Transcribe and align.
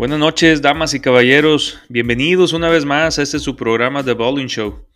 Buenas 0.00 0.18
noches, 0.18 0.62
damas 0.62 0.94
y 0.94 1.00
caballeros. 1.00 1.78
Bienvenidos 1.90 2.54
una 2.54 2.70
vez 2.70 2.86
más 2.86 3.18
a 3.18 3.22
este 3.22 3.38
su 3.38 3.54
programa 3.54 4.02
The 4.02 4.14
Bowling 4.14 4.46
Show. 4.46 4.86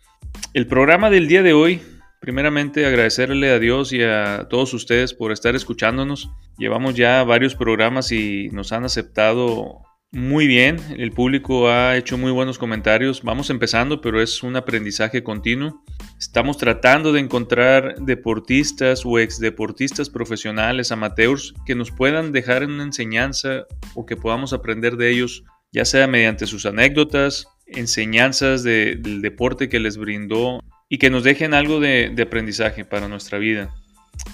El 0.55 0.65
programa 0.65 1.11
del 1.11 1.27
día 1.27 1.43
de 1.43 1.53
hoy, 1.53 1.79
primeramente 2.21 2.87
agradecerle 2.87 3.51
a 3.51 3.59
Dios 3.59 3.93
y 3.93 4.01
a 4.01 4.47
todos 4.49 4.73
ustedes 4.73 5.13
por 5.13 5.31
estar 5.31 5.55
escuchándonos. 5.55 6.31
Llevamos 6.57 6.95
ya 6.95 7.23
varios 7.23 7.53
programas 7.53 8.11
y 8.11 8.49
nos 8.51 8.71
han 8.71 8.83
aceptado 8.83 9.83
muy 10.11 10.47
bien, 10.47 10.77
el 10.97 11.11
público 11.11 11.69
ha 11.69 11.97
hecho 11.97 12.17
muy 12.17 12.31
buenos 12.31 12.57
comentarios. 12.57 13.21
Vamos 13.21 13.51
empezando, 13.51 14.01
pero 14.01 14.19
es 14.19 14.41
un 14.41 14.55
aprendizaje 14.55 15.21
continuo. 15.21 15.83
Estamos 16.19 16.57
tratando 16.57 17.11
de 17.13 17.19
encontrar 17.19 17.95
deportistas 17.99 19.05
o 19.05 19.19
ex 19.19 19.39
deportistas 19.39 20.09
profesionales, 20.09 20.91
amateurs, 20.91 21.53
que 21.65 21.75
nos 21.75 21.91
puedan 21.91 22.31
dejar 22.31 22.65
una 22.65 22.83
enseñanza 22.83 23.65
o 23.93 24.05
que 24.05 24.17
podamos 24.17 24.53
aprender 24.53 24.97
de 24.97 25.11
ellos, 25.11 25.43
ya 25.71 25.85
sea 25.85 26.07
mediante 26.07 26.47
sus 26.47 26.65
anécdotas, 26.65 27.47
enseñanzas 27.67 28.63
del 28.63 29.21
deporte 29.21 29.69
que 29.69 29.79
les 29.79 29.97
brindó 29.97 30.61
y 30.89 30.97
que 30.97 31.09
nos 31.09 31.23
dejen 31.23 31.53
algo 31.53 31.79
de, 31.79 32.11
de 32.13 32.23
aprendizaje 32.23 32.85
para 32.85 33.07
nuestra 33.07 33.37
vida 33.37 33.73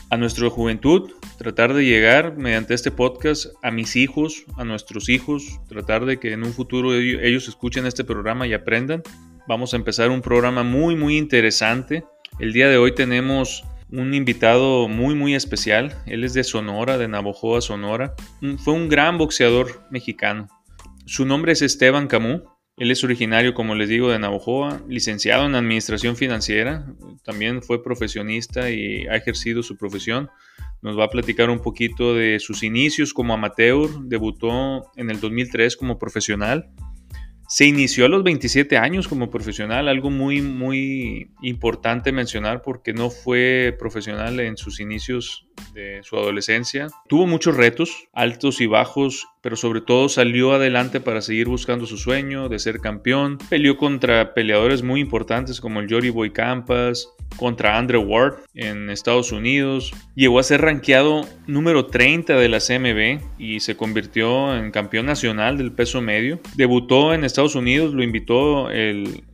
a 0.09 0.17
nuestra 0.17 0.49
juventud, 0.49 1.11
tratar 1.37 1.73
de 1.73 1.85
llegar 1.85 2.37
mediante 2.37 2.73
este 2.73 2.91
podcast 2.91 3.47
a 3.63 3.71
mis 3.71 3.95
hijos, 3.95 4.45
a 4.57 4.63
nuestros 4.63 5.09
hijos, 5.09 5.59
tratar 5.67 6.05
de 6.05 6.19
que 6.19 6.33
en 6.33 6.43
un 6.43 6.53
futuro 6.53 6.93
ellos 6.93 7.47
escuchen 7.47 7.85
este 7.85 8.03
programa 8.03 8.47
y 8.47 8.53
aprendan. 8.53 9.03
Vamos 9.51 9.73
a 9.73 9.75
empezar 9.75 10.11
un 10.11 10.21
programa 10.21 10.63
muy, 10.63 10.95
muy 10.95 11.17
interesante. 11.17 12.05
El 12.39 12.53
día 12.53 12.69
de 12.69 12.77
hoy 12.77 12.95
tenemos 12.95 13.65
un 13.91 14.13
invitado 14.13 14.87
muy, 14.87 15.13
muy 15.13 15.35
especial. 15.35 15.93
Él 16.05 16.23
es 16.23 16.33
de 16.33 16.45
Sonora, 16.45 16.97
de 16.97 17.09
Navojoa, 17.09 17.59
Sonora. 17.59 18.15
Fue 18.59 18.73
un 18.73 18.87
gran 18.87 19.17
boxeador 19.17 19.83
mexicano. 19.91 20.47
Su 21.05 21.25
nombre 21.25 21.51
es 21.51 21.61
Esteban 21.61 22.07
Camus. 22.07 22.43
Él 22.77 22.91
es 22.91 23.03
originario, 23.03 23.53
como 23.53 23.75
les 23.75 23.89
digo, 23.89 24.09
de 24.09 24.19
Navojoa, 24.19 24.83
licenciado 24.87 25.45
en 25.45 25.55
Administración 25.55 26.15
Financiera, 26.15 26.85
también 27.21 27.61
fue 27.61 27.83
profesionista 27.83 28.71
y 28.71 29.05
ha 29.07 29.17
ejercido 29.17 29.63
su 29.63 29.75
profesión. 29.75 30.29
Nos 30.81 30.97
va 30.97 31.03
a 31.03 31.09
platicar 31.09 31.49
un 31.49 31.61
poquito 31.61 32.15
de 32.15 32.39
sus 32.39 32.63
inicios 32.63 33.13
como 33.13 33.33
amateur, 33.33 33.89
debutó 34.03 34.89
en 34.95 35.09
el 35.09 35.19
2003 35.19 35.75
como 35.75 35.99
profesional 35.99 36.71
se 37.51 37.65
inició 37.65 38.05
a 38.05 38.07
los 38.07 38.23
27 38.23 38.77
años 38.77 39.09
como 39.09 39.29
profesional, 39.29 39.89
algo 39.89 40.09
muy, 40.09 40.41
muy 40.41 41.31
importante 41.41 42.13
mencionar 42.13 42.61
porque 42.61 42.93
no 42.93 43.09
fue 43.09 43.75
profesional 43.77 44.39
en 44.39 44.55
sus 44.55 44.79
inicios 44.79 45.49
de 45.73 46.01
su 46.03 46.17
adolescencia. 46.17 46.87
Tuvo 47.07 47.27
muchos 47.27 47.55
retos, 47.55 48.07
altos 48.13 48.61
y 48.61 48.67
bajos, 48.67 49.27
pero 49.41 49.55
sobre 49.55 49.81
todo 49.81 50.09
salió 50.09 50.53
adelante 50.53 50.99
para 50.99 51.21
seguir 51.21 51.47
buscando 51.47 51.85
su 51.85 51.97
sueño 51.97 52.49
de 52.49 52.59
ser 52.59 52.79
campeón. 52.79 53.37
Peleó 53.49 53.77
contra 53.77 54.33
peleadores 54.33 54.83
muy 54.83 55.01
importantes 55.01 55.61
como 55.61 55.79
el 55.79 55.89
Jory 55.89 56.09
Boy 56.09 56.31
Campas, 56.31 57.09
contra 57.37 57.77
Andrew 57.77 58.01
Ward 58.01 58.35
en 58.53 58.89
Estados 58.89 59.31
Unidos. 59.31 59.93
Llegó 60.15 60.39
a 60.39 60.43
ser 60.43 60.61
rankeado 60.61 61.25
número 61.47 61.85
30 61.85 62.35
de 62.35 62.49
la 62.49 62.59
CMB 62.59 63.39
y 63.39 63.59
se 63.61 63.75
convirtió 63.75 64.55
en 64.55 64.71
campeón 64.71 65.05
nacional 65.05 65.57
del 65.57 65.71
peso 65.71 66.01
medio. 66.01 66.39
Debutó 66.55 67.13
en 67.13 67.23
Estados 67.23 67.55
Unidos, 67.55 67.93
lo 67.93 68.03
invitó 68.03 68.69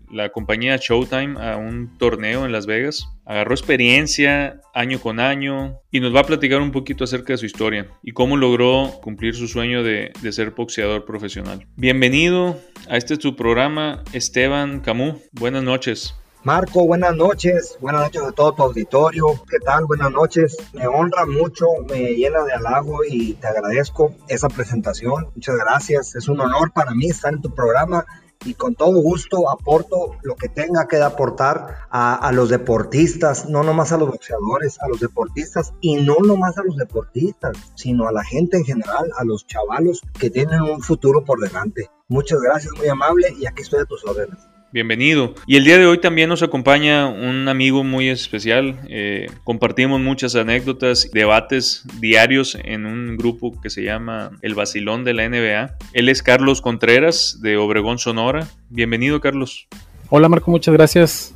la 0.10 0.30
compañía 0.30 0.78
Showtime 0.78 1.40
a 1.40 1.58
un 1.58 1.98
torneo 1.98 2.46
en 2.46 2.52
Las 2.52 2.66
Vegas. 2.66 3.08
Agarró 3.26 3.54
experiencia 3.54 4.62
año 4.74 5.00
con 5.00 5.20
año 5.20 5.80
y 5.92 6.00
nos 6.00 6.16
va 6.16 6.22
a 6.22 6.24
platicar 6.24 6.62
un 6.62 6.72
poquito 6.72 7.04
acerca 7.04 7.34
de 7.34 7.38
su 7.38 7.46
historia 7.46 7.88
y 8.02 8.12
cómo 8.12 8.38
logró 8.38 8.92
cumplir 9.02 9.36
su 9.36 9.48
sueño 9.48 9.84
de, 9.84 10.12
ser 10.32 10.52
boxeador 10.52 11.06
profesional. 11.06 11.66
Bienvenido 11.76 12.60
a 12.90 12.98
este 12.98 13.18
tu 13.18 13.36
programa, 13.36 14.04
Esteban 14.14 14.82
Camus. 14.82 15.16
Buenas 15.32 15.64
noches. 15.64 16.16
Marco, 16.44 16.86
buenas 16.86 17.14
noches, 17.16 17.78
buenas 17.82 18.04
noches 18.04 18.22
a 18.22 18.32
todo 18.32 18.54
tu 18.54 18.64
auditorio. 18.64 19.26
¿Qué 19.50 19.58
tal? 19.60 19.86
Buenas 19.86 20.12
noches. 20.12 20.56
Me 20.72 20.88
honra 20.88 21.26
mucho, 21.26 21.66
me 21.90 22.14
llena 22.14 22.44
de 22.44 22.54
halago 22.54 23.00
y 23.04 23.34
te 23.34 23.48
agradezco 23.48 24.16
esa 24.30 24.48
presentación. 24.48 25.30
Muchas 25.36 25.58
gracias. 25.58 26.16
Es 26.16 26.30
un 26.30 26.40
honor 26.40 26.72
para 26.72 26.94
mí 26.94 27.08
estar 27.08 27.34
en 27.34 27.42
tu 27.42 27.54
programa 27.54 28.06
y 28.46 28.54
con 28.54 28.76
todo 28.76 29.02
gusto 29.02 29.50
aporto 29.50 30.16
lo 30.24 30.36
que 30.36 30.50
tenga 30.50 30.88
que 30.88 30.98
aportar 30.98 31.88
a, 31.90 32.32
los 32.34 32.50
deportistas, 32.50 33.50
no 33.50 33.64
nomás 33.64 33.92
a 33.92 33.98
los 33.98 34.10
boxeadores, 34.10 34.80
a 34.82 34.88
los 34.88 35.00
deportistas 35.00 35.74
y 35.82 35.96
no 35.96 36.18
nomás 36.26 36.58
a 36.58 36.64
los 36.64 36.78
deportistas, 36.78 37.58
sino 37.76 38.08
a 38.08 38.12
la 38.12 38.24
gente 38.24 38.58
en 38.58 38.66
general, 38.66 39.12
a 39.18 39.24
los 39.24 39.46
chavalos 39.48 40.02
que 40.20 40.30
tienen 40.30 40.62
un 40.62 40.82
futuro 40.82 41.24
por 41.24 41.40
delante. 41.40 41.90
Muchas 42.08 42.40
gracias, 42.40 42.74
muy 42.78 42.88
amable 42.88 43.34
y 43.38 43.48
aquí 43.48 43.62
estoy 43.62 43.82
a 43.82 43.86
tus 43.86 44.06
órdenes. 44.06 44.57
Bienvenido. 44.74 45.34
Y 45.46 45.56
el 45.56 45.64
día 45.64 45.78
de 45.78 45.86
hoy 45.86 45.98
también 46.00 46.28
nos 46.28 46.44
acompaña 46.44 47.08
un 47.08 47.48
amigo 47.48 47.86
muy 47.86 48.10
especial. 48.10 48.78
Eh, 48.90 49.28
compartimos 49.46 50.02
muchas 50.02 50.36
anécdotas, 50.36 51.10
debates 51.14 51.86
diarios 52.02 52.58
en 52.62 52.86
un 52.86 53.16
grupo 53.16 53.60
que 53.62 53.70
se 53.70 53.84
llama 53.84 54.32
El 54.42 54.56
Basilón 54.56 55.06
de 55.06 55.14
la 55.14 55.30
NBA. 55.30 55.78
Él 55.94 56.10
es 56.10 56.22
Carlos 56.22 56.60
Contreras 56.60 57.40
de 57.42 57.56
Obregón, 57.56 57.98
Sonora. 57.98 58.46
Bienvenido, 58.70 59.22
Carlos. 59.22 59.70
Hola, 60.10 60.28
Marco, 60.28 60.52
muchas 60.52 60.74
gracias. 60.74 61.34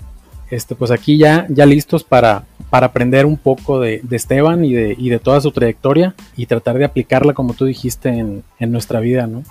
Este, 0.50 0.76
pues 0.76 0.92
aquí 0.92 1.18
ya, 1.18 1.46
ya 1.48 1.66
listos 1.66 2.04
para, 2.04 2.44
para 2.70 2.88
aprender 2.88 3.26
un 3.26 3.38
poco 3.38 3.80
de, 3.80 4.02
de 4.04 4.16
Esteban 4.18 4.66
y 4.66 4.74
de, 4.74 4.94
y 4.98 5.10
de, 5.10 5.20
toda 5.20 5.40
su 5.40 5.52
trayectoria 5.52 6.16
y 6.36 6.48
tratar 6.48 6.78
de 6.78 6.84
aplicarla, 6.84 7.34
como 7.34 7.54
tú 7.54 7.64
dijiste, 7.64 8.10
en, 8.10 8.44
en 8.60 8.72
nuestra 8.74 9.00
vida, 9.00 9.26
¿no? 9.26 9.44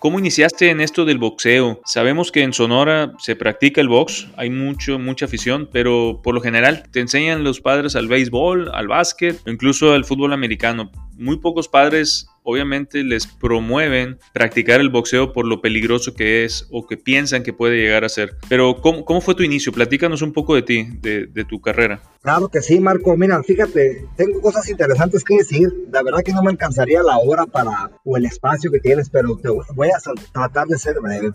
¿Cómo 0.00 0.20
iniciaste 0.20 0.70
en 0.70 0.80
esto 0.80 1.04
del 1.04 1.18
boxeo? 1.18 1.80
Sabemos 1.84 2.30
que 2.30 2.42
en 2.42 2.52
Sonora 2.52 3.14
se 3.18 3.34
practica 3.34 3.80
el 3.80 3.88
box, 3.88 4.28
hay 4.36 4.48
mucho, 4.48 4.96
mucha 5.00 5.24
afición, 5.24 5.68
pero 5.72 6.20
por 6.22 6.36
lo 6.36 6.40
general 6.40 6.84
te 6.92 7.00
enseñan 7.00 7.42
los 7.42 7.60
padres 7.60 7.96
al 7.96 8.06
béisbol, 8.06 8.70
al 8.72 8.86
básquet 8.86 9.40
incluso 9.44 9.94
al 9.94 10.04
fútbol 10.04 10.32
americano. 10.32 10.92
Muy 11.16 11.38
pocos 11.38 11.66
padres 11.66 12.28
obviamente 12.48 13.04
les 13.04 13.26
promueven 13.26 14.18
practicar 14.32 14.80
el 14.80 14.88
boxeo 14.88 15.34
por 15.34 15.46
lo 15.46 15.60
peligroso 15.60 16.14
que 16.14 16.46
es 16.46 16.66
o 16.70 16.86
que 16.86 16.96
piensan 16.96 17.42
que 17.42 17.52
puede 17.52 17.76
llegar 17.76 18.06
a 18.06 18.08
ser. 18.08 18.38
Pero 18.48 18.80
¿cómo, 18.80 19.04
cómo 19.04 19.20
fue 19.20 19.34
tu 19.34 19.42
inicio? 19.42 19.70
Platícanos 19.70 20.22
un 20.22 20.32
poco 20.32 20.54
de 20.54 20.62
ti, 20.62 20.88
de, 21.02 21.26
de, 21.26 21.44
tu 21.44 21.60
carrera. 21.60 22.00
Claro 22.22 22.48
que 22.48 22.62
sí, 22.62 22.80
Marco. 22.80 23.14
Mira, 23.18 23.42
fíjate, 23.42 24.06
tengo 24.16 24.40
cosas 24.40 24.66
interesantes 24.70 25.24
que 25.24 25.36
decir. 25.36 25.68
La 25.92 26.02
verdad 26.02 26.22
que 26.22 26.32
no 26.32 26.42
me 26.42 26.50
alcanzaría 26.50 27.02
la 27.02 27.18
hora 27.18 27.44
para 27.44 27.90
o 28.02 28.16
el 28.16 28.24
espacio 28.24 28.70
que 28.70 28.80
tienes, 28.80 29.10
pero 29.10 29.36
te 29.36 29.50
voy 29.50 29.88
a 29.88 29.98
tratar 30.32 30.68
de 30.68 30.78
ser 30.78 30.98
breve. 31.02 31.32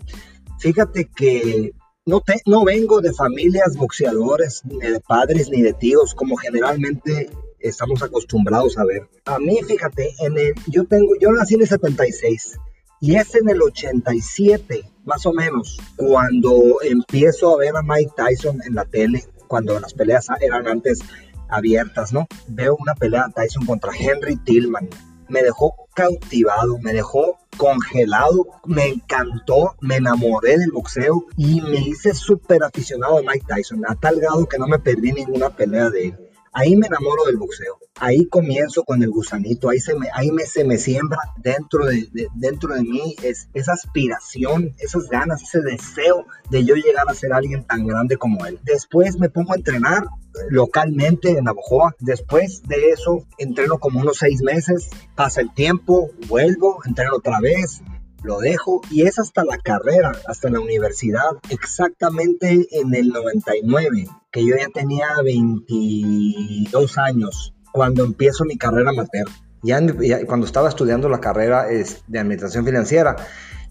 Fíjate 0.58 1.08
que 1.14 1.74
no, 2.06 2.22
te, 2.22 2.40
no 2.44 2.64
vengo 2.64 3.00
de 3.00 3.12
familias 3.12 3.76
boxeadores, 3.76 4.62
ni 4.64 4.78
de 4.78 4.98
padres, 4.98 5.48
ni 5.48 5.62
de 5.62 5.74
tíos, 5.74 6.12
como 6.16 6.36
generalmente 6.36 7.30
estamos 7.68 8.02
acostumbrados 8.02 8.78
a 8.78 8.84
ver. 8.84 9.08
A 9.24 9.38
mí, 9.38 9.58
fíjate, 9.66 10.14
en 10.20 10.38
el, 10.38 10.54
yo 10.66 10.84
tengo, 10.84 11.14
yo 11.20 11.32
nací 11.32 11.54
en 11.54 11.62
el 11.62 11.68
76 11.68 12.58
y 13.00 13.16
es 13.16 13.34
en 13.34 13.48
el 13.48 13.60
87, 13.60 14.84
más 15.04 15.26
o 15.26 15.32
menos, 15.32 15.78
cuando 15.96 16.80
empiezo 16.82 17.54
a 17.54 17.58
ver 17.58 17.76
a 17.76 17.82
Mike 17.82 18.12
Tyson 18.16 18.60
en 18.66 18.74
la 18.74 18.84
tele, 18.84 19.24
cuando 19.46 19.78
las 19.78 19.92
peleas 19.94 20.28
eran 20.40 20.66
antes 20.68 21.00
abiertas, 21.48 22.12
¿no? 22.12 22.26
Veo 22.48 22.76
una 22.78 22.94
pelea 22.94 23.26
de 23.26 23.34
Tyson 23.34 23.66
contra 23.66 23.92
Henry 23.96 24.36
Tillman. 24.36 24.88
Me 25.28 25.42
dejó 25.42 25.74
cautivado, 25.94 26.78
me 26.80 26.92
dejó 26.92 27.38
congelado, 27.56 28.46
me 28.66 28.88
encantó, 28.88 29.74
me 29.80 29.96
enamoré 29.96 30.58
del 30.58 30.72
boxeo 30.72 31.26
y 31.36 31.60
me 31.60 31.78
hice 31.78 32.14
súper 32.14 32.62
aficionado 32.62 33.18
a 33.18 33.22
Mike 33.22 33.46
Tyson, 33.48 33.84
a 33.86 33.94
tal 33.94 34.20
grado 34.20 34.46
que 34.46 34.58
no 34.58 34.66
me 34.66 34.78
perdí 34.78 35.12
ninguna 35.12 35.50
pelea 35.50 35.90
de 35.90 36.08
él. 36.08 36.23
Ahí 36.54 36.76
me 36.76 36.86
enamoro 36.86 37.24
del 37.24 37.36
boxeo. 37.36 37.78
Ahí 37.98 38.26
comienzo 38.26 38.84
con 38.84 39.02
el 39.02 39.10
gusanito. 39.10 39.68
Ahí 39.68 39.80
se 39.80 39.94
me, 39.94 40.08
ahí 40.14 40.30
me, 40.30 40.44
se 40.44 40.64
me 40.64 40.78
siembra 40.78 41.18
dentro 41.36 41.86
de, 41.86 42.08
de 42.12 42.28
dentro 42.34 42.74
de 42.74 42.82
mí 42.82 43.16
es, 43.22 43.48
esa 43.54 43.72
aspiración, 43.72 44.74
esas 44.78 45.08
ganas, 45.08 45.42
ese 45.42 45.60
deseo 45.60 46.26
de 46.50 46.64
yo 46.64 46.76
llegar 46.76 47.06
a 47.08 47.14
ser 47.14 47.32
alguien 47.32 47.64
tan 47.64 47.86
grande 47.86 48.16
como 48.16 48.46
él. 48.46 48.60
Después 48.62 49.18
me 49.18 49.28
pongo 49.28 49.52
a 49.52 49.56
entrenar 49.56 50.06
localmente 50.48 51.30
en 51.36 51.44
Navojoa. 51.44 51.94
Después 51.98 52.62
de 52.62 52.90
eso, 52.90 53.26
entreno 53.38 53.78
como 53.78 54.00
unos 54.00 54.18
seis 54.18 54.42
meses. 54.42 54.90
Pasa 55.14 55.40
el 55.40 55.52
tiempo, 55.52 56.10
vuelvo, 56.28 56.78
entreno 56.84 57.16
otra 57.16 57.40
vez, 57.40 57.82
lo 58.24 58.40
dejo 58.40 58.80
y 58.90 59.02
es 59.02 59.18
hasta 59.18 59.44
la 59.44 59.58
carrera, 59.58 60.12
hasta 60.26 60.50
la 60.50 60.58
universidad, 60.58 61.30
exactamente 61.50 62.66
en 62.72 62.94
el 62.94 63.10
99, 63.10 64.08
que 64.32 64.46
yo 64.46 64.56
ya 64.56 64.68
tenía 64.72 65.08
22 65.22 66.98
años 66.98 67.54
cuando 67.70 68.04
empiezo 68.04 68.44
mi 68.44 68.56
carrera 68.56 68.90
amateur. 68.90 69.26
Ya, 69.62 69.80
cuando 70.26 70.46
estaba 70.46 70.68
estudiando 70.68 71.08
la 71.08 71.20
carrera 71.20 71.66
de 71.66 72.18
administración 72.18 72.64
financiera 72.64 73.16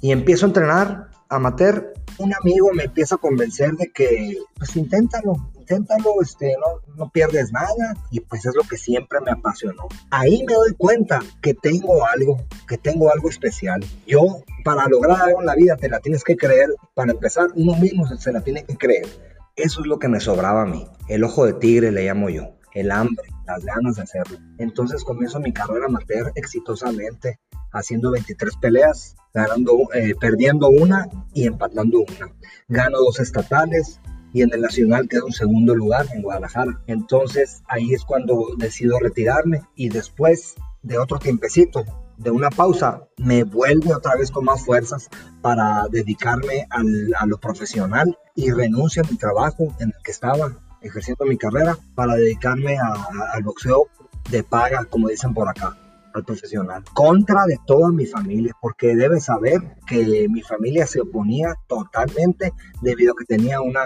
y 0.02 0.12
empiezo 0.12 0.46
a 0.46 0.50
entrenar 0.50 1.10
amateur, 1.30 1.94
un 2.20 2.34
amigo 2.34 2.70
me 2.74 2.84
empieza 2.84 3.16
a 3.16 3.18
convencer 3.18 3.74
de 3.74 3.92
que, 3.92 4.38
pues 4.58 4.76
inténtalo, 4.76 5.52
inténtalo, 5.64 6.22
este, 6.22 6.56
no, 6.60 6.96
no 6.96 7.10
pierdes 7.10 7.52
nada 7.52 7.96
y 8.12 8.20
pues 8.20 8.46
es 8.46 8.54
lo 8.56 8.64
que 8.64 8.78
siempre 8.78 9.20
me 9.22 9.32
apasionó. 9.32 9.88
Ahí 10.12 10.44
me 10.46 10.54
doy 10.54 10.74
cuenta 10.78 11.20
que 11.42 11.54
tengo 11.54 12.06
algo, 12.06 12.38
que 12.68 12.78
tengo 12.78 13.12
algo 13.12 13.30
especial. 13.30 13.84
Yo, 14.06 14.44
para 14.64 14.88
lograr 14.88 15.30
la 15.44 15.56
vida, 15.56 15.78
te 15.78 15.90
la 15.90 16.00
tienes 16.00 16.24
que 16.24 16.36
creer. 16.36 16.70
Para 16.94 17.14
empezar, 17.14 17.48
uno 17.56 17.76
mismo 17.76 18.06
se 18.06 18.32
la 18.32 18.42
tiene 18.42 18.66
que 18.66 18.78
creer. 18.78 19.08
Eso 19.56 19.82
es 19.82 19.88
lo 19.88 20.00
que 20.00 20.10
me 20.10 20.20
sobraba 20.20 20.64
a 20.64 20.66
mí. 20.66 20.86
El 21.08 21.24
ojo 21.24 21.46
de 21.46 21.54
tigre 21.54 21.92
le 21.92 22.06
llamo 22.06 22.30
yo. 22.30 22.56
El 22.74 22.92
hambre, 22.92 23.26
las 23.46 23.64
ganas 23.64 23.96
de 23.96 24.04
hacerlo. 24.04 24.38
Entonces 24.58 25.04
comienzo 25.04 25.40
mi 25.40 25.54
carrera 25.54 25.86
amateur 25.86 26.32
exitosamente, 26.36 27.40
haciendo 27.72 28.12
23 28.12 28.56
peleas, 28.58 29.16
ganando, 29.34 29.78
eh, 29.94 30.16
perdiendo 30.20 30.70
una 30.70 31.08
y 31.34 31.46
empatando 31.46 32.00
una. 32.00 32.34
Gano 32.68 32.98
dos 32.98 33.20
estatales, 33.20 34.00
y 34.34 34.42
en 34.42 34.54
el 34.54 34.62
nacional 34.62 35.08
quedo 35.08 35.28
en 35.28 35.34
segundo 35.34 35.76
lugar 35.76 36.08
en 36.14 36.22
Guadalajara. 36.22 36.82
Entonces 36.88 37.64
ahí 37.68 37.94
es 37.94 38.04
cuando 38.04 38.48
decido 38.58 39.00
retirarme 39.00 39.62
y 39.76 39.90
después 39.90 40.56
de 40.82 40.98
otro 40.98 41.20
tiempecito, 41.20 41.86
de 42.18 42.32
una 42.32 42.50
pausa, 42.50 43.08
me 43.18 43.44
vuelve 43.44 43.94
otra 43.94 44.16
vez 44.16 44.32
con 44.32 44.46
más 44.46 44.64
fuerzas 44.64 45.10
para 45.42 45.88
dedicarme 45.90 46.68
a 46.70 47.26
lo 47.26 47.38
profesional 47.38 48.18
y 48.36 48.52
renuncio 48.52 49.04
a 49.04 49.10
mi 49.10 49.18
trabajo 49.18 49.76
en 49.80 49.90
el 49.90 50.04
que 50.04 50.12
estaba 50.12 50.52
ejerciendo 50.82 51.26
mi 51.26 51.38
carrera 51.38 51.78
para 51.96 52.16
dedicarme 52.16 52.78
al 52.78 53.44
boxeo 53.44 53.88
de 54.30 54.44
paga, 54.44 54.86
como 54.86 55.10
dicen 55.10 55.34
por 55.34 55.50
acá 55.50 55.78
al 56.14 56.24
profesional, 56.24 56.84
contra 56.94 57.46
de 57.46 57.58
toda 57.66 57.90
mi 57.92 58.06
familia, 58.06 58.54
porque 58.62 58.96
debe 58.96 59.20
saber 59.20 59.78
que 59.88 60.28
mi 60.30 60.42
familia 60.42 60.86
se 60.86 61.02
oponía 61.02 61.56
totalmente 61.68 62.54
debido 62.82 63.14
a 63.14 63.16
que 63.18 63.26
tenía 63.26 63.62
una, 63.62 63.82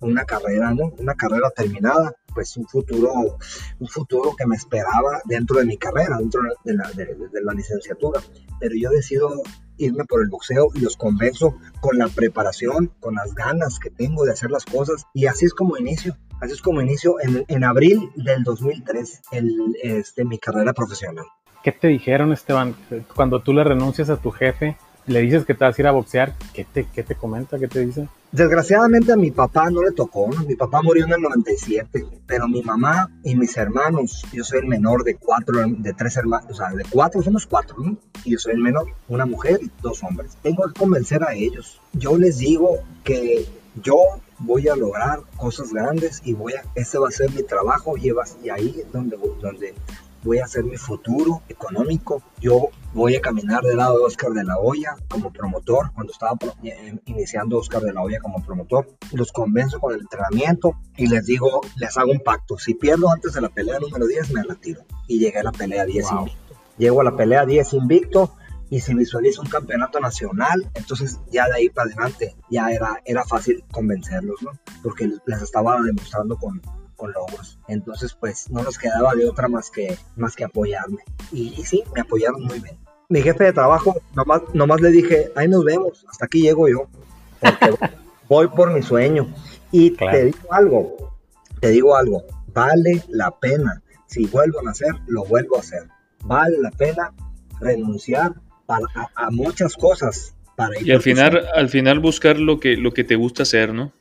una 0.00 0.24
carrera, 0.24 0.74
¿no? 0.74 0.92
Una 0.98 1.14
carrera 1.14 1.50
terminada, 1.50 2.14
pues 2.34 2.56
un 2.56 2.66
futuro, 2.66 3.12
un 3.78 3.88
futuro 3.88 4.34
que 4.36 4.46
me 4.46 4.56
esperaba 4.56 5.22
dentro 5.24 5.58
de 5.58 5.64
mi 5.64 5.76
carrera, 5.76 6.18
dentro 6.18 6.42
de 6.64 6.74
la, 6.74 7.52
licenciatura. 7.54 8.20
Pero 8.60 8.74
yo 8.78 8.90
decido 8.90 9.42
irme 9.78 10.04
por 10.04 10.22
el 10.22 10.28
boxeo 10.28 10.68
y 10.74 10.80
los 10.80 10.96
convenzo 10.96 11.56
con 11.80 11.98
la 11.98 12.08
preparación, 12.08 12.92
con 13.00 13.14
las 13.14 13.34
ganas 13.34 13.78
que 13.78 13.90
tengo 13.90 14.24
de 14.24 14.32
hacer 14.32 14.50
las 14.50 14.64
cosas. 14.64 15.04
Y 15.14 15.26
así 15.26 15.46
es 15.46 15.54
como 15.54 15.76
inicio. 15.76 16.16
Así 16.40 16.52
es 16.52 16.60
como 16.60 16.82
inicio 16.82 17.16
en, 17.20 17.44
en 17.48 17.64
abril 17.64 18.10
del 18.14 18.42
2003 18.44 19.22
el, 19.32 19.74
este, 19.82 20.24
mi 20.24 20.38
carrera 20.38 20.74
profesional. 20.74 21.24
¿Qué 21.62 21.72
te 21.72 21.88
dijeron, 21.88 22.32
Esteban, 22.32 22.76
cuando 23.14 23.42
tú 23.42 23.52
le 23.52 23.64
renuncias 23.64 24.10
a 24.10 24.18
tu 24.18 24.30
jefe? 24.30 24.76
Le 25.06 25.20
dices 25.20 25.44
que 25.44 25.54
te 25.54 25.64
vas 25.64 25.78
a 25.78 25.82
ir 25.82 25.86
a 25.86 25.92
boxear, 25.92 26.34
¿qué 26.52 26.64
te, 26.64 26.86
qué 26.92 27.02
te 27.02 27.14
comenta? 27.14 27.58
¿Qué 27.58 27.68
te 27.68 27.86
dice? 27.86 28.08
Desgraciadamente 28.32 29.12
a 29.12 29.16
mi 29.16 29.30
papá 29.30 29.70
no 29.70 29.82
le 29.82 29.92
tocó, 29.92 30.26
mi 30.28 30.56
papá 30.56 30.82
murió 30.82 31.04
en 31.04 31.12
el 31.12 31.22
97, 31.22 32.04
pero 32.26 32.48
mi 32.48 32.60
mamá 32.60 33.08
y 33.22 33.36
mis 33.36 33.56
hermanos, 33.56 34.24
yo 34.32 34.42
soy 34.42 34.58
el 34.58 34.66
menor 34.66 35.04
de 35.04 35.14
cuatro, 35.14 35.60
de 35.66 35.92
tres 35.92 36.16
hermanos, 36.16 36.50
o 36.50 36.54
sea, 36.54 36.70
de 36.70 36.84
cuatro 36.90 37.22
somos 37.22 37.46
cuatro, 37.46 37.76
¿no? 37.78 37.96
Y 38.24 38.32
yo 38.32 38.38
soy 38.38 38.54
el 38.54 38.60
menor, 38.60 38.88
una 39.08 39.26
mujer 39.26 39.60
y 39.62 39.70
dos 39.80 40.02
hombres. 40.02 40.36
Tengo 40.42 40.64
que 40.66 40.78
convencer 40.78 41.22
a 41.22 41.34
ellos. 41.34 41.80
Yo 41.92 42.18
les 42.18 42.38
digo 42.38 42.80
que 43.04 43.46
yo 43.82 43.96
voy 44.38 44.68
a 44.68 44.76
lograr 44.76 45.20
cosas 45.36 45.72
grandes 45.72 46.20
y 46.24 46.32
voy 46.32 46.54
a, 46.54 46.64
ese 46.74 46.98
va 46.98 47.08
a 47.08 47.12
ser 47.12 47.30
mi 47.30 47.42
trabajo 47.42 47.96
y, 47.96 48.12
y 48.42 48.50
ahí 48.50 48.82
es 48.84 48.92
donde, 48.92 49.16
donde 49.40 49.74
voy 50.26 50.40
a 50.40 50.44
hacer 50.44 50.64
mi 50.64 50.76
futuro 50.76 51.42
económico. 51.48 52.22
Yo 52.40 52.68
voy 52.92 53.14
a 53.14 53.20
caminar 53.20 53.62
del 53.62 53.78
lado 53.78 53.98
de 53.98 54.04
Oscar 54.04 54.32
de 54.32 54.44
la 54.44 54.58
Hoya 54.58 54.96
como 55.08 55.32
promotor, 55.32 55.92
cuando 55.94 56.12
estaba 56.12 56.36
eh, 56.64 56.98
iniciando 57.06 57.58
Oscar 57.58 57.82
de 57.82 57.92
la 57.92 58.02
Hoya 58.02 58.18
como 58.20 58.44
promotor. 58.44 58.88
Los 59.12 59.32
convenzo 59.32 59.80
con 59.80 59.94
el 59.94 60.00
entrenamiento 60.00 60.74
y 60.96 61.06
les 61.06 61.24
digo, 61.24 61.60
les 61.76 61.96
hago 61.96 62.10
un 62.10 62.20
pacto. 62.20 62.58
Si 62.58 62.74
pierdo 62.74 63.10
antes 63.10 63.32
de 63.34 63.40
la 63.40 63.48
pelea 63.48 63.78
número 63.78 64.06
10, 64.06 64.32
me 64.32 64.42
retiro. 64.42 64.84
Y 65.06 65.20
llegué 65.20 65.38
a 65.38 65.44
la 65.44 65.52
pelea 65.52 65.84
10 65.84 66.10
invicto. 66.10 66.56
Llego 66.76 67.00
a 67.00 67.04
la 67.04 67.16
pelea 67.16 67.46
10 67.46 67.72
invicto 67.74 68.34
y 68.68 68.80
se 68.80 68.94
visualiza 68.94 69.40
un 69.40 69.48
campeonato 69.48 70.00
nacional, 70.00 70.68
entonces 70.74 71.20
ya 71.30 71.46
de 71.46 71.54
ahí 71.54 71.68
para 71.70 71.88
adelante 71.88 72.34
ya 72.50 72.70
era, 72.72 73.00
era 73.04 73.24
fácil 73.24 73.64
convencerlos, 73.70 74.42
¿no? 74.42 74.50
Porque 74.82 75.08
les 75.24 75.40
estaba 75.40 75.80
demostrando 75.80 76.36
con, 76.36 76.60
con 76.96 77.12
logros. 77.12 77.58
Entonces, 77.68 78.14
pues 78.18 78.50
no 78.50 78.62
nos 78.62 78.78
quedaba 78.78 79.14
de 79.14 79.28
otra 79.28 79.48
más 79.48 79.70
que, 79.70 79.96
más 80.16 80.34
que 80.34 80.44
apoyarme. 80.44 81.02
Y, 81.32 81.50
sí, 81.64 81.84
me 81.94 82.00
apoyaron 82.00 82.42
muy 82.42 82.60
bien. 82.60 82.76
Mi 83.08 83.22
jefe 83.22 83.44
de 83.44 83.52
trabajo, 83.52 83.96
nomás, 84.14 84.42
nomás 84.52 84.80
le 84.80 84.90
dije, 84.90 85.30
ahí 85.36 85.46
nos 85.46 85.64
vemos, 85.64 86.04
hasta 86.10 86.24
aquí 86.24 86.42
llego 86.42 86.68
yo, 86.68 86.88
porque 87.40 87.74
voy 88.28 88.48
por 88.48 88.72
mi 88.72 88.82
sueño. 88.82 89.32
Y 89.70 89.90
te 89.90 90.24
digo 90.24 90.52
algo, 90.52 91.14
te 91.60 91.68
digo 91.70 91.96
algo, 91.96 92.24
vale 92.52 93.02
la 93.08 93.30
pena. 93.30 93.82
Si 94.06 94.26
vuelvo 94.26 94.60
a 94.60 94.62
nacer, 94.64 94.94
lo 95.06 95.24
vuelvo 95.24 95.56
a 95.56 95.60
hacer. 95.60 95.88
Vale 96.24 96.58
la 96.60 96.70
pena 96.70 97.12
renunciar 97.60 98.34
para, 98.66 98.86
a, 99.14 99.30
muchas 99.30 99.74
cosas. 99.76 100.34
Para 100.56 100.80
y 100.80 100.90
al 100.90 101.02
final, 101.02 101.46
al 101.54 101.68
final 101.68 102.00
buscar 102.00 102.38
lo 102.38 102.58
que, 102.58 102.76
lo 102.76 102.92
que 102.92 103.04
te 103.04 103.14
gusta 103.14 103.42
hacer, 103.42 103.74
¿no? 103.74 103.92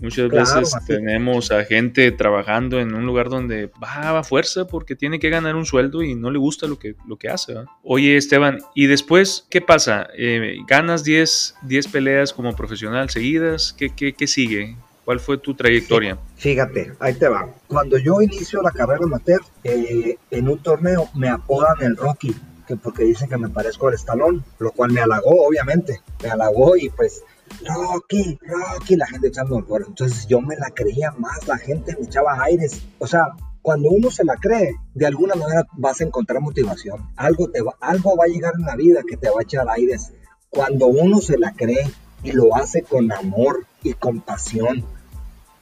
Muchas 0.00 0.30
veces 0.30 0.74
tenemos 0.86 1.50
a 1.50 1.64
gente 1.64 2.10
trabajando 2.12 2.80
en 2.80 2.94
un 2.94 3.04
lugar 3.06 3.28
donde 3.28 3.70
va 3.82 4.18
a 4.18 4.24
fuerza 4.24 4.66
porque 4.66 4.96
tiene 4.96 5.18
que 5.18 5.30
ganar 5.30 5.56
un 5.56 5.66
sueldo 5.66 6.02
y 6.02 6.14
no 6.14 6.30
le 6.30 6.38
gusta 6.38 6.66
lo 6.66 6.78
que, 6.78 6.94
lo 7.06 7.16
que 7.16 7.28
hace. 7.28 7.54
Oye, 7.82 8.16
Esteban, 8.16 8.58
¿y 8.74 8.86
después 8.86 9.46
qué 9.50 9.60
pasa? 9.60 10.08
Eh, 10.16 10.56
¿Ganas 10.66 11.04
10, 11.04 11.56
10 11.62 11.88
peleas 11.88 12.32
como 12.32 12.54
profesional 12.54 13.10
seguidas? 13.10 13.74
¿Qué, 13.76 13.90
qué, 13.94 14.12
qué 14.12 14.26
sigue? 14.26 14.76
¿Cuál 15.04 15.20
fue 15.20 15.38
tu 15.38 15.54
trayectoria? 15.54 16.18
Fíjate, 16.36 16.92
ahí 17.00 17.14
te 17.14 17.28
va. 17.28 17.48
Cuando 17.66 17.98
yo 17.98 18.20
inicio 18.20 18.62
la 18.62 18.70
carrera 18.70 19.04
amateur, 19.04 19.40
eh, 19.64 20.16
en 20.30 20.48
un 20.48 20.58
torneo 20.58 21.08
me 21.14 21.28
apodan 21.28 21.82
el 21.82 21.96
Rocky, 21.96 22.34
que 22.66 22.76
porque 22.76 23.04
dicen 23.04 23.28
que 23.28 23.36
me 23.36 23.48
parezco 23.48 23.88
al 23.88 23.94
estalón, 23.94 24.44
lo 24.58 24.70
cual 24.70 24.92
me 24.92 25.00
halagó, 25.00 25.48
obviamente. 25.48 26.00
Me 26.22 26.30
halagó 26.30 26.76
y 26.76 26.90
pues 26.90 27.24
Rocky, 27.66 28.38
Rocky, 28.42 28.96
la 28.96 29.06
gente 29.06 29.28
echando 29.28 29.64
por. 29.64 29.84
Entonces 29.86 30.26
yo 30.26 30.40
me 30.40 30.56
la 30.56 30.70
creía 30.70 31.10
más, 31.12 31.46
la 31.46 31.58
gente 31.58 31.96
me 31.98 32.06
echaba 32.06 32.42
aires. 32.42 32.82
O 32.98 33.06
sea, 33.06 33.26
cuando 33.62 33.90
uno 33.90 34.10
se 34.10 34.24
la 34.24 34.36
cree, 34.36 34.74
de 34.94 35.06
alguna 35.06 35.34
manera 35.34 35.66
vas 35.72 36.00
a 36.00 36.04
encontrar 36.04 36.40
motivación. 36.40 37.10
Algo, 37.16 37.50
te 37.50 37.60
va, 37.62 37.74
algo 37.80 38.16
va 38.16 38.24
a 38.24 38.28
llegar 38.28 38.54
en 38.58 38.66
la 38.66 38.76
vida 38.76 39.02
que 39.06 39.16
te 39.16 39.28
va 39.28 39.40
a 39.40 39.42
echar 39.42 39.68
aires. 39.68 40.12
Cuando 40.48 40.86
uno 40.86 41.20
se 41.20 41.38
la 41.38 41.52
cree 41.52 41.90
y 42.22 42.32
lo 42.32 42.56
hace 42.56 42.82
con 42.82 43.12
amor 43.12 43.66
y 43.82 43.92
compasión, 43.92 44.84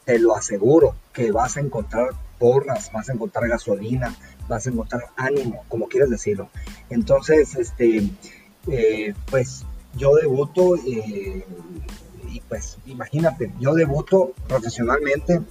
te 0.04 0.18
lo 0.18 0.34
aseguro 0.34 0.94
que 1.12 1.32
vas 1.32 1.56
a 1.56 1.60
encontrar 1.60 2.10
porras, 2.38 2.90
vas 2.92 3.08
a 3.08 3.12
encontrar 3.12 3.48
gasolina, 3.48 4.14
vas 4.48 4.66
a 4.66 4.70
encontrar 4.70 5.06
ánimo, 5.16 5.64
como 5.68 5.88
quieras 5.88 6.10
decirlo. 6.10 6.48
Entonces, 6.88 7.54
este, 7.56 8.08
eh, 8.68 9.14
pues 9.30 9.64
yo 9.98 10.14
debuto 10.14 10.76
eh, 10.76 11.44
y 12.30 12.40
pues 12.48 12.78
imagínate, 12.86 13.52
yo 13.60 13.74
debuto 13.74 14.32
profesionalmente, 14.46 15.42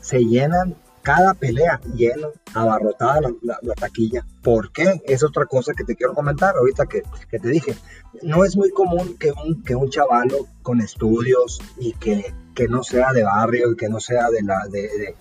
se 0.00 0.24
llenan 0.24 0.76
cada 1.02 1.34
pelea 1.34 1.80
lleno, 1.94 2.32
abarrotada 2.54 3.20
la, 3.42 3.74
taquilla. 3.74 4.26
¿Por 4.42 4.72
qué? 4.72 5.02
Es 5.04 5.22
otra 5.22 5.44
cosa 5.44 5.74
que 5.76 5.84
te 5.84 5.96
quiero 5.96 6.14
comentar 6.14 6.56
ahorita 6.56 6.86
que, 6.86 7.02
que, 7.30 7.38
te 7.38 7.48
dije. 7.48 7.76
No 8.22 8.44
es 8.44 8.56
muy 8.56 8.70
común 8.70 9.16
que 9.18 9.30
un, 9.30 9.62
que 9.62 9.74
un 9.74 9.90
chavalo 9.90 10.48
con 10.62 10.80
estudios 10.80 11.60
y 11.78 11.92
que, 11.92 12.32
que 12.54 12.68
no 12.68 12.82
sea 12.82 13.12
de 13.12 13.22
barrio 13.22 13.72
y 13.72 13.76
que 13.76 13.90
no 13.90 14.00
sea 14.00 14.30
de, 14.30 14.42
la, 14.42 14.66
de, 14.70 14.80
de 14.80 15.14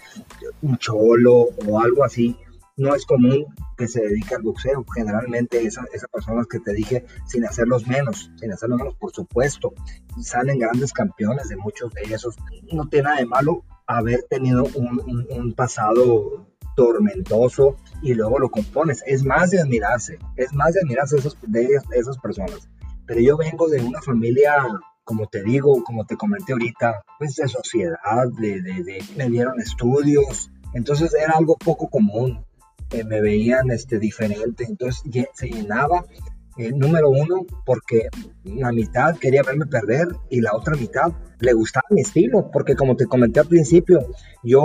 un 0.61 0.77
cholo 0.77 1.49
o 1.67 1.81
algo 1.81 2.05
así, 2.05 2.37
no 2.75 2.95
es 2.95 3.05
común 3.05 3.45
que 3.77 3.87
se 3.87 4.01
dedique 4.01 4.35
al 4.35 4.41
boxeo. 4.41 4.85
Generalmente 4.93 5.63
esas, 5.63 5.85
personas 6.11 6.47
que 6.47 6.59
te 6.59 6.73
dije, 6.73 7.05
sin 7.27 7.45
hacerlos 7.45 7.87
menos, 7.87 8.31
sin 8.39 8.51
hacerlos 8.51 8.79
menos, 8.79 8.95
por 8.95 9.11
supuesto, 9.11 9.73
salen 10.21 10.59
grandes 10.59 10.93
campeones 10.93 11.49
de 11.49 11.57
muchos 11.57 11.91
de 11.93 12.13
esos. 12.13 12.35
No 12.71 12.87
tiene 12.89 13.05
nada 13.05 13.17
de 13.17 13.25
malo 13.25 13.63
haber 13.87 14.23
tenido 14.23 14.63
un, 14.75 15.53
pasado 15.55 16.47
tormentoso 16.75 17.75
y 18.01 18.13
luego 18.13 18.39
lo 18.39 18.49
compones. 18.49 19.03
Es 19.05 19.23
más 19.23 19.51
de 19.51 19.61
admirarse, 19.61 20.17
es 20.35 20.53
más 20.53 20.73
de 20.73 20.81
admirarse 20.81 21.17
esos, 21.17 21.37
de 21.41 21.67
esas 21.91 22.17
personas. 22.17 22.69
Pero 23.05 23.19
yo 23.19 23.37
vengo 23.37 23.67
de 23.67 23.81
una 23.81 24.01
familia 24.01 24.53
como 25.03 25.27
te 25.27 25.43
digo, 25.43 25.83
como 25.83 26.05
te 26.05 26.15
comenté 26.15 26.53
ahorita, 26.53 27.03
pues 27.19 27.35
de 27.35 27.49
sociedad, 27.49 27.97
de, 28.39 28.61
de, 28.61 29.03
me 29.17 29.29
dieron 29.29 29.59
estudios, 29.59 30.49
entonces 30.73 31.13
era 31.13 31.33
algo 31.37 31.57
poco 31.57 31.89
común 31.89 32.45
me 33.03 33.21
veían 33.21 33.71
este, 33.71 33.99
diferente, 33.99 34.65
entonces 34.67 35.03
se 35.33 35.47
llenaba. 35.47 36.05
Eh, 36.55 36.71
número 36.71 37.09
uno, 37.09 37.47
porque 37.65 38.09
la 38.43 38.71
mitad 38.71 39.17
quería 39.17 39.41
verme 39.41 39.65
perder 39.65 40.07
y 40.29 40.39
la 40.39 40.51
otra 40.53 40.75
mitad 40.75 41.11
le 41.39 41.53
gustaba 41.53 41.85
mi 41.89 42.01
estilo, 42.01 42.51
porque 42.51 42.75
como 42.75 42.95
te 42.95 43.07
comenté 43.07 43.39
al 43.39 43.47
principio, 43.47 44.05
yo 44.43 44.63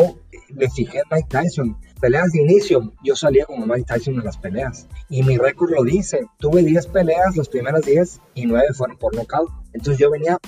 me 0.50 0.68
fijé 0.68 0.98
en 0.98 1.04
Mike 1.10 1.28
Tyson. 1.30 1.78
Peleas 1.98 2.30
de 2.32 2.42
inicio, 2.42 2.92
yo 3.02 3.16
salía 3.16 3.46
como 3.46 3.66
Mike 3.66 3.86
Tyson 3.88 4.14
en 4.14 4.24
las 4.24 4.36
peleas. 4.36 4.86
Y 5.08 5.22
mi 5.22 5.38
récord 5.38 5.70
lo 5.70 5.82
dice, 5.82 6.26
tuve 6.38 6.62
10 6.62 6.88
peleas, 6.88 7.36
las 7.36 7.48
primeras 7.48 7.82
10 7.86 8.20
y 8.34 8.44
9 8.44 8.68
fueron 8.74 8.98
por 8.98 9.16
nocaut. 9.16 9.50
Entonces 9.72 9.98
yo 9.98 10.10
venía 10.10 10.38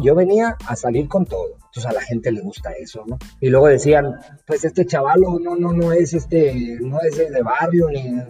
yo 0.00 0.14
venía 0.14 0.56
a 0.66 0.76
salir 0.76 1.08
con 1.08 1.24
todo. 1.24 1.56
Entonces 1.56 1.86
a 1.86 1.92
la 1.92 2.02
gente 2.02 2.30
le 2.30 2.40
gusta 2.40 2.70
eso, 2.72 3.04
¿no? 3.06 3.18
Y 3.40 3.48
luego 3.48 3.66
decían, 3.66 4.14
pues 4.46 4.64
este 4.64 4.86
chavalo 4.86 5.38
no, 5.40 5.56
no, 5.56 5.72
no 5.72 5.92
es 5.92 6.14
este, 6.14 6.78
no 6.80 7.00
es 7.00 7.16
de, 7.16 7.42
barrio, 7.42 7.88
ni, 7.88 8.22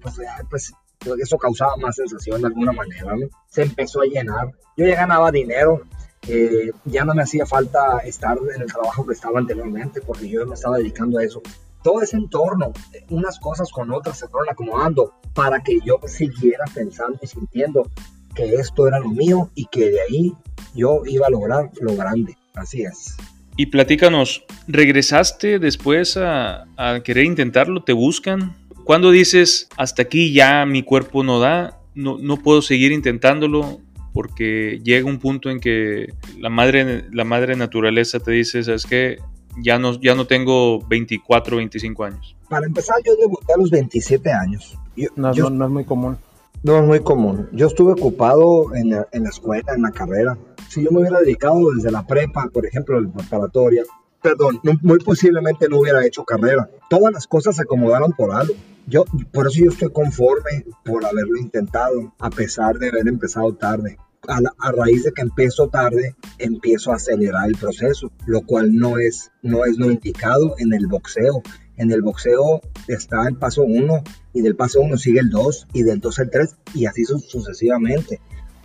pues, 0.00 0.20
pues 0.48 0.72
eso 1.20 1.36
causaba 1.36 1.76
más 1.76 1.96
sensación 1.96 2.40
de 2.40 2.46
alguna 2.48 2.72
manera, 2.72 3.16
¿no? 3.16 3.26
Se 3.48 3.62
empezó 3.62 4.02
a 4.02 4.06
llenar. 4.06 4.52
Yo 4.76 4.86
ya 4.86 4.94
ganaba 4.94 5.32
dinero, 5.32 5.82
eh, 6.28 6.70
ya 6.84 7.04
no 7.04 7.14
me 7.14 7.22
hacía 7.22 7.44
falta 7.44 7.98
estar 8.04 8.38
en 8.54 8.62
el 8.62 8.72
trabajo 8.72 9.04
que 9.04 9.14
estaba 9.14 9.40
anteriormente, 9.40 10.00
porque 10.00 10.28
yo 10.28 10.46
me 10.46 10.54
estaba 10.54 10.78
dedicando 10.78 11.18
a 11.18 11.24
eso. 11.24 11.42
Todo 11.82 12.00
ese 12.02 12.16
entorno, 12.16 12.72
unas 13.10 13.40
cosas 13.40 13.68
con 13.72 13.90
otras 13.90 14.16
se 14.16 14.28
fueron 14.28 14.50
acomodando 14.50 15.14
para 15.34 15.60
que 15.64 15.80
yo 15.84 15.98
siguiera 16.06 16.64
pensando 16.72 17.18
y 17.20 17.26
sintiendo 17.26 17.90
que 18.34 18.54
esto 18.54 18.86
era 18.88 18.98
lo 18.98 19.10
mío 19.10 19.50
y 19.54 19.66
que 19.66 19.90
de 19.90 20.00
ahí 20.00 20.32
yo 20.74 21.02
iba 21.06 21.26
a 21.26 21.30
lograr 21.30 21.70
lo 21.80 21.94
grande. 21.96 22.36
Así 22.54 22.82
es. 22.82 23.16
Y 23.56 23.66
platícanos, 23.66 24.44
¿regresaste 24.66 25.58
después 25.58 26.16
a, 26.16 26.66
querer 27.04 27.24
intentarlo? 27.24 27.82
¿Te 27.82 27.92
buscan? 27.92 28.56
¿Cuándo 28.84 29.10
dices, 29.10 29.68
hasta 29.76 30.02
aquí 30.02 30.32
ya 30.32 30.66
mi 30.66 30.82
cuerpo 30.82 31.22
no 31.22 31.38
da, 31.38 31.78
no, 31.94 32.18
no 32.18 32.38
puedo 32.38 32.62
seguir 32.62 32.92
intentándolo? 32.92 33.80
Porque 34.14 34.80
llega 34.82 35.06
un 35.06 35.18
punto 35.18 35.50
en 35.50 35.60
que 35.60 36.12
la 36.38 36.50
madre, 36.50 37.04
la 37.12 37.24
madre 37.24 37.56
naturaleza 37.56 38.20
te 38.20 38.32
dice, 38.32 38.62
¿sabes 38.62 38.84
qué? 38.84 39.18
Ya 39.62 39.78
no, 39.78 40.00
ya 40.00 40.14
no 40.14 40.26
tengo 40.26 40.80
24, 40.86 41.58
25 41.58 42.04
años. 42.04 42.36
Para 42.48 42.66
empezar, 42.66 42.96
yo 43.04 43.14
debuté 43.16 43.52
a 43.52 43.58
los 43.58 43.70
27 43.70 44.30
años. 44.32 44.78
no, 45.16 45.32
no 45.32 45.64
es 45.64 45.70
muy 45.70 45.84
común. 45.84 46.16
No 46.62 46.78
es 46.78 46.84
muy 46.84 47.00
común. 47.00 47.48
Yo 47.52 47.66
estuve 47.66 47.92
ocupado 47.92 48.72
en 48.74 48.90
la, 48.90 49.08
en 49.10 49.24
la, 49.24 49.30
escuela, 49.30 49.74
en 49.74 49.82
la 49.82 49.90
carrera. 49.90 50.38
Si 50.68 50.84
yo 50.84 50.92
me 50.92 51.00
hubiera 51.00 51.18
dedicado 51.18 51.72
desde 51.74 51.90
la 51.90 52.06
prepa, 52.06 52.48
por 52.52 52.64
ejemplo, 52.64 53.00
la 53.00 53.10
preparatoria, 53.10 53.82
perdón, 54.22 54.60
muy 54.82 54.98
posiblemente 55.00 55.68
no 55.68 55.80
hubiera 55.80 56.06
hecho 56.06 56.24
carrera. 56.24 56.70
Todas 56.88 57.12
las 57.12 57.26
cosas 57.26 57.56
se 57.56 57.62
acomodaron 57.62 58.12
por 58.12 58.32
algo. 58.32 58.54
Yo, 58.86 59.04
por 59.32 59.48
eso 59.48 59.58
yo 59.64 59.70
estoy 59.70 59.90
conforme 59.90 60.64
por 60.84 61.04
haberlo 61.04 61.36
intentado, 61.36 62.14
a 62.20 62.30
pesar 62.30 62.78
de 62.78 62.90
haber 62.90 63.08
empezado 63.08 63.54
tarde. 63.54 63.96
A, 64.28 64.38
a, 64.58 64.70
raíz 64.70 65.02
de 65.02 65.12
que 65.12 65.22
empiezo 65.22 65.68
tarde, 65.68 66.14
empiezo 66.38 66.92
a 66.92 66.94
acelerar 66.94 67.48
el 67.48 67.56
proceso, 67.56 68.12
lo 68.26 68.42
cual 68.42 68.72
no 68.72 68.98
es, 68.98 69.32
no 69.42 69.64
es 69.64 69.78
lo 69.78 69.90
indicado 69.90 70.54
en 70.58 70.72
el 70.74 70.86
boxeo. 70.86 71.42
En 71.76 71.90
el 71.90 72.02
boxeo 72.02 72.60
está 72.88 73.26
el 73.28 73.36
paso 73.36 73.62
1 73.62 74.02
y 74.34 74.42
del 74.42 74.56
paso 74.56 74.80
1 74.80 74.96
sigue 74.98 75.20
el 75.20 75.30
2 75.30 75.68
y 75.72 75.82
del 75.82 76.00
2 76.00 76.18
al 76.18 76.30
3 76.30 76.56
y 76.74 76.86
así 76.86 77.04
sucesivamente. 77.04 78.20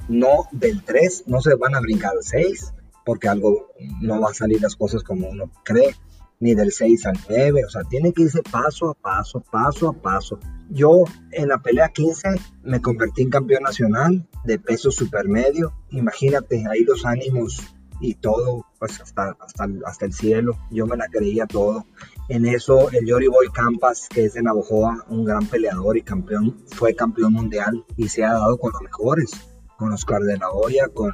No 0.10 0.48
del 0.52 0.84
3, 0.84 1.24
no 1.28 1.42
se 1.42 1.56
van 1.56 1.76
a 1.76 1.80
brincar 1.82 2.12
al 2.12 2.24
6 2.24 2.74
porque 3.08 3.30
algo 3.30 3.72
no 4.02 4.20
va 4.20 4.32
a 4.32 4.34
salir 4.34 4.62
las 4.62 4.76
cosas 4.76 5.02
como 5.02 5.30
uno 5.30 5.50
cree, 5.64 5.96
ni 6.42 6.56
del 6.56 6.74
6 6.74 7.06
al 7.06 7.18
9, 7.30 7.64
o 7.66 7.70
sea, 7.70 7.84
tiene 7.86 8.12
que 8.12 8.24
irse 8.24 8.44
paso 8.44 8.90
a 8.90 8.94
paso, 8.94 9.40
paso 9.40 9.88
a 9.88 9.94
paso. 9.94 10.40
Yo 10.70 11.06
en 11.32 11.48
la 11.48 11.60
pelea 11.60 11.88
15 11.88 12.28
me 12.64 12.82
convertí 12.82 13.22
en 13.22 13.30
campeón 13.30 13.64
nacional 13.64 14.28
de 14.44 14.60
peso 14.60 14.92
supermedio, 14.92 15.74
imagínate 15.92 16.66
ahí 16.70 16.84
los 16.84 17.06
ánimos 17.06 17.64
y 18.02 18.16
todo, 18.16 18.66
pues 18.78 19.00
hasta, 19.00 19.38
hasta, 19.40 19.68
hasta 19.86 20.06
el 20.06 20.14
cielo, 20.14 20.58
yo 20.70 20.86
me 20.86 20.98
la 20.98 21.08
creía 21.08 21.48
todo. 21.48 21.86
En 22.30 22.46
eso 22.46 22.90
el 22.92 23.06
Yori 23.06 23.28
Boy 23.28 23.48
Campas, 23.54 24.10
que 24.10 24.26
es 24.26 24.34
de 24.34 24.44
Navojoa, 24.44 25.06
un 25.10 25.24
gran 25.24 25.46
peleador 25.46 25.96
y 25.96 26.02
campeón, 26.02 26.58
fue 26.68 26.94
campeón 26.94 27.34
mundial 27.34 27.86
y 27.96 28.10
se 28.10 28.26
ha 28.26 28.34
dado 28.34 28.58
con 28.58 28.74
los 28.74 28.82
mejores, 28.82 29.32
con 29.78 29.94
Oscar 29.94 30.22
de 30.22 30.38
la 30.38 30.50
Hoya, 30.50 30.88
con 30.94 31.14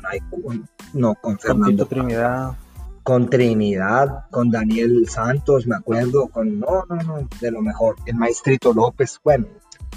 no, 0.93 1.15
con 1.15 1.37
Fernando. 1.37 1.87
Con 1.87 1.97
Trinidad. 1.97 2.57
Con 3.03 3.29
Trinidad, 3.29 4.25
con 4.31 4.49
Daniel 4.49 5.07
Santos, 5.07 5.67
me 5.67 5.75
acuerdo, 5.75 6.29
con, 6.29 6.59
no, 6.59 6.85
no, 6.89 6.95
no, 6.95 7.29
de 7.39 7.51
lo 7.51 7.61
mejor, 7.61 7.97
el 8.05 8.15
Maestrito 8.15 8.73
López. 8.73 9.19
Bueno, 9.23 9.45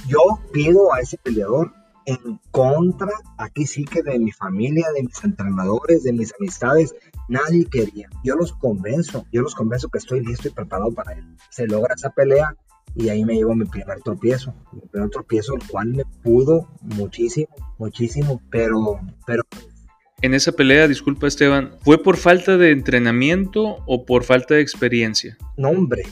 yo 0.09 0.21
pido 0.53 0.93
a 0.93 1.01
ese 1.01 1.17
peleador 1.17 1.73
en 2.07 2.41
contra, 2.53 3.11
aquí 3.37 3.67
sí 3.67 3.85
que 3.85 4.03
de 4.03 4.19
mi 4.19 4.33
familia, 4.33 4.87
de 4.95 5.03
mis 5.03 5.23
entrenadores, 5.25 6.05
de 6.05 6.13
mis 6.13 6.33
amistades, 6.39 6.95
nadie 7.29 7.67
quería. 7.67 8.09
Yo 8.25 8.37
los 8.37 8.53
convenzo, 8.53 9.27
yo 9.33 9.43
los 9.43 9.55
convenzo 9.55 9.89
que 9.89 9.99
estoy 9.99 10.25
listo 10.25 10.49
y 10.49 10.53
preparado 10.53 10.93
para 10.93 11.13
él. 11.13 11.25
Se 11.51 11.67
logra 11.67 11.95
esa 11.95 12.11
pelea 12.11 12.57
y 12.95 13.09
ahí 13.09 13.25
me 13.25 13.35
llevo 13.35 13.55
mi 13.55 13.67
primer 13.67 14.01
tropiezo, 14.03 14.55
mi 14.73 14.81
primer 14.83 15.11
tropiezo, 15.11 15.55
el 15.55 15.67
cual 15.69 15.89
me 15.89 16.05
pudo 16.23 16.69
muchísimo, 16.81 17.49
muchísimo, 17.79 18.41
pero, 18.51 19.01
pero 19.27 19.43
en 20.23 20.33
esa 20.33 20.53
pelea, 20.53 20.89
disculpa 20.89 21.27
Esteban, 21.27 21.73
¿fue 21.83 22.03
por 22.03 22.17
falta 22.17 22.57
de 22.57 22.71
entrenamiento 22.71 23.83
o 23.87 24.07
por 24.07 24.25
falta 24.25 24.55
de 24.55 24.63
experiencia? 24.63 25.37
No, 25.59 25.69
hombre, 25.69 26.05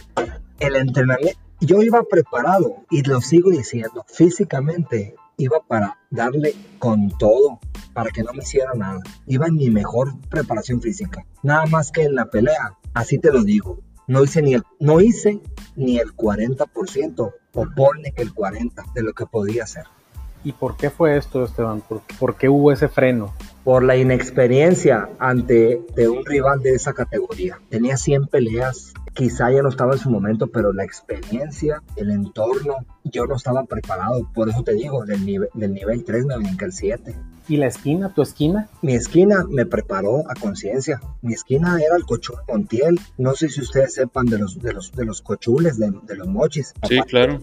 el 0.60 0.76
entrenamiento, 0.76 1.40
yo 1.60 1.80
iba 1.82 2.02
preparado 2.02 2.84
y 2.90 3.02
lo 3.02 3.22
sigo 3.22 3.50
diciendo, 3.50 4.04
físicamente 4.06 5.14
iba 5.36 5.60
para 5.66 5.98
darle 6.10 6.54
con 6.78 7.08
todo, 7.18 7.60
para 7.92 8.10
que 8.10 8.22
no 8.22 8.32
me 8.32 8.42
hiciera 8.42 8.72
nada. 8.74 9.00
Iba 9.26 9.46
en 9.46 9.54
mi 9.54 9.70
mejor 9.70 10.12
preparación 10.28 10.80
física. 10.80 11.24
Nada 11.42 11.66
más 11.66 11.90
que 11.90 12.02
en 12.02 12.14
la 12.14 12.26
pelea, 12.26 12.78
así 12.92 13.18
te 13.18 13.32
lo 13.32 13.42
digo. 13.42 13.78
No 14.06 14.22
hice 14.22 14.42
ni 14.42 14.54
el, 14.54 14.62
no 14.80 15.00
hice 15.00 15.40
ni 15.76 15.98
el 15.98 16.14
40%, 16.14 17.32
o 17.54 17.66
ponle 17.74 18.12
que 18.12 18.22
el 18.22 18.34
40% 18.34 18.92
de 18.92 19.02
lo 19.02 19.12
que 19.12 19.26
podía 19.26 19.64
hacer. 19.64 19.84
¿Y 20.44 20.52
por 20.52 20.76
qué 20.76 20.90
fue 20.90 21.16
esto, 21.16 21.42
Esteban? 21.42 21.82
¿Por, 22.18 22.36
qué 22.36 22.50
hubo 22.50 22.70
ese 22.70 22.88
freno? 22.88 23.32
Por 23.64 23.82
la 23.82 23.96
inexperiencia 23.96 25.08
ante 25.18 25.80
de 25.96 26.08
un 26.08 26.24
rival 26.26 26.60
de 26.60 26.74
esa 26.74 26.92
categoría. 26.92 27.58
Tenía 27.70 27.96
100 27.96 28.26
peleas, 28.26 28.92
quizá 29.14 29.50
ya 29.50 29.62
no 29.62 29.68
estaba 29.68 29.94
en 29.94 29.98
su 29.98 30.10
momento, 30.10 30.48
pero 30.48 30.72
la 30.72 30.84
experiencia, 30.84 31.82
el 31.96 32.10
entorno, 32.10 32.76
yo 33.04 33.26
no 33.26 33.36
estaba 33.36 33.64
preparado. 33.64 34.28
Por 34.34 34.48
eso 34.48 34.62
te 34.62 34.74
digo, 34.74 35.04
del 35.04 35.24
nivel, 35.24 35.48
del 35.54 35.72
nivel 35.72 36.04
3 36.04 36.26
me 36.26 36.36
brinca 36.36 36.66
el 36.66 36.72
7. 36.72 37.14
¿Y 37.48 37.56
la 37.58 37.66
esquina, 37.66 38.12
tu 38.12 38.22
esquina? 38.22 38.68
Mi 38.82 38.94
esquina 38.94 39.44
me 39.48 39.66
preparó 39.66 40.24
a 40.30 40.34
conciencia. 40.34 41.00
Mi 41.22 41.34
esquina 41.34 41.78
era 41.78 41.96
el 41.96 42.04
cochul 42.04 42.36
Montiel. 42.48 42.98
No 43.18 43.34
sé 43.34 43.48
si 43.50 43.60
ustedes 43.60 43.94
sepan 43.94 44.26
de 44.26 44.38
los, 44.38 44.60
de 44.60 44.72
los, 44.72 44.92
de 44.92 45.04
los 45.04 45.20
cochules, 45.20 45.78
de, 45.78 46.16
los 46.16 46.26
mochis. 46.26 46.74
Sí, 46.88 47.00
claro 47.02 47.38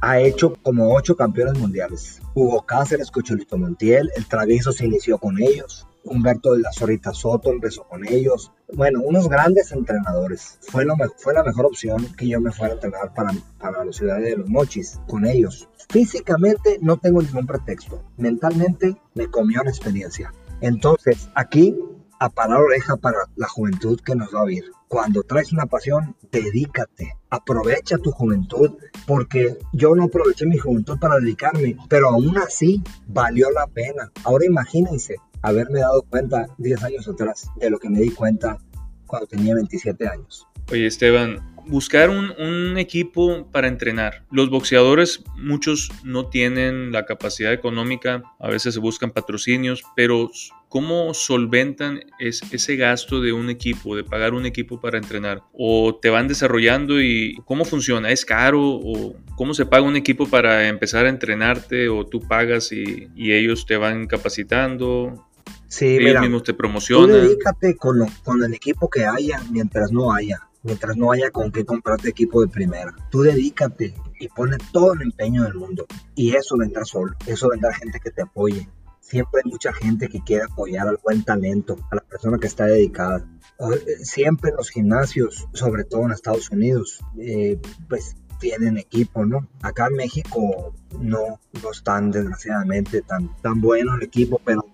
ha 0.00 0.20
hecho 0.20 0.54
como 0.62 0.94
ocho 0.94 1.16
campeones 1.16 1.58
mundiales. 1.58 2.20
Hugo 2.34 2.62
Cáceres, 2.62 3.10
Cocholito 3.10 3.58
Montiel, 3.58 4.10
el 4.16 4.26
Travieso 4.26 4.72
se 4.72 4.86
inició 4.86 5.18
con 5.18 5.40
ellos, 5.40 5.86
Humberto 6.04 6.52
de 6.52 6.60
la 6.60 6.72
Zorrita 6.72 7.12
Soto 7.12 7.50
empezó 7.50 7.84
con 7.84 8.06
ellos. 8.06 8.52
Bueno, 8.72 9.00
unos 9.02 9.28
grandes 9.28 9.72
entrenadores. 9.72 10.58
Fue, 10.62 10.84
lo, 10.84 10.96
fue 11.16 11.34
la 11.34 11.44
mejor 11.44 11.66
opción 11.66 12.06
que 12.16 12.28
yo 12.28 12.40
me 12.40 12.52
fuera 12.52 12.72
a 12.72 12.74
entrenar 12.74 13.14
para, 13.14 13.32
para 13.58 13.84
la 13.84 13.92
ciudad 13.92 14.20
de 14.20 14.36
los 14.36 14.48
Mochis, 14.48 15.00
con 15.06 15.26
ellos. 15.26 15.68
Físicamente 15.88 16.78
no 16.80 16.96
tengo 16.98 17.20
ningún 17.22 17.46
pretexto. 17.46 18.02
Mentalmente 18.16 18.96
me 19.14 19.28
comió 19.28 19.62
la 19.62 19.70
experiencia. 19.70 20.32
Entonces, 20.60 21.28
aquí 21.34 21.76
a 22.20 22.28
parar 22.28 22.60
oreja 22.60 22.96
para 22.96 23.18
la 23.34 23.48
juventud 23.48 23.98
que 24.04 24.14
nos 24.14 24.34
va 24.34 24.40
a 24.40 24.44
oír. 24.44 24.64
Cuando 24.88 25.22
traes 25.22 25.52
una 25.52 25.66
pasión, 25.66 26.16
dedícate, 26.30 27.16
aprovecha 27.30 27.96
tu 27.96 28.10
juventud, 28.10 28.76
porque 29.06 29.56
yo 29.72 29.94
no 29.94 30.04
aproveché 30.04 30.44
mi 30.44 30.58
juventud 30.58 30.98
para 30.98 31.18
dedicarme, 31.18 31.76
pero 31.88 32.10
aún 32.10 32.36
así 32.36 32.82
valió 33.06 33.50
la 33.50 33.66
pena. 33.68 34.12
Ahora 34.24 34.44
imagínense 34.44 35.16
haberme 35.42 35.80
dado 35.80 36.02
cuenta 36.02 36.46
10 36.58 36.82
años 36.82 37.08
atrás 37.08 37.48
de 37.56 37.70
lo 37.70 37.78
que 37.78 37.90
me 37.90 38.00
di 38.00 38.10
cuenta 38.10 38.58
cuando 39.06 39.26
tenía 39.26 39.54
27 39.54 40.08
años. 40.08 40.46
Oye 40.70 40.86
Esteban, 40.86 41.40
buscar 41.66 42.10
un, 42.10 42.78
equipo 42.78 43.50
para 43.50 43.68
entrenar. 43.68 44.24
Los 44.30 44.50
boxeadores, 44.50 45.22
muchos 45.36 45.90
no 46.04 46.28
tienen 46.28 46.92
la 46.92 47.04
capacidad 47.04 47.52
económica, 47.52 48.22
a 48.38 48.48
veces 48.48 48.74
se 48.74 48.80
buscan 48.80 49.10
patrocinios, 49.10 49.82
pero 49.96 50.30
¿cómo 50.68 51.12
solventan 51.14 52.00
ese 52.18 52.76
gasto 52.76 53.20
de 53.20 53.32
un 53.32 53.50
equipo, 53.50 53.96
de 53.96 54.04
pagar 54.04 54.34
un 54.34 54.46
equipo 54.46 54.80
para 54.80 54.98
entrenar? 54.98 55.42
¿O 55.52 55.98
te 56.00 56.10
van 56.10 56.28
desarrollando 56.28 57.00
y 57.00 57.36
cómo 57.44 57.64
funciona? 57.64 58.10
¿Es 58.10 58.24
caro? 58.24 58.62
¿O 58.62 59.16
cómo 59.36 59.52
se 59.52 59.66
paga 59.66 59.82
un 59.82 59.96
equipo 59.96 60.26
para 60.26 60.68
empezar 60.68 61.06
a 61.06 61.10
entrenarte? 61.10 61.88
¿O 61.88 62.06
tú 62.06 62.20
pagas 62.20 62.72
y, 62.72 63.10
ellos 63.16 63.66
te 63.66 63.76
van 63.76 64.06
capacitando? 64.06 65.26
Sí, 65.70 65.96
ellos 65.96 66.20
mismos 66.20 66.42
te 66.42 66.52
promocionan. 66.52 67.08
Tú 67.08 67.14
dedícate 67.14 67.76
con, 67.76 68.06
con 68.22 68.42
el 68.42 68.52
equipo 68.52 68.90
que 68.90 69.06
haya 69.06 69.40
mientras 69.50 69.90
no 69.90 70.12
haya 70.12 70.50
mientras 70.62 70.96
no 70.96 71.12
haya 71.12 71.30
con 71.30 71.50
qué 71.50 71.64
comprarte 71.64 72.10
equipo 72.10 72.40
de 72.42 72.48
primera. 72.48 72.94
Tú 73.10 73.22
dedícate 73.22 73.94
y 74.18 74.28
pone 74.28 74.56
todo 74.72 74.92
el 74.94 75.02
empeño 75.02 75.44
del 75.44 75.54
mundo. 75.54 75.86
Y 76.14 76.34
eso 76.34 76.56
vendrá 76.56 76.84
solo, 76.84 77.14
eso 77.26 77.48
vendrá 77.48 77.72
gente 77.72 77.98
que 78.00 78.10
te 78.10 78.22
apoye. 78.22 78.68
Siempre 79.00 79.40
hay 79.44 79.50
mucha 79.50 79.72
gente 79.72 80.08
que 80.08 80.22
quiere 80.22 80.44
apoyar 80.44 80.86
al 80.86 80.98
buen 81.02 81.24
talento, 81.24 81.76
a 81.90 81.96
la 81.96 82.02
persona 82.02 82.38
que 82.38 82.46
está 82.46 82.66
dedicada. 82.66 83.26
Eh, 83.58 84.04
siempre 84.04 84.52
los 84.56 84.70
gimnasios, 84.70 85.48
sobre 85.52 85.84
todo 85.84 86.04
en 86.04 86.12
Estados 86.12 86.50
Unidos, 86.50 87.00
eh, 87.18 87.58
pues 87.88 88.16
tienen 88.38 88.78
equipo, 88.78 89.26
¿no? 89.26 89.48
Acá 89.62 89.88
en 89.88 89.96
México 89.96 90.74
no, 90.98 91.40
no 91.62 91.70
están 91.70 92.10
desgraciadamente 92.10 93.02
tan, 93.02 93.36
tan 93.42 93.60
bueno 93.60 93.96
el 93.96 94.02
equipo, 94.02 94.40
pero 94.44 94.64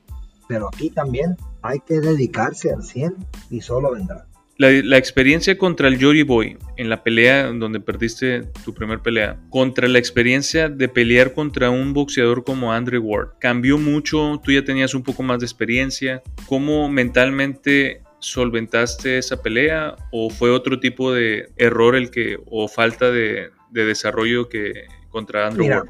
pero 0.48 0.68
aquí 0.68 0.90
también 0.90 1.36
hay 1.62 1.80
que 1.80 2.00
dedicarse 2.00 2.72
al 2.72 2.82
100 2.82 3.14
y 3.50 3.60
solo 3.60 3.92
vendrá. 3.92 4.26
La, 4.58 4.96
experiencia 4.96 5.58
contra 5.58 5.86
el 5.86 6.02
Jory 6.02 6.22
Boy 6.22 6.56
en 6.78 6.88
la 6.88 7.02
pelea 7.02 7.52
donde 7.52 7.78
perdiste 7.78 8.40
tu 8.64 8.72
primer 8.72 9.00
pelea, 9.00 9.38
contra 9.50 9.86
la 9.86 9.98
experiencia 9.98 10.70
de 10.70 10.88
pelear 10.88 11.34
contra 11.34 11.68
un 11.68 11.92
boxeador 11.92 12.42
como 12.42 12.72
Andrew 12.72 13.02
Ward, 13.02 13.32
¿cambió 13.38 13.76
mucho? 13.76 14.40
¿Tú 14.42 14.52
ya 14.52 14.64
tenías 14.64 14.94
un 14.94 15.02
poco 15.02 15.22
más 15.22 15.40
de 15.40 15.44
experiencia? 15.44 16.22
¿Cómo 16.46 16.88
mentalmente 16.88 18.00
solventaste 18.18 19.18
esa 19.18 19.42
pelea 19.42 19.94
o 20.10 20.30
fue 20.30 20.50
otro 20.50 20.80
tipo 20.80 21.12
de 21.12 21.50
error 21.58 21.94
el 21.94 22.10
que 22.10 22.38
o 22.46 22.66
falta 22.66 23.10
de, 23.10 23.50
desarrollo 23.70 24.48
que 24.48 24.86
contra 25.10 25.48
Andrew 25.48 25.68
Ward? 25.68 25.88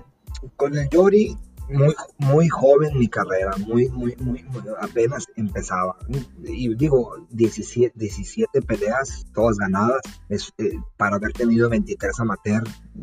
Con 0.57 0.77
el 0.77 0.89
Jory 0.93 1.37
muy, 1.69 1.95
muy 2.19 2.49
joven 2.49 2.99
mi 2.99 3.09
carrera, 3.09 3.53
muy, 3.67 3.89
muy, 3.89 4.17
muy, 4.21 4.45
apenas 4.81 5.27
empezaba. 5.37 5.97
Y 6.45 6.75
digo, 6.75 7.27
17, 7.31 7.93
17 7.97 8.63
peleas, 8.63 9.27
todas 9.35 9.57
ganadas, 9.59 10.01
es, 10.29 10.53
eh, 10.59 10.79
para 10.97 11.17
haber 11.17 11.33
tenido 11.33 11.69
23 11.69 12.21
amateur, 12.21 12.63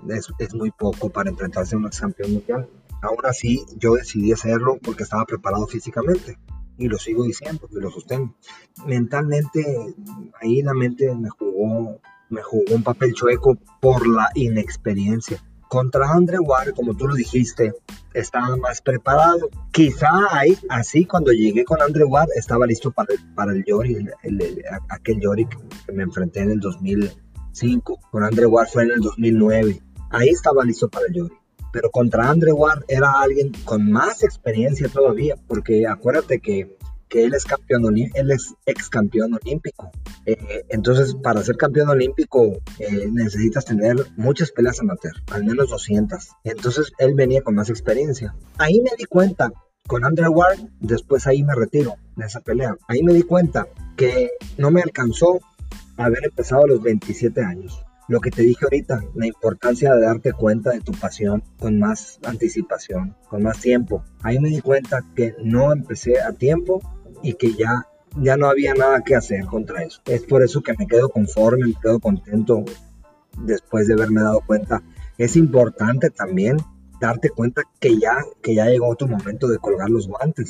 es, 0.10 0.28
es 0.40 0.54
muy 0.54 0.72
poco 0.72 1.10
para 1.10 1.30
enfrentarse 1.30 1.76
a 1.76 1.78
un 1.78 1.86
ex 1.86 2.00
campeón 2.00 2.34
mundial. 2.34 2.70
Aún 3.02 3.26
así, 3.26 3.66
yo 3.78 3.96
decidí 3.96 4.32
hacerlo 4.32 4.78
porque 4.82 5.04
estaba 5.04 5.26
preparado 5.26 5.68
físicamente. 5.68 6.38
Y 6.78 6.88
lo 6.88 6.98
sigo 6.98 7.24
diciendo, 7.24 7.68
y 7.70 7.80
lo 7.80 7.92
sostengo. 7.92 8.36
Mentalmente, 8.88 9.64
ahí 10.42 10.62
la 10.64 10.74
mente 10.74 11.14
me 11.14 11.30
jugó, 11.30 12.00
me 12.30 12.42
jugó 12.42 12.76
un 12.76 12.84
papel 12.84 13.14
chueco 13.14 13.58
por 13.80 14.08
la 14.08 14.30
inexperiencia 14.34 15.44
contra 15.74 16.08
Andre 16.08 16.38
Ward, 16.38 16.76
como 16.76 16.96
tú 16.96 17.08
lo 17.08 17.16
dijiste, 17.16 17.74
estaba 18.14 18.56
más 18.58 18.80
preparado. 18.80 19.50
Quizá 19.72 20.08
ahí, 20.30 20.56
así 20.70 21.04
cuando 21.04 21.32
llegué 21.32 21.66
con 21.66 21.82
Andre 21.82 22.04
Ward, 22.04 22.30
estaba 22.36 22.68
listo 22.68 22.92
para 22.92 23.12
el, 23.12 23.34
para 23.34 23.54
el 23.54 23.66
Yori, 23.66 24.08
aquel 24.90 25.20
Yori 25.20 25.48
que 25.48 25.92
me 25.92 26.04
enfrenté 26.04 26.42
en 26.42 26.52
el 26.52 26.60
2005. 26.60 28.00
Con 28.12 28.24
Andre 28.24 28.46
Ward 28.46 28.68
fue 28.68 28.84
en 28.84 28.92
el 28.92 29.00
2009. 29.02 29.82
Ahí 30.12 30.30
estaba 30.30 30.64
listo 30.64 30.88
para 30.90 31.08
el 31.08 31.14
Yori. 31.16 31.34
Pero 31.72 31.90
contra 31.90 32.30
Andre 32.30 32.52
Ward 32.52 32.84
era 32.88 33.12
alguien 33.20 33.52
con 33.66 33.92
más 33.92 34.22
experiencia 34.22 34.88
todavía, 34.90 35.38
porque 35.48 35.88
acuérdate 35.88 36.40
que 36.40 36.78
que 37.14 37.26
él 37.26 37.36
es 37.36 37.46
campeón, 37.46 37.96
él 37.96 38.32
es 38.32 38.56
ex 38.66 38.90
campeón 38.90 39.36
olímpico. 39.36 39.92
Eh, 40.26 40.66
entonces, 40.70 41.14
para 41.14 41.44
ser 41.44 41.58
campeón 41.58 41.90
olímpico 41.90 42.58
eh, 42.80 43.08
necesitas 43.12 43.66
tener 43.66 43.98
muchas 44.18 44.52
peleas 44.52 44.80
amateur, 44.80 45.14
al 45.30 45.44
menos 45.44 45.70
200. 45.70 46.30
Entonces, 46.44 46.92
él 46.98 47.14
venía 47.14 47.44
con 47.44 47.54
más 47.54 47.70
experiencia. 47.70 48.34
Ahí 48.58 48.82
me 48.82 48.90
di 48.98 49.06
cuenta, 49.06 49.52
con 49.86 50.04
Andrew 50.04 50.34
Ward, 50.34 50.58
después 50.80 51.28
ahí 51.28 51.44
me 51.44 51.54
retiro 51.54 51.98
de 52.16 52.26
esa 52.26 52.42
pelea. 52.42 52.76
Ahí 52.88 53.04
me 53.04 53.14
di 53.14 53.22
cuenta 53.22 53.68
que 53.96 54.32
no 54.58 54.72
me 54.72 54.82
alcanzó 54.82 55.40
haber 55.98 56.26
empezado 56.26 56.64
a 56.64 56.68
los 56.68 56.82
27 56.82 57.42
años 57.42 57.80
lo 58.08 58.20
que 58.20 58.32
te 58.32 58.42
dije 58.42 58.66
ahorita, 58.66 59.02
la 59.16 59.28
importancia 59.28 59.94
de 59.94 60.02
darte 60.02 60.34
cuenta 60.34 60.72
de 60.72 60.82
tu 60.82 60.92
pasión 60.92 61.44
con 61.58 61.80
más 61.80 62.20
anticipación, 62.26 63.16
con 63.30 63.44
más 63.44 63.60
tiempo. 63.60 64.04
Ahí 64.22 64.40
me 64.40 64.50
di 64.50 64.62
cuenta 64.62 65.04
que 65.16 65.34
no 65.42 65.72
empecé 65.72 66.22
a 66.22 66.34
tiempo 66.34 66.82
y 67.24 67.34
que 67.34 67.54
ya, 67.54 67.88
ya 68.18 68.38
no 68.38 68.48
había 68.48 68.76
nada 68.76 69.02
que 69.02 69.16
hacer 69.16 69.46
contra 69.46 69.84
eso. 69.84 70.02
Es 70.06 70.24
por 70.24 70.44
eso 70.44 70.62
que 70.62 70.74
me 70.78 70.86
quedo 70.86 71.10
conforme, 71.10 71.66
me 71.66 71.74
quedo 71.82 72.00
contento 72.00 72.64
después 73.40 73.88
de 73.88 73.94
haberme 73.94 74.22
dado 74.22 74.42
cuenta. 74.46 74.84
Es 75.18 75.36
importante 75.36 76.10
también 76.10 76.58
darte 77.00 77.30
cuenta 77.30 77.64
que 77.80 77.98
ya, 77.98 78.18
que 78.42 78.56
ya 78.56 78.66
llegó 78.66 78.96
tu 78.96 79.08
momento 79.08 79.48
de 79.48 79.58
colgar 79.58 79.90
los 79.90 80.08
guantes. 80.08 80.50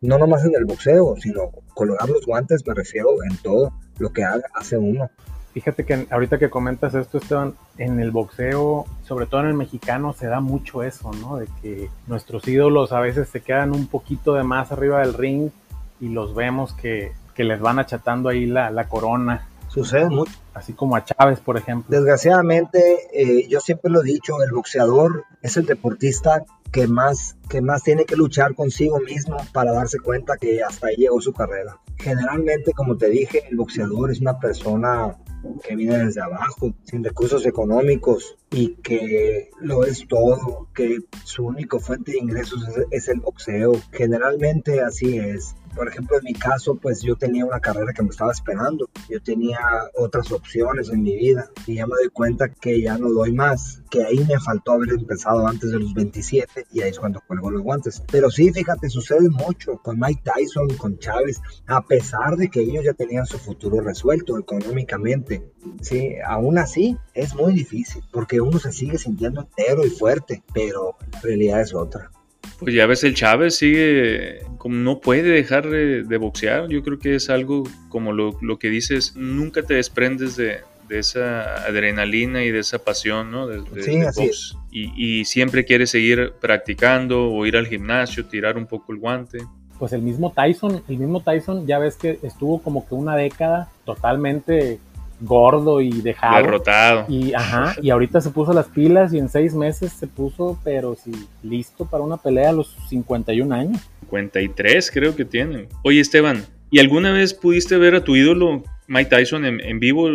No 0.00 0.18
nomás 0.18 0.44
en 0.44 0.54
el 0.54 0.64
boxeo, 0.64 1.16
sino 1.18 1.50
colgar 1.74 2.08
los 2.08 2.26
guantes 2.26 2.66
me 2.66 2.74
refiero 2.74 3.10
en 3.28 3.36
todo 3.38 3.72
lo 3.98 4.12
que 4.12 4.24
hace 4.24 4.76
uno. 4.76 5.10
Fíjate 5.52 5.84
que 5.84 6.06
ahorita 6.10 6.38
que 6.38 6.48
comentas 6.48 6.94
esto, 6.94 7.18
Esteban, 7.18 7.54
en 7.76 8.00
el 8.00 8.10
boxeo, 8.10 8.86
sobre 9.02 9.26
todo 9.26 9.42
en 9.42 9.48
el 9.48 9.54
mexicano, 9.54 10.14
se 10.14 10.26
da 10.26 10.40
mucho 10.40 10.82
eso, 10.82 11.10
¿no? 11.12 11.36
De 11.36 11.46
que 11.60 11.90
nuestros 12.06 12.48
ídolos 12.48 12.92
a 12.92 13.00
veces 13.00 13.28
se 13.28 13.42
quedan 13.42 13.72
un 13.72 13.86
poquito 13.86 14.32
de 14.32 14.44
más 14.44 14.72
arriba 14.72 15.00
del 15.00 15.12
ring 15.12 15.50
y 16.02 16.08
los 16.08 16.34
vemos 16.34 16.74
que, 16.74 17.12
les 17.36 17.60
van 17.60 17.78
achatando 17.78 18.28
ahí 18.28 18.44
la, 18.44 18.88
corona. 18.88 19.48
Sucede 19.68 20.10
mucho. 20.10 20.32
Así 20.52 20.74
como 20.74 20.96
a 20.96 21.04
Chávez, 21.04 21.40
por 21.40 21.56
ejemplo. 21.56 21.96
Desgraciadamente, 21.96 23.08
eh, 23.14 23.48
yo 23.48 23.60
siempre 23.60 23.90
lo 23.90 24.02
he 24.02 24.04
dicho, 24.04 24.42
el 24.42 24.50
boxeador 24.52 25.24
es 25.40 25.56
el 25.56 25.64
deportista 25.64 26.44
que 26.72 26.88
más, 26.88 27.36
que 27.48 27.60
más 27.62 27.84
tiene 27.84 28.04
que 28.04 28.16
luchar 28.16 28.54
consigo 28.54 28.98
mismo 28.98 29.36
para 29.52 29.72
darse 29.72 29.98
cuenta 30.00 30.36
que 30.36 30.62
hasta 30.62 30.88
ahí 30.88 30.96
llegó 30.96 31.20
su 31.20 31.32
carrera. 31.32 31.78
Generalmente, 31.98 32.72
como 32.72 32.96
te 32.96 33.08
dije, 33.08 33.44
el 33.48 33.56
boxeador 33.56 34.10
es 34.10 34.20
una 34.20 34.38
persona 34.38 35.16
que 35.66 35.76
viene 35.76 35.98
desde 35.98 36.20
abajo, 36.20 36.74
sin 36.84 37.04
recursos 37.04 37.46
económicos 37.46 38.36
y 38.50 38.74
que 38.76 39.50
lo 39.60 39.84
es 39.84 40.06
todo, 40.08 40.68
que 40.74 40.98
su 41.24 41.46
única 41.46 41.78
fuente 41.78 42.12
de 42.12 42.18
ingresos 42.18 42.64
es 42.90 43.08
el 43.08 43.20
boxeo. 43.20 43.72
Generalmente 43.92 44.80
así 44.80 45.18
es 45.18 45.54
por 45.74 45.88
ejemplo, 45.88 46.18
en 46.18 46.24
mi 46.24 46.34
caso, 46.34 46.76
pues 46.76 47.02
yo 47.02 47.16
tenía 47.16 47.44
una 47.44 47.60
carrera 47.60 47.92
que 47.92 48.02
me 48.02 48.10
estaba 48.10 48.32
esperando, 48.32 48.88
yo 49.08 49.22
tenía 49.22 49.58
otras 49.94 50.30
opciones 50.32 50.90
en 50.90 51.02
mi 51.02 51.16
vida 51.16 51.50
y 51.66 51.76
ya 51.76 51.86
me 51.86 51.94
doy 51.94 52.08
cuenta 52.08 52.48
que 52.48 52.80
ya 52.80 52.98
no 52.98 53.10
doy 53.10 53.32
más, 53.32 53.82
que 53.90 54.04
ahí 54.04 54.18
me 54.18 54.38
faltó 54.40 54.72
haber 54.72 54.90
empezado 54.90 55.46
antes 55.46 55.70
de 55.70 55.78
los 55.78 55.94
27 55.94 56.66
y 56.72 56.82
ahí 56.82 56.90
es 56.90 56.98
cuando 56.98 57.20
cuelgo 57.26 57.50
los 57.50 57.62
guantes. 57.62 58.02
Pero 58.10 58.30
sí, 58.30 58.52
fíjate, 58.52 58.88
sucede 58.88 59.28
mucho 59.28 59.78
con 59.78 59.98
Mike 59.98 60.22
Tyson, 60.24 60.68
con 60.76 60.98
Chávez, 60.98 61.40
a 61.66 61.82
pesar 61.82 62.36
de 62.36 62.48
que 62.48 62.60
ellos 62.60 62.84
ya 62.84 62.92
tenían 62.92 63.26
su 63.26 63.38
futuro 63.38 63.80
resuelto 63.80 64.38
económicamente. 64.38 65.50
Sí, 65.80 66.14
aún 66.26 66.58
así 66.58 66.96
es 67.14 67.34
muy 67.34 67.54
difícil 67.54 68.02
porque 68.12 68.40
uno 68.40 68.58
se 68.58 68.72
sigue 68.72 68.98
sintiendo 68.98 69.42
entero 69.42 69.84
y 69.86 69.90
fuerte, 69.90 70.42
pero 70.52 70.96
la 71.12 71.20
realidad 71.20 71.60
es 71.60 71.74
otra. 71.74 72.10
Pues 72.62 72.74
ya 72.74 72.86
ves, 72.86 73.04
el 73.04 73.14
Chávez 73.14 73.56
sigue, 73.56 74.40
como 74.58 74.76
no 74.76 75.00
puede 75.00 75.30
dejar 75.30 75.68
de, 75.68 76.16
boxear. 76.16 76.68
Yo 76.68 76.82
creo 76.82 76.98
que 76.98 77.16
es 77.16 77.30
algo 77.30 77.64
como 77.88 78.12
lo, 78.12 78.58
que 78.58 78.68
dices, 78.68 79.16
nunca 79.16 79.62
te 79.62 79.74
desprendes 79.74 80.36
de, 80.36 80.60
esa 80.88 81.64
adrenalina 81.64 82.44
y 82.44 82.50
de 82.50 82.58
esa 82.58 82.78
pasión, 82.78 83.30
¿no? 83.30 83.46
De, 83.46 83.62
sí, 83.82 84.00
así 84.00 84.24
Es. 84.24 84.54
Y, 84.70 84.92
y, 84.94 85.24
siempre 85.24 85.64
quiere 85.64 85.86
seguir 85.86 86.34
practicando 86.38 87.30
o 87.30 87.46
ir 87.46 87.56
al 87.56 87.66
gimnasio, 87.66 88.26
tirar 88.26 88.58
un 88.58 88.66
poco 88.66 88.92
el 88.92 88.98
guante. 88.98 89.38
Pues 89.78 89.94
el 89.94 90.02
mismo 90.02 90.32
Tyson, 90.32 90.82
el 90.88 90.98
mismo 90.98 91.22
Tyson, 91.22 91.66
ya 91.66 91.78
ves 91.78 91.96
que 91.96 92.18
estuvo 92.22 92.62
como 92.62 92.86
que 92.86 92.94
una 92.94 93.16
década 93.16 93.70
totalmente 93.86 94.78
gordo 95.22 95.80
y 95.80 96.02
dejado. 96.02 96.36
Derrotado. 96.36 97.04
Y, 97.08 97.32
ajá, 97.34 97.74
y 97.80 97.90
ahorita 97.90 98.20
se 98.20 98.30
puso 98.30 98.52
las 98.52 98.66
pilas 98.66 99.12
y 99.14 99.18
en 99.18 99.28
seis 99.28 99.54
meses 99.54 99.92
se 99.92 100.06
puso, 100.06 100.58
pero 100.64 100.94
sí, 100.94 101.12
listo 101.42 101.86
para 101.86 102.02
una 102.02 102.16
pelea 102.16 102.50
a 102.50 102.52
los 102.52 102.76
51 102.88 103.54
años. 103.54 103.80
53 104.02 104.90
creo 104.90 105.16
que 105.16 105.24
tiene. 105.24 105.68
Oye 105.84 106.00
Esteban, 106.00 106.44
¿y 106.70 106.80
alguna 106.80 107.12
vez 107.12 107.34
pudiste 107.34 107.78
ver 107.78 107.94
a 107.94 108.04
tu 108.04 108.16
ídolo 108.16 108.62
Mike 108.88 109.10
Tyson 109.10 109.44
en, 109.44 109.60
en 109.60 109.78
vivo? 109.78 110.08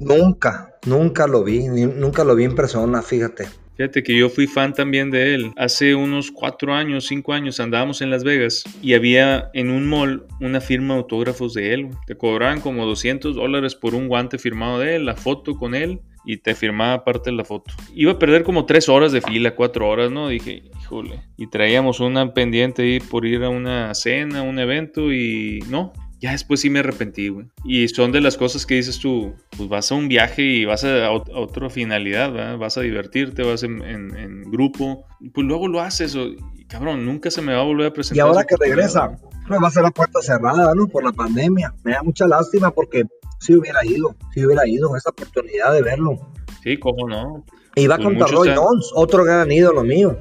Nunca, 0.00 0.74
nunca 0.86 1.26
lo 1.26 1.44
vi, 1.44 1.68
nunca 1.68 2.24
lo 2.24 2.34
vi 2.34 2.44
en 2.44 2.54
persona, 2.54 3.02
fíjate. 3.02 3.46
Fíjate 3.78 4.02
que 4.02 4.18
yo 4.18 4.28
fui 4.28 4.48
fan 4.48 4.74
también 4.74 5.08
de 5.12 5.36
él. 5.36 5.52
Hace 5.56 5.94
unos 5.94 6.32
cuatro 6.32 6.74
años, 6.74 7.06
cinco 7.06 7.32
años 7.32 7.60
andábamos 7.60 8.02
en 8.02 8.10
Las 8.10 8.24
Vegas 8.24 8.64
y 8.82 8.94
había 8.94 9.50
en 9.54 9.70
un 9.70 9.88
mall 9.88 10.26
una 10.40 10.60
firma 10.60 10.94
de 10.94 11.00
autógrafos 11.02 11.54
de 11.54 11.74
él. 11.74 11.90
Te 12.04 12.16
cobraban 12.16 12.60
como 12.60 12.84
200 12.86 13.36
dólares 13.36 13.76
por 13.76 13.94
un 13.94 14.08
guante 14.08 14.36
firmado 14.36 14.80
de 14.80 14.96
él, 14.96 15.06
la 15.06 15.14
foto 15.14 15.54
con 15.54 15.76
él 15.76 16.00
y 16.24 16.38
te 16.38 16.56
firmaba 16.56 17.04
parte 17.04 17.30
de 17.30 17.36
la 17.36 17.44
foto. 17.44 17.72
Iba 17.94 18.10
a 18.12 18.18
perder 18.18 18.42
como 18.42 18.66
tres 18.66 18.88
horas 18.88 19.12
de 19.12 19.20
fila, 19.20 19.54
cuatro 19.54 19.88
horas, 19.88 20.10
¿no? 20.10 20.26
Dije, 20.26 20.64
híjole. 20.82 21.20
Y 21.36 21.46
traíamos 21.46 22.00
una 22.00 22.34
pendiente 22.34 22.82
ahí 22.82 22.98
por 22.98 23.26
ir 23.26 23.44
a 23.44 23.48
una 23.48 23.94
cena, 23.94 24.42
un 24.42 24.58
evento 24.58 25.12
y 25.12 25.60
no, 25.70 25.92
ya 26.20 26.32
después 26.32 26.60
sí 26.60 26.70
me 26.70 26.80
arrepentí, 26.80 27.28
güey. 27.28 27.46
Y 27.64 27.86
son 27.88 28.12
de 28.12 28.20
las 28.20 28.36
cosas 28.36 28.66
que 28.66 28.74
dices 28.74 28.98
tú, 28.98 29.34
pues 29.56 29.68
vas 29.68 29.92
a 29.92 29.94
un 29.94 30.08
viaje 30.08 30.42
y 30.42 30.64
vas 30.64 30.84
a, 30.84 31.10
otra 31.10 31.70
finalidad, 31.70 32.32
¿verdad? 32.32 32.58
Vas 32.58 32.76
a 32.76 32.80
divertirte, 32.80 33.42
vas 33.42 33.62
en, 33.62 34.42
grupo, 34.50 35.04
y 35.20 35.30
pues 35.30 35.46
luego 35.46 35.68
lo 35.68 35.80
haces, 35.80 36.16
y 36.16 36.64
cabrón, 36.64 37.04
nunca 37.04 37.30
se 37.30 37.42
me 37.42 37.54
va 37.54 37.60
a 37.60 37.64
volver 37.64 37.86
a 37.86 37.92
presentar. 37.92 38.26
Y 38.26 38.28
ahora 38.28 38.44
que 38.44 38.56
regresa, 38.56 39.16
pues 39.46 39.62
va 39.62 39.68
a 39.68 39.70
ser 39.70 39.82
la 39.82 39.90
puerta 39.90 40.20
cerrada, 40.20 40.74
¿no? 40.74 40.88
Por 40.88 41.04
la 41.04 41.12
pandemia. 41.12 41.74
Me 41.84 41.92
da 41.92 42.02
mucha 42.02 42.26
lástima 42.26 42.70
porque 42.70 43.04
si 43.38 43.54
hubiera 43.54 43.84
ido, 43.84 44.16
si 44.34 44.44
hubiera 44.44 44.66
ido 44.66 44.96
esa 44.96 45.10
oportunidad 45.10 45.72
de 45.72 45.82
verlo. 45.82 46.32
Sí, 46.62 46.78
cómo 46.78 47.08
no. 47.08 47.44
Iba 47.76 47.96
pues 47.96 48.06
contra 48.06 48.26
Roy 48.26 48.50
Jones, 48.56 48.90
otro 48.94 49.24
gran 49.24 49.52
ídolo 49.52 49.84
mío 49.84 50.18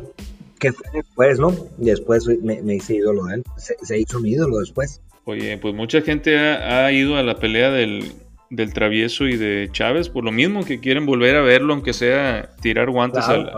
que 0.60 0.73
fue 0.73 0.86
después, 0.93 1.39
¿no? 1.39 1.53
Después 1.77 2.27
me, 2.41 2.62
me 2.62 2.75
hice 2.75 2.95
ídolo 2.95 3.25
de 3.25 3.36
él, 3.36 3.43
se, 3.57 3.75
se, 3.81 3.99
hizo 3.99 4.17
un 4.17 4.25
ídolo 4.25 4.60
después. 4.60 5.01
Oye, 5.28 5.58
pues 5.58 5.76
mucha 5.76 6.00
gente 6.00 6.40
ha, 6.40 6.90
ido 6.94 7.18
a 7.18 7.22
la 7.22 7.36
pelea 7.36 7.70
del, 7.70 8.13
Travieso 8.74 9.28
y 9.28 9.36
de 9.36 9.68
Chávez 9.74 10.08
por 10.08 10.24
lo 10.24 10.32
mismo 10.32 10.63
que 10.63 10.80
quieren 10.80 11.06
volver 11.06 11.36
a 11.36 11.42
verlo, 11.42 11.74
aunque 11.74 11.92
sea 11.92 12.50
tirar 12.62 12.90
guantes 12.90 13.26
al, 13.26 13.52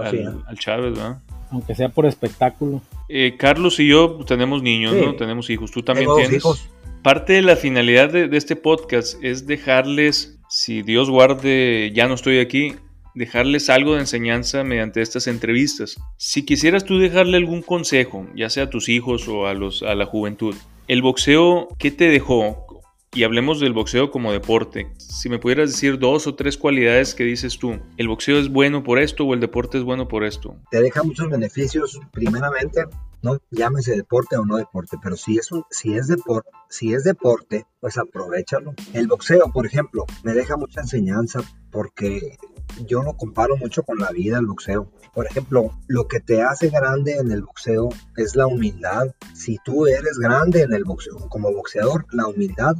Chávez, 0.58 0.96
¿verdad? 0.96 1.20
aunque 1.52 1.76
sea 1.76 1.90
por 1.90 2.08
espectáculo. 2.08 2.82
Eh, 3.08 3.36
Carlos 3.38 3.80
y 3.80 3.88
yo 3.88 4.18
tenemos 4.26 4.64
niños, 4.64 4.96
¿no? 4.96 5.16
Tenemos 5.16 5.52
hijos. 5.52 5.70
Tú 5.70 5.84
también 5.84 6.10
tienes. 6.16 6.38
Hijos. 6.38 6.68
Parte 7.04 7.34
de 7.34 7.44
la 7.44 7.56
finalidad 7.56 8.10
de, 8.10 8.36
este 8.36 8.56
podcast 8.56 9.24
es 9.24 9.46
dejarles, 9.46 10.40
si 10.50 10.82
Dios 10.82 11.12
guarde, 11.12 11.92
ya 11.94 12.08
no 12.08 12.16
estoy 12.16 12.40
aquí, 12.40 12.78
dejarles 13.14 13.70
algo 13.70 13.94
de 13.94 14.00
enseñanza 14.00 14.64
mediante 14.64 15.04
estas 15.04 15.28
entrevistas. 15.28 15.98
Si 16.18 16.44
quisieras 16.46 16.84
tú 16.84 16.98
dejarle 16.98 17.38
algún 17.38 17.62
consejo, 17.62 18.26
ya 18.36 18.50
sea 18.50 18.64
a 18.64 18.70
tus 18.72 18.90
hijos 18.90 19.28
o 19.28 19.46
a, 19.46 19.54
los, 19.54 19.84
a 19.84 19.94
la 19.94 20.08
juventud, 20.08 20.56
el 20.89 21.04
boxeo, 21.04 21.67
¿qué 21.78 21.91
te 21.91 22.10
dejó? 22.10 22.65
Y 23.13 23.21
hablemos 23.21 23.60
del 23.60 23.73
boxeo 23.73 24.10
como 24.10 24.32
deporte. 24.32 24.91
Si 24.97 25.30
me 25.30 25.38
pudieras 25.38 25.69
decir 25.71 25.99
dos 25.99 26.25
o 26.25 26.34
tres 26.34 26.58
cualidades 26.58 27.13
que 27.13 27.23
dices 27.23 27.60
tú, 27.60 27.80
¿el 27.97 28.08
boxeo 28.08 28.39
es 28.39 28.49
bueno 28.49 28.84
por 28.84 28.97
esto 28.97 29.23
o 29.23 29.36
el 29.36 29.39
deporte 29.39 29.78
es 29.78 29.84
bueno 29.84 30.08
por 30.08 30.23
esto? 30.23 30.56
Te 30.71 30.82
deja 30.82 31.04
muchos 31.04 31.30
beneficios. 31.30 31.99
Primeramente, 32.12 32.86
no 33.22 33.38
llámese 33.52 33.96
deporte 33.96 34.38
o 34.38 34.46
no 34.46 34.58
deporte, 34.58 34.98
pero 35.02 35.16
si 35.16 35.38
es 35.38 35.52
un, 35.52 35.64
si 35.70 35.94
es 35.94 36.08
deporte, 36.08 36.50
si 36.70 36.94
es 36.94 37.04
deporte, 37.04 37.66
pues 37.80 37.98
aprovechalo. 37.98 38.74
El 38.94 39.08
boxeo, 39.08 39.52
por 39.52 39.66
ejemplo, 39.66 40.06
me 40.24 40.34
deja 40.34 40.58
mucha 40.58 40.82
enseñanza 40.82 41.42
porque 41.72 42.38
yo 42.86 43.04
lo 43.04 43.18
comparo 43.18 43.58
mucho 43.58 43.84
con 43.84 43.98
la 43.98 44.12
vida, 44.12 44.38
el 44.38 44.46
boxeo. 44.46 44.92
Por 45.14 45.26
ejemplo, 45.26 45.72
lo 45.88 46.08
que 46.08 46.20
te 46.20 46.44
hace 46.44 46.70
grande 46.70 47.18
en 47.18 47.32
el 47.32 47.44
boxeo 47.44 47.90
es 48.16 48.36
la 48.36 48.48
humildad. 48.48 49.14
Si 49.34 49.58
tú 49.64 49.88
eres 49.88 50.18
grande 50.20 50.62
en 50.62 50.74
el 50.74 50.84
boxeo, 50.84 51.18
como 51.30 51.52
boxeador, 51.52 52.06
la 52.12 52.28
humildad 52.28 52.76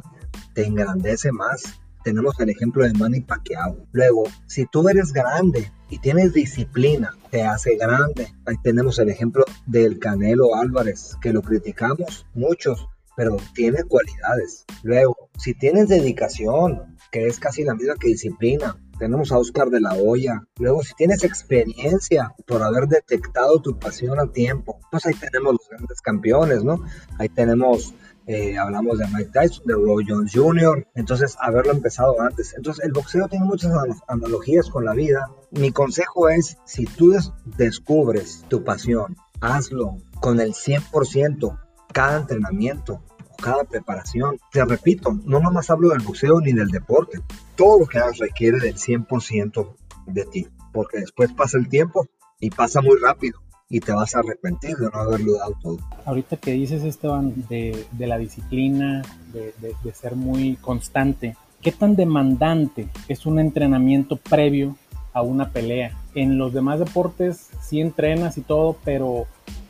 te 0.54 0.64
engrandece 0.64 1.32
más 1.32 1.79
tenemos 2.02 2.38
el 2.40 2.50
ejemplo 2.50 2.84
de 2.84 2.92
Manny 2.92 3.20
Pacquiao. 3.20 3.86
Luego, 3.92 4.24
si 4.46 4.66
tú 4.66 4.88
eres 4.88 5.12
grande 5.12 5.70
y 5.88 5.98
tienes 5.98 6.32
disciplina, 6.32 7.14
te 7.30 7.42
hace 7.44 7.76
grande. 7.76 8.32
Ahí 8.46 8.56
tenemos 8.62 8.98
el 8.98 9.08
ejemplo 9.08 9.44
del 9.66 9.98
Canelo 9.98 10.54
Álvarez, 10.54 11.16
que 11.20 11.32
lo 11.32 11.42
criticamos 11.42 12.26
muchos, 12.34 12.88
pero 13.16 13.36
tiene 13.54 13.84
cualidades. 13.84 14.64
Luego, 14.82 15.30
si 15.38 15.54
tienes 15.54 15.88
dedicación, 15.88 16.96
que 17.10 17.26
es 17.26 17.38
casi 17.38 17.64
la 17.64 17.74
misma 17.74 17.96
que 18.00 18.08
disciplina, 18.08 18.76
tenemos 18.98 19.32
a 19.32 19.38
Oscar 19.38 19.70
de 19.70 19.80
la 19.80 19.94
Hoya. 19.94 20.42
Luego, 20.58 20.82
si 20.82 20.94
tienes 20.94 21.24
experiencia 21.24 22.34
por 22.46 22.62
haber 22.62 22.86
detectado 22.86 23.60
tu 23.60 23.78
pasión 23.78 24.20
a 24.20 24.30
tiempo, 24.30 24.78
pues 24.90 25.06
ahí 25.06 25.14
tenemos 25.14 25.54
los 25.54 25.68
grandes 25.70 26.00
campeones, 26.02 26.62
¿no? 26.62 26.84
Ahí 27.18 27.30
tenemos 27.30 27.94
eh, 28.26 28.58
hablamos 28.58 28.98
de 28.98 29.06
Mike 29.08 29.30
Tyson, 29.32 29.64
de 29.66 29.74
Roy 29.74 30.04
Jones 30.06 30.32
Jr., 30.34 30.86
entonces 30.94 31.36
haberlo 31.40 31.72
empezado 31.72 32.20
antes. 32.20 32.54
Entonces 32.54 32.84
el 32.84 32.92
boxeo 32.92 33.28
tiene 33.28 33.44
muchas 33.44 33.72
analogías 34.08 34.70
con 34.70 34.84
la 34.84 34.94
vida. 34.94 35.30
Mi 35.50 35.72
consejo 35.72 36.28
es, 36.28 36.58
si 36.64 36.84
tú 36.84 37.12
descubres 37.44 38.44
tu 38.48 38.62
pasión, 38.64 39.16
hazlo 39.40 39.96
con 40.20 40.40
el 40.40 40.52
100%, 40.52 41.58
cada 41.92 42.18
entrenamiento, 42.18 43.02
cada 43.42 43.64
preparación. 43.64 44.38
Te 44.52 44.64
repito, 44.64 45.18
no 45.24 45.40
nomás 45.40 45.70
hablo 45.70 45.88
del 45.88 46.00
boxeo 46.00 46.40
ni 46.40 46.52
del 46.52 46.68
deporte. 46.68 47.20
Todo 47.56 47.80
lo 47.80 47.86
que 47.86 47.98
hagas 47.98 48.18
requiere 48.18 48.58
del 48.60 48.76
100% 48.76 49.74
de 50.06 50.24
ti, 50.26 50.48
porque 50.72 51.00
después 51.00 51.32
pasa 51.32 51.58
el 51.58 51.68
tiempo 51.68 52.06
y 52.38 52.50
pasa 52.50 52.80
muy 52.80 52.98
rápido 52.98 53.40
y 53.72 53.78
te 53.78 53.92
vas 53.92 54.16
a 54.16 54.18
arrepentir 54.18 54.76
de 54.76 54.90
no 54.90 54.98
haberlo 54.98 55.34
dado 55.38 55.54
todo. 55.62 55.78
Ahorita 56.04 56.36
que 56.36 56.50
dices, 56.52 56.82
Esteban, 56.82 57.32
de, 57.48 57.86
de 57.92 58.06
la 58.08 58.18
disciplina, 58.18 59.02
de, 59.32 59.54
de, 59.60 59.94
ser 59.94 60.16
muy 60.16 60.56
constante, 60.56 61.36
¿qué 61.62 61.70
tan 61.70 61.94
demandante 61.94 62.88
es 63.06 63.26
un 63.26 63.38
entrenamiento 63.38 64.16
previo 64.16 64.76
a 65.12 65.22
una 65.22 65.50
pelea? 65.50 65.96
En 66.16 66.36
los 66.36 66.52
demás 66.52 66.80
deportes 66.80 67.48
sí 67.62 67.80
entrenas 67.80 68.36
y 68.38 68.40
todo, 68.40 68.76
pero, 68.84 69.26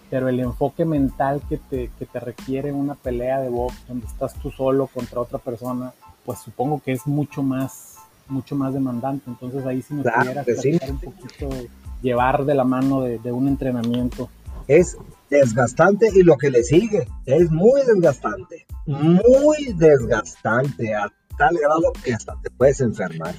pero 0.09 0.31
el 0.31 0.41
enfoque 0.41 0.87
mental 0.87 1.43
que 1.47 1.59
te, 1.59 1.91
que 1.99 2.07
te 2.07 2.21
requiere 2.21 2.73
una 2.73 2.95
pelea 2.95 3.39
de 3.41 3.51
box, 3.51 3.75
donde 3.87 4.07
estás 4.07 4.33
tú 4.35 4.51
solo 4.51 4.87
contra 4.87 5.21
otra 5.21 5.39
persona, 5.39 5.93
pues 6.25 6.39
supongo 6.39 6.81
que 6.83 6.93
es 6.93 7.07
mucho 7.07 7.43
más, 7.43 7.97
mucho 8.29 8.57
más 8.57 8.73
demandante. 8.73 9.25
Entonces 9.29 9.67
ahí 9.67 9.83
sí 9.83 9.93
me 9.93 10.03
claro, 10.05 10.43
pudieras 10.43 10.89
un 10.89 11.01
poquito 11.01 11.51
llevar 12.03 12.45
de 12.45 12.55
la 12.55 12.65
mano 12.65 13.03
de, 13.03 13.33
un 13.33 13.49
entrenamiento. 13.49 14.29
Es 14.69 14.97
desgastante 15.29 16.09
y 16.15 16.23
lo 16.23 16.37
que 16.37 16.51
le 16.51 16.63
sigue 16.63 17.07
es 17.27 17.51
muy 17.51 17.83
desgastante, 17.83 18.67
muy 18.87 19.73
desgastante 19.75 20.95
a 20.95 21.13
tal 21.37 21.57
grado 21.57 21.93
que 22.05 22.15
hasta 22.15 22.37
te 22.43 22.51
puedes 22.51 22.81
enfermar. 22.81 23.35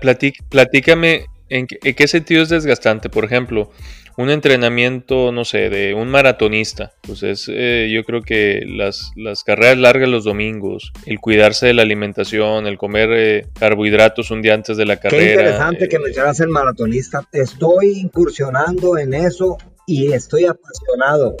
platícame 0.00 1.26
¿En 1.48 1.66
qué, 1.66 2.08
sentido 2.08 2.42
es 2.42 2.48
desgastante? 2.48 3.08
Por 3.08 3.24
ejemplo, 3.24 3.70
un 4.16 4.30
entrenamiento, 4.30 5.30
no 5.30 5.44
sé, 5.44 5.68
de 5.68 5.94
un 5.94 6.08
maratonista. 6.08 6.92
Pues 7.02 7.22
es, 7.22 7.50
eh, 7.52 7.90
yo 7.92 8.02
creo 8.04 8.22
que 8.22 8.62
las, 8.66 9.12
las, 9.14 9.44
carreras 9.44 9.76
largas 9.76 10.08
los 10.08 10.24
domingos, 10.24 10.92
el 11.04 11.20
cuidarse 11.20 11.66
de 11.66 11.74
la 11.74 11.82
alimentación, 11.82 12.66
el 12.66 12.78
comer 12.78 13.10
eh, 13.12 13.46
carbohidratos 13.58 14.30
un 14.30 14.40
día 14.40 14.54
antes 14.54 14.76
de 14.76 14.86
la 14.86 14.96
carrera. 14.96 15.22
Qué 15.22 15.30
interesante 15.30 15.88
que 15.88 15.96
eh, 15.96 16.00
mencionas 16.00 16.40
el 16.40 16.48
maratonista. 16.48 17.28
Estoy 17.32 17.98
incursionando 17.98 18.96
en 18.96 19.12
eso 19.12 19.58
y 19.86 20.12
estoy 20.12 20.46
apasionado 20.46 21.36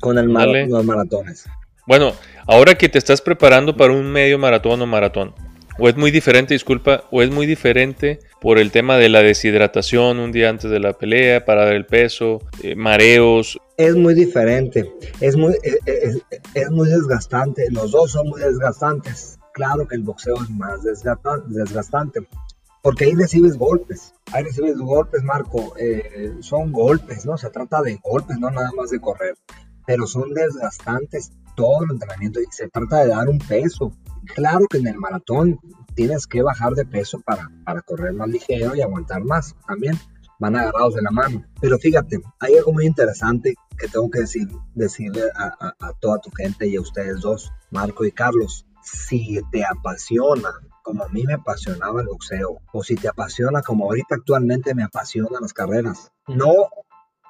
con 0.00 0.18
el 0.18 0.26
los 0.68 0.84
maratones. 0.84 1.46
Bueno, 1.86 2.14
ahora 2.46 2.74
que 2.74 2.88
te 2.88 2.98
estás 2.98 3.20
preparando 3.20 3.76
para 3.76 3.92
un 3.92 4.10
medio 4.10 4.38
maratón 4.38 4.82
o 4.82 4.86
maratón, 4.86 5.32
o 5.78 5.88
es 5.88 5.96
muy 5.96 6.10
diferente, 6.10 6.54
disculpa, 6.54 7.04
o 7.12 7.22
es 7.22 7.30
muy 7.30 7.46
diferente 7.46 8.18
por 8.46 8.60
el 8.60 8.70
tema 8.70 8.96
de 8.96 9.08
la 9.08 9.22
deshidratación 9.22 10.20
un 10.20 10.30
día 10.30 10.48
antes 10.48 10.70
de 10.70 10.78
la 10.78 10.92
pelea, 10.92 11.44
para 11.44 11.64
dar 11.64 11.74
el 11.74 11.84
peso, 11.84 12.38
eh, 12.62 12.76
mareos. 12.76 13.58
Es 13.76 13.96
muy 13.96 14.14
diferente, 14.14 14.88
es 15.20 15.36
muy, 15.36 15.54
eh, 15.64 15.76
eh, 15.84 16.12
es, 16.54 16.70
muy 16.70 16.88
desgastante, 16.88 17.68
los 17.72 17.90
dos 17.90 18.12
son 18.12 18.28
muy 18.28 18.40
desgastantes. 18.40 19.36
Claro 19.52 19.88
que 19.88 19.96
el 19.96 20.04
boxeo 20.04 20.36
es 20.36 20.48
más 20.50 20.80
desgastante, 20.84 22.20
porque 22.82 23.06
ahí 23.06 23.14
recibes 23.16 23.56
golpes, 23.56 24.14
ahí 24.30 24.44
recibes 24.44 24.78
golpes, 24.78 25.24
Marco, 25.24 25.74
son 26.38 26.70
golpes, 26.70 27.26
¿no? 27.26 27.36
Se 27.36 27.50
trata 27.50 27.82
de 27.82 27.98
golpes, 28.00 28.38
no 28.38 28.48
nada 28.52 28.70
más 28.76 28.90
de 28.90 29.00
correr, 29.00 29.34
pero 29.88 30.06
son 30.06 30.32
desgastantes 30.32 31.32
todo 31.56 31.82
el 31.82 31.90
entrenamiento 31.90 32.38
y 32.40 32.44
se 32.50 32.68
trata 32.68 33.00
de 33.00 33.08
dar 33.08 33.28
un 33.28 33.40
peso, 33.40 33.90
Claro 34.34 34.66
que 34.68 34.78
en 34.78 34.88
el 34.88 34.96
maratón 34.96 35.58
tienes 35.96 36.26
que 36.26 36.42
bajar 36.42 36.74
de 36.74 36.86
peso 36.86 37.20
para, 37.20 37.50
para 37.64 37.82
correr 37.82 38.12
más 38.12 38.28
ligero 38.28 38.76
y 38.76 38.82
aguantar 38.82 39.24
más 39.24 39.56
también. 39.66 39.98
Van 40.38 40.54
agarrados 40.54 40.94
de 40.94 41.02
la 41.02 41.10
mano. 41.10 41.44
Pero 41.60 41.78
fíjate, 41.78 42.20
hay 42.38 42.56
algo 42.56 42.72
muy 42.72 42.84
interesante 42.84 43.54
que 43.78 43.88
tengo 43.88 44.10
que 44.10 44.20
decir, 44.20 44.46
decirle 44.74 45.22
a, 45.34 45.74
a 45.80 45.92
toda 45.98 46.20
tu 46.20 46.30
gente 46.30 46.68
y 46.68 46.76
a 46.76 46.80
ustedes 46.82 47.20
dos, 47.22 47.50
Marco 47.70 48.04
y 48.04 48.12
Carlos. 48.12 48.66
Si 48.82 49.40
te 49.50 49.64
apasiona 49.64 50.50
como 50.82 51.02
a 51.02 51.08
mí 51.08 51.24
me 51.24 51.34
apasionaba 51.34 52.00
el 52.00 52.06
boxeo, 52.06 52.60
o 52.72 52.84
si 52.84 52.94
te 52.94 53.08
apasiona 53.08 53.60
como 53.60 53.86
ahorita 53.86 54.14
actualmente 54.14 54.72
me 54.72 54.84
apasionan 54.84 55.42
las 55.42 55.52
carreras, 55.52 56.12
no 56.28 56.52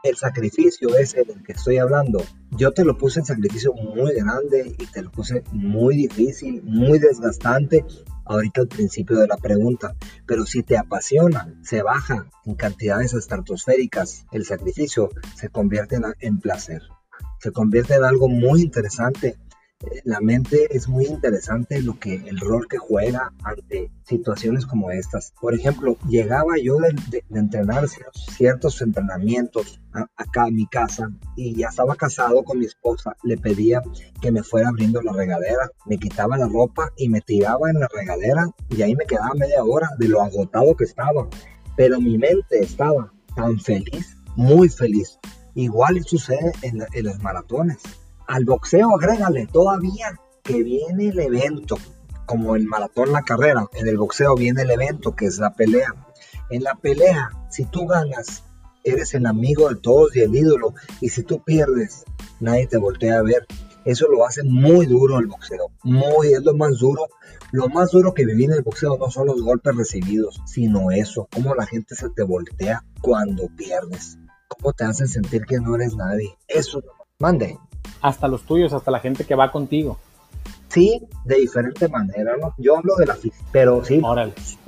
el 0.02 0.16
sacrificio 0.16 0.94
ese 0.98 1.24
del 1.24 1.42
que 1.42 1.52
estoy 1.52 1.78
hablando, 1.78 2.22
yo 2.50 2.72
te 2.72 2.84
lo 2.84 2.98
puse 2.98 3.20
en 3.20 3.24
sacrificio 3.24 3.72
muy 3.72 4.12
grande 4.14 4.76
y 4.78 4.86
te 4.86 5.00
lo 5.00 5.10
puse 5.10 5.42
muy 5.52 5.96
difícil, 5.96 6.62
muy 6.64 6.98
desgastante 6.98 7.84
ahorita 8.26 8.62
al 8.62 8.68
principio 8.68 9.18
de 9.18 9.26
la 9.26 9.36
pregunta, 9.36 9.94
pero 10.26 10.46
si 10.46 10.62
te 10.62 10.76
apasiona, 10.76 11.54
se 11.62 11.82
baja 11.82 12.26
en 12.44 12.54
cantidades 12.54 13.14
estratosféricas, 13.14 14.26
el 14.32 14.44
sacrificio 14.44 15.10
se 15.34 15.48
convierte 15.48 15.96
en, 15.96 16.04
en 16.20 16.40
placer, 16.40 16.82
se 17.40 17.52
convierte 17.52 17.94
en 17.94 18.04
algo 18.04 18.28
muy 18.28 18.62
interesante 18.62 19.36
la 20.04 20.20
mente 20.20 20.74
es 20.74 20.88
muy 20.88 21.04
interesante 21.04 21.82
lo 21.82 21.98
que 21.98 22.14
el 22.14 22.38
rol 22.38 22.66
que 22.68 22.78
juega 22.78 23.32
ante 23.42 23.90
situaciones 24.04 24.64
como 24.64 24.90
estas. 24.90 25.32
Por 25.40 25.54
ejemplo, 25.54 25.98
llegaba 26.08 26.54
yo 26.62 26.78
de, 26.78 27.22
entrenar 27.30 27.86
ciertos 28.36 28.80
entrenamientos 28.80 29.80
acá 30.16 30.44
a 30.44 30.50
mi 30.50 30.66
casa 30.66 31.10
y 31.36 31.56
ya 31.56 31.68
estaba 31.68 31.94
casado 31.96 32.42
con 32.42 32.58
mi 32.58 32.66
esposa. 32.66 33.16
Le 33.22 33.36
pedía 33.36 33.82
que 34.20 34.32
me 34.32 34.42
fuera 34.42 34.68
abriendo 34.68 35.02
la 35.02 35.12
regadera, 35.12 35.70
me 35.84 35.98
quitaba 35.98 36.38
la 36.38 36.48
ropa 36.48 36.92
y 36.96 37.08
me 37.08 37.20
tiraba 37.20 37.70
en 37.70 37.80
la 37.80 37.88
regadera 37.88 38.48
y 38.70 38.82
ahí 38.82 38.94
me 38.94 39.04
quedaba 39.04 39.34
media 39.34 39.62
hora 39.62 39.90
de 39.98 40.08
lo 40.08 40.22
agotado 40.22 40.74
que 40.74 40.84
estaba. 40.84 41.28
Pero 41.76 42.00
mi 42.00 42.16
mente 42.16 42.60
estaba 42.60 43.12
tan 43.34 43.58
feliz, 43.60 44.16
muy 44.36 44.68
feliz. 44.68 45.18
Igual 45.54 46.02
sucede 46.04 46.52
en, 46.62 46.82
en 46.92 47.04
los 47.04 47.18
maratones 47.20 47.78
al 48.26 48.44
boxeo 48.44 48.94
agrégale 48.94 49.46
todavía 49.46 50.18
que 50.42 50.62
viene 50.62 51.08
el 51.08 51.18
evento, 51.18 51.76
como 52.26 52.56
el 52.56 52.66
maratón, 52.66 53.12
la 53.12 53.22
carrera. 53.22 53.66
En 53.74 53.88
el 53.88 53.98
boxeo 53.98 54.34
viene 54.34 54.62
el 54.62 54.70
evento, 54.70 55.14
que 55.14 55.26
es 55.26 55.38
la 55.38 55.54
pelea. 55.54 55.94
En 56.50 56.62
la 56.62 56.74
pelea, 56.74 57.30
si 57.50 57.64
tú 57.64 57.86
ganas, 57.86 58.44
eres 58.84 59.14
el 59.14 59.26
amigo 59.26 59.68
de 59.68 59.76
todos 59.76 60.14
y 60.16 60.20
el 60.20 60.34
ídolo. 60.34 60.74
Y 61.00 61.08
si 61.08 61.22
tú 61.22 61.42
pierdes, 61.42 62.04
nadie 62.40 62.66
te 62.66 62.78
voltea 62.78 63.18
a 63.18 63.22
ver. 63.22 63.46
Eso 63.84 64.08
lo 64.08 64.26
hace 64.26 64.42
muy 64.42 64.86
duro 64.86 65.18
el 65.18 65.26
boxeo. 65.26 65.70
Muy, 65.82 66.32
es 66.32 66.42
lo 66.42 66.54
más 66.54 66.78
duro. 66.78 67.06
Lo 67.52 67.68
más 67.68 67.90
duro 67.92 68.14
que 68.14 68.26
viví 68.26 68.44
en 68.44 68.52
el 68.52 68.62
boxeo 68.62 68.98
no 68.98 69.10
son 69.10 69.28
los 69.28 69.42
golpes 69.42 69.76
recibidos, 69.76 70.40
sino 70.46 70.90
eso, 70.90 71.28
cómo 71.32 71.54
la 71.54 71.66
gente 71.66 71.94
se 71.94 72.08
te 72.10 72.24
voltea 72.24 72.84
cuando 73.00 73.48
pierdes 73.56 74.18
cómo 74.48 74.72
te 74.72 74.84
hacen 74.84 75.08
sentir 75.08 75.44
que 75.46 75.58
no 75.58 75.76
eres 75.76 75.94
nadie. 75.96 76.36
Eso, 76.48 76.82
mande. 77.18 77.58
Hasta 78.00 78.28
los 78.28 78.42
tuyos, 78.42 78.72
hasta 78.72 78.90
la 78.90 79.00
gente 79.00 79.24
que 79.24 79.34
va 79.34 79.50
contigo. 79.52 79.98
Sí, 80.68 81.00
de 81.24 81.36
diferente 81.36 81.88
manera, 81.88 82.36
¿no? 82.36 82.54
Yo 82.58 82.76
hablo 82.76 82.96
de 82.96 83.06
la 83.06 83.14
afición, 83.14 83.46
pero 83.52 83.84
sí, 83.84 84.00
Órale. 84.02 84.32
pues, 84.32 84.58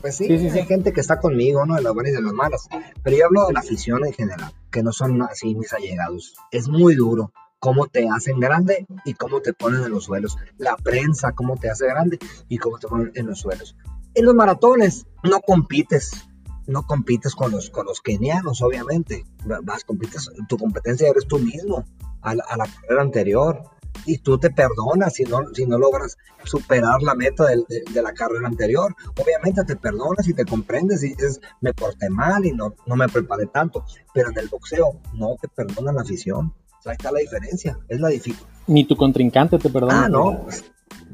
pues 0.00 0.16
sí, 0.16 0.26
Sí, 0.26 0.38
sí, 0.38 0.50
sí. 0.50 0.58
hay 0.58 0.66
gente 0.66 0.92
que 0.92 1.00
está 1.00 1.18
conmigo, 1.18 1.64
¿no? 1.64 1.76
De 1.76 1.82
las 1.82 1.94
buenas 1.94 2.12
y 2.12 2.16
de 2.16 2.22
las 2.22 2.32
malas, 2.32 2.68
pero 3.02 3.16
yo 3.16 3.26
hablo 3.26 3.46
de 3.46 3.54
la 3.54 3.60
afición 3.60 4.04
en 4.04 4.12
general, 4.12 4.52
que 4.70 4.82
no 4.82 4.92
son 4.92 5.22
así 5.22 5.54
mis 5.54 5.72
allegados. 5.72 6.34
Es 6.50 6.68
muy 6.68 6.94
duro 6.94 7.32
cómo 7.58 7.86
te 7.86 8.08
hacen 8.08 8.38
grande 8.38 8.86
y 9.04 9.14
cómo 9.14 9.40
te 9.40 9.54
ponen 9.54 9.82
en 9.84 9.90
los 9.92 10.04
suelos. 10.04 10.36
La 10.58 10.76
prensa, 10.76 11.32
cómo 11.32 11.56
te 11.56 11.70
hace 11.70 11.86
grande 11.86 12.18
y 12.48 12.58
cómo 12.58 12.78
te 12.78 12.88
ponen 12.88 13.12
en 13.14 13.26
los 13.26 13.38
suelos. 13.40 13.76
En 14.14 14.24
los 14.26 14.34
maratones 14.34 15.06
no 15.22 15.40
compites, 15.40 16.28
no 16.66 16.86
compites 16.86 17.34
con 17.34 17.52
los, 17.52 17.70
con 17.70 17.86
los 17.86 18.00
kenianos, 18.00 18.62
obviamente. 18.62 19.24
Vas, 19.62 19.84
compites, 19.84 20.30
tu 20.48 20.58
competencia 20.58 21.08
eres 21.08 21.26
tú 21.26 21.38
mismo 21.38 21.84
a 22.22 22.34
la, 22.34 22.44
a 22.48 22.56
la 22.56 22.66
carrera 22.66 23.02
anterior. 23.02 23.62
Y 24.04 24.18
tú 24.18 24.38
te 24.38 24.50
perdonas 24.50 25.14
si 25.14 25.24
no, 25.24 25.40
si 25.54 25.64
no 25.66 25.78
logras 25.78 26.18
superar 26.44 27.02
la 27.02 27.14
meta 27.14 27.46
de, 27.46 27.64
de 27.90 28.02
la 28.02 28.12
carrera 28.12 28.46
anterior. 28.46 28.94
Obviamente 29.18 29.64
te 29.64 29.74
perdonas 29.74 30.28
y 30.28 30.34
te 30.34 30.44
comprendes 30.44 31.02
y 31.02 31.10
dices, 31.10 31.40
me 31.62 31.72
porté 31.72 32.10
mal 32.10 32.44
y 32.44 32.52
no, 32.52 32.74
no 32.86 32.94
me 32.94 33.08
preparé 33.08 33.46
tanto. 33.46 33.84
Pero 34.12 34.30
en 34.30 34.38
el 34.38 34.48
boxeo 34.48 35.00
no 35.14 35.36
te 35.40 35.48
perdona 35.48 35.92
la 35.92 36.02
afición. 36.02 36.52
O 36.78 36.82
sea, 36.82 36.92
ahí 36.92 36.96
está 36.98 37.10
la 37.10 37.20
diferencia, 37.20 37.78
es 37.88 37.98
la 37.98 38.08
dificultad. 38.08 38.46
Ni 38.66 38.84
tu 38.84 38.96
contrincante 38.96 39.58
te 39.58 39.70
perdona. 39.70 40.04
Ah, 40.04 40.08
no, 40.08 40.42
pues, 40.44 40.64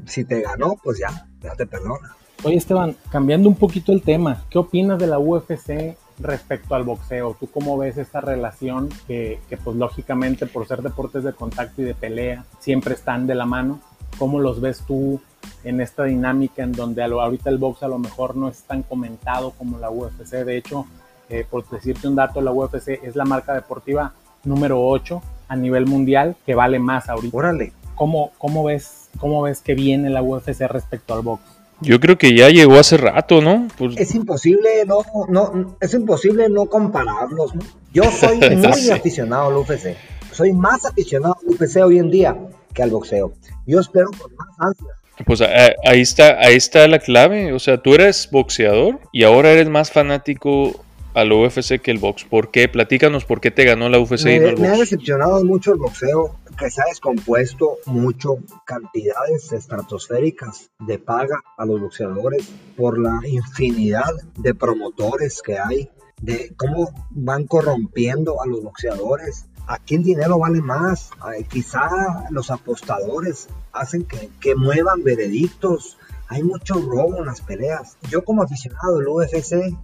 si 0.05 0.25
te 0.25 0.41
ganó, 0.41 0.75
pues 0.83 0.99
ya, 0.99 1.29
ya 1.41 1.55
te 1.55 1.65
perdona. 1.65 2.15
Oye, 2.43 2.57
Esteban, 2.57 2.95
cambiando 3.09 3.47
un 3.47 3.55
poquito 3.55 3.91
el 3.93 4.01
tema, 4.01 4.43
¿qué 4.49 4.57
opinas 4.57 4.99
de 4.99 5.07
la 5.07 5.17
UFC 5.17 5.95
respecto 6.19 6.75
al 6.75 6.83
boxeo? 6.83 7.37
¿Tú 7.39 7.47
cómo 7.47 7.77
ves 7.77 7.97
esta 7.97 8.19
relación 8.19 8.89
que, 9.07 9.39
que, 9.49 9.55
pues 9.55 9.77
lógicamente 9.77 10.45
por 10.45 10.67
ser 10.67 10.81
deportes 10.81 11.23
de 11.23 11.31
contacto 11.33 11.81
y 11.81 11.85
de 11.85 11.95
pelea 11.95 12.43
siempre 12.59 12.95
están 12.95 13.27
de 13.27 13.35
la 13.35 13.45
mano? 13.45 13.79
¿Cómo 14.19 14.39
los 14.39 14.59
ves 14.59 14.83
tú 14.85 15.21
en 15.63 15.79
esta 15.79 16.03
dinámica 16.03 16.63
en 16.63 16.73
donde 16.73 17.01
a 17.01 17.07
lo- 17.07 17.21
ahorita 17.21 17.49
el 17.49 17.57
box 17.57 17.81
a 17.83 17.87
lo 17.87 17.97
mejor 17.97 18.35
no 18.35 18.49
es 18.49 18.63
tan 18.63 18.83
comentado 18.83 19.51
como 19.51 19.79
la 19.79 19.89
UFC? 19.89 20.43
De 20.43 20.57
hecho, 20.57 20.85
eh, 21.29 21.45
por 21.49 21.67
decirte 21.69 22.09
un 22.09 22.15
dato, 22.15 22.41
la 22.41 22.51
UFC 22.51 22.99
es 23.03 23.15
la 23.15 23.23
marca 23.23 23.53
deportiva 23.53 24.11
número 24.43 24.81
8 24.85 25.21
a 25.47 25.55
nivel 25.55 25.85
mundial 25.87 26.35
que 26.45 26.55
vale 26.55 26.77
más 26.77 27.07
ahorita. 27.07 27.37
Órale. 27.37 27.71
¿Cómo, 27.95 28.31
cómo, 28.37 28.65
ves, 28.65 29.07
¿Cómo 29.19 29.41
ves 29.43 29.61
que 29.61 29.75
viene 29.75 30.09
la 30.09 30.21
UFC 30.21 30.59
respecto 30.67 31.13
al 31.13 31.21
box? 31.21 31.41
Yo 31.83 31.99
creo 31.99 32.17
que 32.17 32.35
ya 32.35 32.49
llegó 32.49 32.75
hace 32.79 32.97
rato, 32.97 33.41
¿no? 33.41 33.67
Pues, 33.77 33.95
Es 33.97 34.15
imposible 34.15 34.69
no, 34.87 34.99
no, 35.29 35.75
es 35.79 35.93
imposible 35.93 36.49
no 36.49 36.65
compararlos. 36.65 37.55
¿no? 37.55 37.61
Yo 37.93 38.03
soy 38.11 38.37
muy 38.39 38.73
Sí. 38.73 38.91
aficionado 38.91 39.47
al 39.49 39.57
UFC. 39.57 39.95
Soy 40.31 40.51
más 40.53 40.85
aficionado 40.85 41.37
al 41.41 41.53
UFC 41.55 41.77
hoy 41.83 41.99
en 41.99 42.09
día 42.09 42.35
que 42.73 42.81
al 42.83 42.89
boxeo. 42.89 43.33
Yo 43.67 43.79
espero 43.79 44.07
con 44.19 44.33
más 44.35 44.47
ansias. 44.57 44.89
pues 45.25 45.41
a- 45.41 45.47
ahí 45.85 46.01
está, 46.01 46.39
ahí 46.39 46.55
está 46.55 46.87
la 46.87 46.97
clave. 46.99 47.53
O 47.53 47.59
sea, 47.59 47.77
tú 47.77 47.93
eres 47.93 48.27
boxeador 48.31 48.99
y 49.11 49.23
ahora 49.23 49.51
eres 49.51 49.69
más 49.69 49.91
fanático 49.91 50.83
al 51.13 51.31
UFC 51.31 51.79
que 51.81 51.91
el 51.91 51.99
box. 51.99 52.25
¿Por 52.25 52.51
qué? 52.51 52.67
Platícanos 52.67 53.25
por 53.25 53.41
qué 53.41 53.51
te 53.51 53.65
ganó 53.65 53.89
la 53.89 53.99
UFC 53.99 54.27
y 54.27 54.39
no 54.39 54.47
el 54.49 54.57
me 54.57 54.67
ha 54.67 54.71
box. 54.71 54.79
decepcionado 54.81 55.43
mucho 55.43 55.73
el 55.73 55.79
boxeo, 55.79 56.37
que 56.57 56.69
se 56.69 56.81
ha 56.81 56.85
descompuesto 56.85 57.77
mucho 57.85 58.37
cantidades 58.65 59.51
estratosféricas 59.51 60.69
de 60.79 60.99
paga 60.99 61.41
a 61.57 61.65
los 61.65 61.81
boxeadores 61.81 62.49
por 62.77 62.99
la 62.99 63.19
infinidad 63.27 64.11
de 64.37 64.53
promotores 64.53 65.41
que 65.41 65.57
hay, 65.57 65.89
de 66.21 66.53
cómo 66.55 66.91
van 67.11 67.45
corrompiendo 67.45 68.41
a 68.41 68.47
los 68.47 68.63
boxeadores. 68.63 69.45
Aquí 69.67 69.95
el 69.95 70.03
dinero 70.03 70.39
vale 70.39 70.61
más. 70.61 71.09
Ay, 71.21 71.43
quizá 71.45 71.89
los 72.29 72.51
apostadores 72.51 73.47
hacen 73.71 74.03
que, 74.05 74.29
que 74.39 74.55
muevan 74.55 75.03
veredictos. 75.03 75.97
Hay 76.27 76.43
mucho 76.43 76.75
robo 76.75 77.19
en 77.19 77.25
las 77.25 77.41
peleas. 77.41 77.97
Yo 78.09 78.23
como 78.23 78.43
aficionado 78.43 78.97
del 78.97 79.07
UFC, 79.07 79.75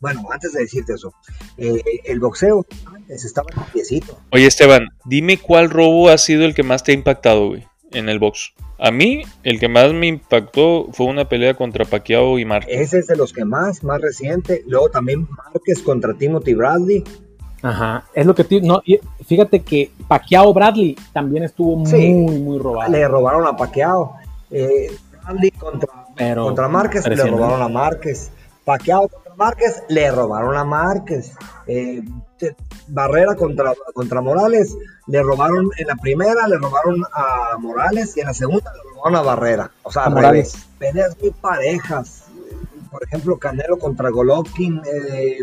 bueno, 0.00 0.22
antes 0.32 0.52
de 0.52 0.60
decirte 0.60 0.94
eso, 0.94 1.12
eh, 1.56 1.82
el 2.04 2.20
boxeo 2.20 2.64
antes 2.86 3.24
estaba 3.24 3.48
en 3.56 3.62
piecito. 3.72 4.18
Oye, 4.32 4.46
Esteban, 4.46 4.88
dime 5.04 5.38
cuál 5.38 5.70
robo 5.70 6.08
ha 6.08 6.18
sido 6.18 6.44
el 6.44 6.54
que 6.54 6.62
más 6.62 6.84
te 6.84 6.92
ha 6.92 6.94
impactado, 6.94 7.48
güey, 7.48 7.66
en 7.92 8.08
el 8.08 8.18
box. 8.18 8.52
A 8.80 8.92
mí, 8.92 9.22
el 9.42 9.58
que 9.58 9.68
más 9.68 9.92
me 9.92 10.06
impactó 10.06 10.86
fue 10.92 11.06
una 11.06 11.28
pelea 11.28 11.54
contra 11.54 11.84
Pacquiao 11.84 12.38
y 12.38 12.44
Márquez. 12.44 12.80
Ese 12.80 12.98
es 13.00 13.06
de 13.08 13.16
los 13.16 13.32
que 13.32 13.44
más, 13.44 13.82
más 13.82 14.00
reciente. 14.00 14.62
Luego 14.68 14.88
también 14.88 15.26
Márquez 15.52 15.82
contra 15.82 16.14
Timothy 16.14 16.54
Bradley. 16.54 17.02
Ajá, 17.60 18.04
es 18.14 18.24
lo 18.24 18.36
que 18.36 18.44
te, 18.44 18.60
no, 18.60 18.80
fíjate 19.26 19.62
que 19.62 19.90
Pacquiao 20.06 20.54
Bradley 20.54 20.94
también 21.12 21.42
estuvo 21.42 21.84
Sí. 21.86 21.96
muy, 21.96 22.38
muy 22.38 22.58
robado. 22.60 22.92
Le 22.92 23.08
robaron 23.08 23.48
a 23.48 23.56
Pacquiao. 23.56 24.14
Eh, 24.52 24.92
Bradley 25.24 25.50
contra, 25.50 25.88
Pero 26.14 26.44
contra 26.44 26.68
Márquez 26.68 27.04
le 27.08 27.16
robaron 27.16 27.60
a 27.60 27.68
Márquez. 27.68 28.30
Pacquiao 28.64 29.08
contra 29.08 29.27
Márquez 29.38 29.84
le 29.88 30.10
robaron 30.10 30.56
a 30.56 30.64
Márquez. 30.64 31.32
Eh, 31.68 32.02
Barrera 32.88 33.36
contra, 33.36 33.72
contra 33.94 34.20
Morales 34.20 34.76
le 35.06 35.22
robaron 35.22 35.70
en 35.76 35.86
la 35.86 35.94
primera, 35.96 36.48
le 36.48 36.56
robaron 36.56 37.02
a 37.12 37.56
Morales 37.58 38.16
y 38.16 38.20
en 38.20 38.26
la 38.26 38.34
segunda 38.34 38.72
le 38.72 38.82
robaron 38.90 39.16
a 39.16 39.22
Barrera. 39.22 39.70
O 39.84 39.92
sea, 39.92 40.08
Morales. 40.10 40.56
Peleas 40.78 41.16
muy 41.20 41.30
parejas. 41.30 42.24
Por 42.90 43.04
ejemplo, 43.04 43.38
Canelo 43.38 43.78
contra 43.78 44.10
Golovkin, 44.10 44.82
eh, 44.92 45.38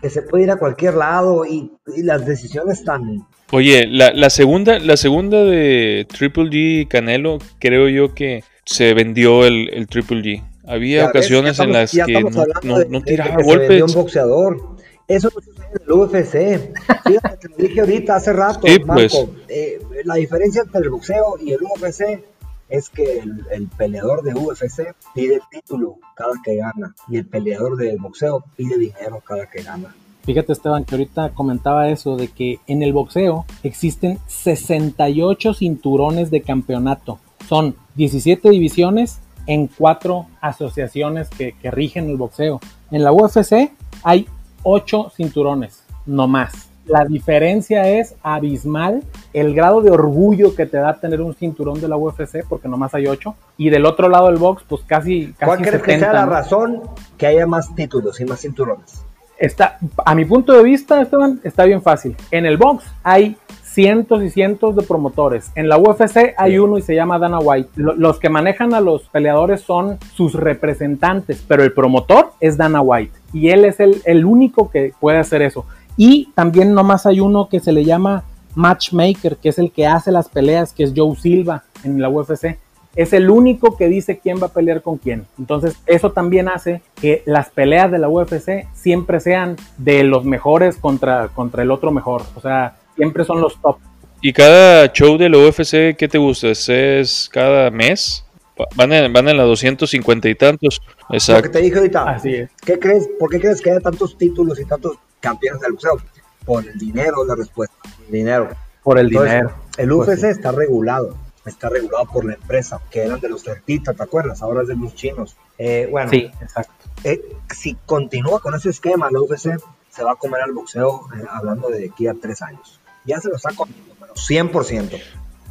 que 0.00 0.08
se 0.08 0.22
puede 0.22 0.44
ir 0.44 0.50
a 0.50 0.56
cualquier 0.56 0.94
lado 0.94 1.44
y, 1.44 1.72
y 1.94 2.02
las 2.02 2.24
decisiones 2.24 2.84
tan, 2.84 3.26
Oye, 3.52 3.86
la, 3.88 4.12
la 4.12 4.30
segunda, 4.30 4.78
la 4.78 4.96
segunda 4.96 5.42
de 5.42 6.06
Triple 6.08 6.44
G 6.44 6.82
y 6.82 6.86
Canelo, 6.86 7.38
creo 7.58 7.88
yo 7.88 8.14
que 8.14 8.44
se 8.64 8.94
vendió 8.94 9.44
el, 9.44 9.68
el 9.72 9.88
Triple 9.88 10.22
G. 10.22 10.49
Había 10.70 10.96
Ya 10.98 11.06
ves, 11.06 11.10
ocasiones 11.10 11.56
ya 11.56 11.64
en 11.64 11.70
estamos- 11.70 11.76
las 11.76 11.90
que 12.06 12.12
estamos 12.12 12.34
no, 12.36 12.44
no- 12.74 12.78
de- 12.78 12.88
no 12.88 12.98
de- 13.00 13.04
tiraba 13.04 13.36
de 13.36 13.42
se 13.44 13.48
golpes. 13.50 13.82
un 13.82 13.94
boxeador. 13.94 14.60
Eso 15.08 15.28
no 15.34 15.40
sucede 15.42 15.66
en 15.74 15.82
el 15.84 15.92
UFC. 15.92 16.72
Fíjate 17.04 17.38
que 17.40 17.48
lo 17.48 17.56
dije 17.56 17.80
ahorita 17.80 18.16
hace 18.16 18.32
rato, 18.32 18.66
Sí, 18.66 18.78
Marco. 18.84 18.92
pues. 18.94 19.28
Eh, 19.48 19.80
la 20.04 20.14
diferencia 20.14 20.62
entre 20.62 20.82
el 20.82 20.90
boxeo 20.90 21.36
y 21.42 21.52
el 21.52 21.60
UFC 21.62 22.22
es 22.68 22.88
que 22.90 23.18
el, 23.18 23.44
el 23.50 23.66
peleador 23.66 24.22
de 24.22 24.32
UFC 24.34 24.94
pide 25.12 25.34
el 25.34 25.40
título 25.50 25.96
cada 26.14 26.34
que 26.44 26.54
gana 26.56 26.94
y 27.08 27.16
el 27.16 27.26
peleador 27.26 27.76
del 27.76 27.98
boxeo 27.98 28.44
pide 28.56 28.78
dinero 28.78 29.20
cada 29.26 29.46
que 29.50 29.62
gana. 29.62 29.92
Fíjate 30.24 30.52
Esteban 30.52 30.84
que 30.84 30.94
ahorita 30.94 31.30
comentaba 31.30 31.88
eso 31.88 32.16
de 32.16 32.28
que 32.28 32.60
en 32.68 32.82
el 32.84 32.92
boxeo 32.92 33.46
existen 33.64 34.20
68 34.28 35.54
cinturones 35.54 36.30
de 36.30 36.42
campeonato. 36.42 37.18
Son 37.48 37.74
17 37.96 38.50
divisiones 38.50 39.18
en 39.50 39.66
cuatro 39.66 40.26
asociaciones 40.40 41.28
que, 41.28 41.56
que 41.60 41.72
rigen 41.72 42.08
el 42.08 42.16
boxeo. 42.16 42.60
En 42.92 43.02
la 43.02 43.10
UFC 43.10 43.72
hay 44.04 44.28
8 44.62 45.10
cinturones, 45.16 45.82
no 46.06 46.28
más. 46.28 46.68
La 46.86 47.04
diferencia 47.04 47.88
es 47.88 48.14
abismal 48.22 49.02
el 49.32 49.52
grado 49.52 49.80
de 49.80 49.90
orgullo 49.90 50.54
que 50.54 50.66
te 50.66 50.76
da 50.76 51.00
tener 51.00 51.20
un 51.20 51.34
cinturón 51.34 51.80
de 51.80 51.88
la 51.88 51.96
UFC, 51.96 52.46
porque 52.48 52.68
nomás 52.68 52.94
hay 52.94 53.08
8. 53.08 53.34
Y 53.58 53.70
del 53.70 53.86
otro 53.86 54.08
lado 54.08 54.26
del 54.26 54.36
box, 54.36 54.62
pues 54.68 54.82
casi, 54.86 55.34
casi 55.36 55.46
¿Cuál 55.46 55.58
crees 55.58 55.82
que 55.82 55.92
70, 55.94 56.06
sea 56.06 56.12
la 56.12 56.26
¿no? 56.26 56.32
razón 56.32 56.82
que 57.18 57.26
haya 57.26 57.44
más 57.44 57.74
títulos 57.74 58.20
y 58.20 58.26
más 58.26 58.40
cinturones? 58.40 59.02
Está, 59.36 59.78
a 60.04 60.14
mi 60.14 60.26
punto 60.26 60.52
de 60.52 60.62
vista, 60.62 61.02
Esteban, 61.02 61.40
está 61.42 61.64
bien 61.64 61.82
fácil. 61.82 62.16
En 62.30 62.46
el 62.46 62.56
box 62.56 62.84
hay 63.02 63.36
cientos 63.72 64.22
y 64.22 64.30
cientos 64.30 64.74
de 64.76 64.82
promotores. 64.82 65.50
En 65.54 65.68
la 65.68 65.78
UFC 65.78 66.34
hay 66.36 66.52
Sí. 66.52 66.58
uno 66.58 66.76
y 66.78 66.82
se 66.82 66.94
llama 66.94 67.18
Dana 67.18 67.38
White. 67.38 67.70
Lo- 67.76 67.94
los 67.94 68.18
que 68.18 68.28
manejan 68.28 68.74
a 68.74 68.80
los 68.80 69.02
peleadores 69.10 69.60
son 69.60 69.98
sus 70.14 70.34
representantes, 70.34 71.44
pero 71.46 71.62
el 71.62 71.72
promotor 71.72 72.32
es 72.40 72.56
Dana 72.56 72.80
White. 72.80 73.12
Y 73.32 73.50
él 73.50 73.64
es 73.64 73.78
el, 73.80 74.02
el 74.04 74.24
único 74.24 74.70
que 74.70 74.92
puede 75.00 75.18
hacer 75.18 75.42
eso. 75.42 75.64
Y 75.96 76.30
también 76.34 76.74
nomás 76.74 77.06
hay 77.06 77.20
uno 77.20 77.48
que 77.48 77.60
se 77.60 77.72
le 77.72 77.84
llama 77.84 78.24
Matchmaker, 78.54 79.36
que 79.36 79.50
es 79.50 79.58
el 79.58 79.70
que 79.70 79.86
hace 79.86 80.10
las 80.10 80.28
peleas, 80.28 80.72
que 80.72 80.82
es 80.84 80.92
Joe 80.96 81.14
Silva 81.16 81.64
en 81.84 82.00
la 82.00 82.08
UFC 82.08 82.58
es 82.96 83.12
el 83.12 83.30
único 83.30 83.76
que 83.76 83.86
dice 83.86 84.18
quién 84.18 84.42
va 84.42 84.46
a 84.46 84.52
pelear 84.52 84.82
con 84.82 84.98
quién. 84.98 85.24
Entonces, 85.38 85.76
eso 85.86 86.10
también 86.10 86.48
hace 86.48 86.82
que 87.00 87.22
las 87.24 87.48
peleas 87.48 87.88
de 87.92 88.00
la 88.00 88.08
UFC 88.08 88.66
siempre 88.74 89.20
sean 89.20 89.54
de 89.78 90.02
los 90.02 90.24
mejores 90.24 90.76
contra, 90.76 91.28
contra 91.28 91.62
el 91.62 91.70
otro 91.70 91.92
mejor. 91.92 92.22
O 92.34 92.40
sea, 92.40 92.74
siempre 93.00 93.24
son 93.24 93.40
los 93.40 93.60
top. 93.62 93.78
¿Y 94.20 94.32
cada 94.34 94.92
show 94.92 95.16
de 95.16 95.30
la 95.30 95.38
UFC 95.38 95.96
qué 95.96 96.06
te 96.06 96.18
gusta? 96.18 96.48
¿Es- 96.48 96.68
¿Es 96.68 97.28
cada 97.32 97.70
mes? 97.70 98.24
Va- 98.60 98.66
Van 98.76 98.92
en, 98.92 99.10
van 99.12 99.26
en 99.28 99.38
la 99.38 99.44
250 99.44 100.28
y 100.28 100.34
tantos. 100.34 100.82
Lo 100.84 101.08
que 101.08 101.16
Exacto. 101.16 101.50
te 101.50 101.60
dije 101.62 101.78
ahorita. 101.78 102.02
Así 102.10 102.34
es. 102.34 102.50
¿Qué 102.64 102.78
crees? 102.78 103.08
¿Por 103.18 103.30
qué 103.30 103.40
crees 103.40 103.62
que 103.62 103.70
haya 103.70 103.80
tantos 103.80 104.18
títulos 104.18 104.60
y 104.60 104.66
tantos 104.66 104.96
campeones 105.20 105.62
del 105.62 105.72
boxeo? 105.72 105.96
Por 106.44 106.66
el 106.66 106.78
dinero, 106.78 107.24
la 107.24 107.34
respuesta. 107.36 107.74
El 108.06 108.12
dinero. 108.12 108.48
Por 108.82 108.98
el 108.98 109.06
Entonces, 109.06 109.30
dinero. 109.32 109.52
El 109.78 109.88
Pues 109.88 110.08
UFC 110.08 110.20
sí. 110.20 110.26
está 110.26 110.52
regulado. 110.52 111.16
Está 111.46 111.70
regulado 111.70 112.04
por 112.04 112.26
la 112.26 112.34
empresa, 112.34 112.80
que 112.90 113.00
eran 113.02 113.18
de 113.20 113.30
los 113.30 113.42
Fertita, 113.44 113.94
¿te 113.94 114.02
acuerdas? 114.02 114.42
Ahora 114.42 114.60
es 114.62 114.68
de 114.68 114.76
los 114.76 114.94
chinos. 114.94 115.36
Eh, 115.56 115.88
bueno, 115.90 116.10
Sí, 116.10 116.30
exacto. 116.42 116.72
eh, 117.04 117.22
si 117.54 117.74
continúa 117.86 118.40
con 118.40 118.54
ese 118.54 118.68
esquema, 118.68 119.08
la 119.10 119.20
UFC 119.22 119.56
se 119.88 120.04
va 120.04 120.12
a 120.12 120.16
comer 120.16 120.42
al 120.42 120.52
boxeo 120.52 121.08
eh, 121.16 121.24
hablando 121.30 121.68
de 121.70 121.88
aquí 121.90 122.06
a 122.08 122.14
tres 122.14 122.42
años. 122.42 122.79
Ya 123.04 123.20
se 123.20 123.28
lo 123.28 123.36
está 123.36 123.50
comiendo, 123.54 123.94
pero 123.98 124.14
100%. 124.14 125.00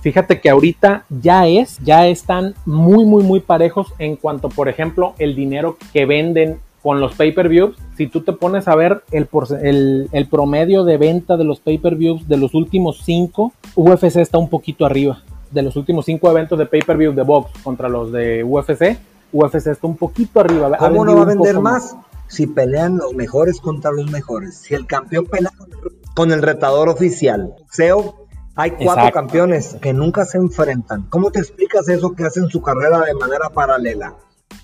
Fíjate 0.02 0.40
que 0.40 0.50
ahorita 0.50 1.06
ya 1.10 1.48
es, 1.48 1.78
ya 1.84 2.08
están 2.08 2.56
muy, 2.66 3.04
muy, 3.04 3.24
muy 3.24 3.42
parejos 3.42 3.94
en 4.00 4.16
cuanto, 4.16 4.50
por 4.50 4.70
ejemplo, 4.70 5.14
el 5.20 5.36
dinero 5.36 5.78
que 5.92 6.06
venden 6.06 6.60
con 6.82 7.02
los 7.02 7.16
pay-per-views. 7.16 7.76
Si 7.98 8.08
tú 8.08 8.22
te 8.22 8.32
pones 8.32 8.70
a 8.70 8.76
ver 8.76 9.04
el, 9.12 9.28
el, 9.62 10.10
el 10.12 10.28
promedio 10.28 10.86
de 10.86 10.98
venta 10.98 11.36
de 11.36 11.44
los 11.44 11.60
pay-per-views 11.60 12.30
de 12.30 12.38
los 12.38 12.54
últimos 12.54 13.02
cinco, 13.04 13.52
UFC 13.76 14.16
está 14.16 14.38
un 14.38 14.50
poquito 14.50 14.86
arriba. 14.86 15.22
De 15.52 15.62
los 15.62 15.76
últimos 15.76 16.06
cinco 16.06 16.30
eventos 16.32 16.58
de 16.58 16.66
pay-per-view 16.66 17.14
de 17.14 17.24
box 17.24 17.52
contra 17.62 17.90
los 17.90 18.12
de 18.14 18.44
UFC, 18.44 18.98
UFC 19.34 19.68
está 19.68 19.88
un 19.88 19.98
poquito 19.98 20.40
arriba. 20.40 20.78
¿Cómo 20.78 21.04
no 21.04 21.16
va 21.16 21.24
a 21.24 21.26
vender 21.26 21.60
más? 21.60 21.96
Si 22.28 22.48
pelean 22.48 22.98
los 22.98 23.14
mejores 23.16 23.60
contra 23.60 23.92
los 23.92 24.10
mejores. 24.10 24.56
Si 24.56 24.76
el 24.76 24.86
campeón 24.86 25.26
pelea 25.26 25.52
con 26.20 26.34
el 26.34 26.42
retador 26.42 26.90
oficial. 26.90 27.54
Boxeo 27.60 28.28
hay 28.58 28.72
cuatro 28.72 29.10
campeones 29.14 29.78
que 29.82 29.94
nunca 29.94 30.26
se 30.26 30.38
enfrentan. 30.38 31.04
¿Cómo 31.04 31.32
te 31.32 31.40
explicas 31.40 31.88
eso 31.88 32.14
que 32.14 32.26
hacen 32.26 32.50
su 32.50 32.62
carrera 32.62 33.06
de 33.06 33.14
manera 33.14 33.48
paralela? 33.48 34.16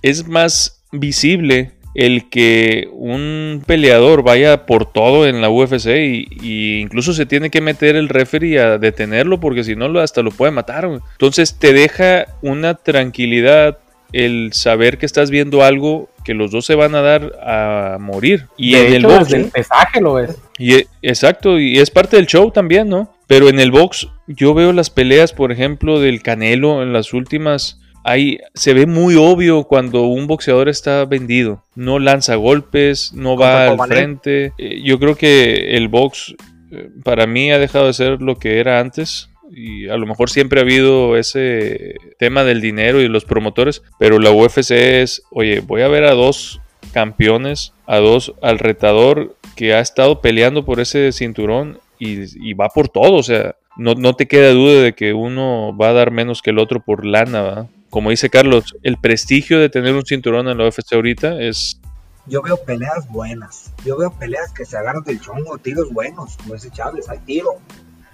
Es 0.02 0.28
más 0.28 0.84
visible 0.92 1.72
el 1.94 2.30
que 2.30 2.90
un 2.92 3.64
peleador 3.66 4.22
vaya 4.22 4.66
por 4.66 4.92
todo 4.92 5.26
en 5.26 5.40
la 5.40 5.50
UFC 5.50 5.88
y, 5.96 6.82
incluso 6.82 7.14
se 7.14 7.26
tiene 7.26 7.50
que 7.50 7.62
meter 7.62 7.96
el 7.96 8.10
referee 8.10 8.60
a 8.60 8.78
detenerlo 8.78 9.40
porque 9.40 9.64
si 9.64 9.78
no 9.78 9.98
hasta 10.02 10.22
lo 10.22 10.32
puede 10.32 10.52
matar. 10.52 10.84
Entonces 11.14 11.58
te 11.58 11.72
deja 11.72 12.26
una 12.42 12.74
tranquilidad 12.74 13.78
el 14.14 14.52
saber 14.54 14.98
que 14.98 15.06
estás 15.06 15.30
viendo 15.30 15.64
algo 15.64 16.10
que 16.24 16.34
los 16.34 16.52
dos 16.52 16.66
se 16.66 16.76
van 16.76 16.96
a 16.96 17.02
dar 17.02 17.34
a 17.42 17.98
morir. 18.00 18.48
Y 18.58 18.76
en 18.76 18.94
el 18.94 19.06
box. 19.06 19.32
el 19.34 19.46
pesaje 19.46 20.02
lo 20.02 20.16
ves. 20.16 20.38
Y, 20.58 20.76
e, 20.76 20.88
exacto, 21.02 21.60
y 21.60 21.80
es 21.80 21.92
parte 21.92 22.18
del 22.18 22.26
show 22.26 22.52
también, 22.52 22.90
¿no? 22.90 23.14
Pero 23.28 23.50
en 23.50 23.60
el 23.60 23.72
box, 23.72 24.08
yo 24.28 24.54
veo 24.54 24.74
las 24.74 24.90
peleas, 24.90 25.34
por 25.34 25.52
ejemplo, 25.52 26.00
del 26.00 26.22
Canelo 26.22 26.82
en 26.82 26.94
las 26.94 27.14
últimas. 27.14 27.80
Ahí 28.04 28.40
se 28.54 28.74
ve 28.74 28.86
muy 28.86 29.16
obvio 29.16 29.64
cuando 29.64 30.04
un 30.04 30.28
boxeador 30.28 30.70
está 30.70 31.06
vendido. 31.06 31.64
No 31.76 32.00
lanza 32.00 32.36
golpes, 32.36 33.14
no 33.14 33.36
va 33.36 33.68
al 33.68 33.80
frente. 33.88 34.54
Eh, 34.58 34.82
yo 34.84 35.00
creo 35.00 35.16
que 35.16 35.76
el 35.76 35.88
box 35.88 36.36
eh, 36.72 36.90
para 37.04 37.26
mí 37.26 37.52
ha 37.52 37.58
dejado 37.58 37.88
de 37.88 37.94
ser 37.94 38.22
lo 38.22 38.38
que 38.38 38.60
era 38.60 38.80
antes 38.80 39.30
y 39.52 39.88
a 39.88 39.98
lo 39.98 40.06
mejor 40.06 40.30
siempre 40.30 40.60
ha 40.60 40.64
habido 40.64 41.18
ese 41.18 41.96
tema 42.18 42.44
del 42.44 42.62
dinero 42.62 43.02
y 43.02 43.08
los 43.08 43.26
promotores, 43.26 43.84
pero 44.00 44.20
la 44.20 44.32
UFC 44.32 44.72
es, 44.72 45.24
oye, 45.32 45.60
voy 45.60 45.82
a 45.82 45.88
ver 45.88 46.04
a 46.06 46.14
dos 46.14 46.62
campeones, 46.94 47.74
a 47.86 47.98
dos, 47.98 48.34
al 48.42 48.60
retador 48.60 49.36
que 49.56 49.74
ha 49.74 49.80
estado 49.80 50.22
peleando 50.22 50.66
por 50.66 50.80
ese 50.80 51.12
cinturón 51.12 51.80
y, 52.00 52.54
va 52.54 52.70
por 52.70 52.90
todo, 52.90 53.14
o 53.14 53.24
sea, 53.24 53.56
no, 53.78 53.96
no, 53.96 54.16
te 54.16 54.28
queda 54.28 54.52
duda 54.52 54.82
de 54.82 54.94
que 54.94 55.14
uno 55.14 55.76
va 55.76 55.90
a 55.90 55.94
dar 55.94 56.12
menos 56.12 56.42
que 56.42 56.52
el 56.52 56.60
otro 56.60 56.80
por 56.82 57.06
lana, 57.06 57.42
¿verdad? 57.42 57.68
Como 57.90 58.10
dice 58.10 58.30
Carlos, 58.30 58.76
el 58.84 58.98
prestigio 58.98 59.60
de 59.60 59.70
tener 59.70 59.96
un 59.96 60.06
cinturón 60.06 60.48
en 60.50 60.58
la 60.58 60.68
UFC 60.68 60.94
ahorita 60.94 61.42
es... 61.42 61.80
Yo 62.28 62.42
veo 62.42 62.58
peleas 62.58 63.08
buenas, 63.10 63.72
yo 63.86 63.98
veo 63.98 64.12
peleas 64.12 64.52
que 64.52 64.66
se 64.66 64.78
agarran 64.78 65.04
del 65.04 65.22
chongo, 65.22 65.58
tiros 65.58 65.94
buenos, 65.94 66.38
como 66.38 66.56
dice 66.56 66.72
Chávez, 66.72 67.08
hay 67.08 67.20
tiro, 67.20 67.60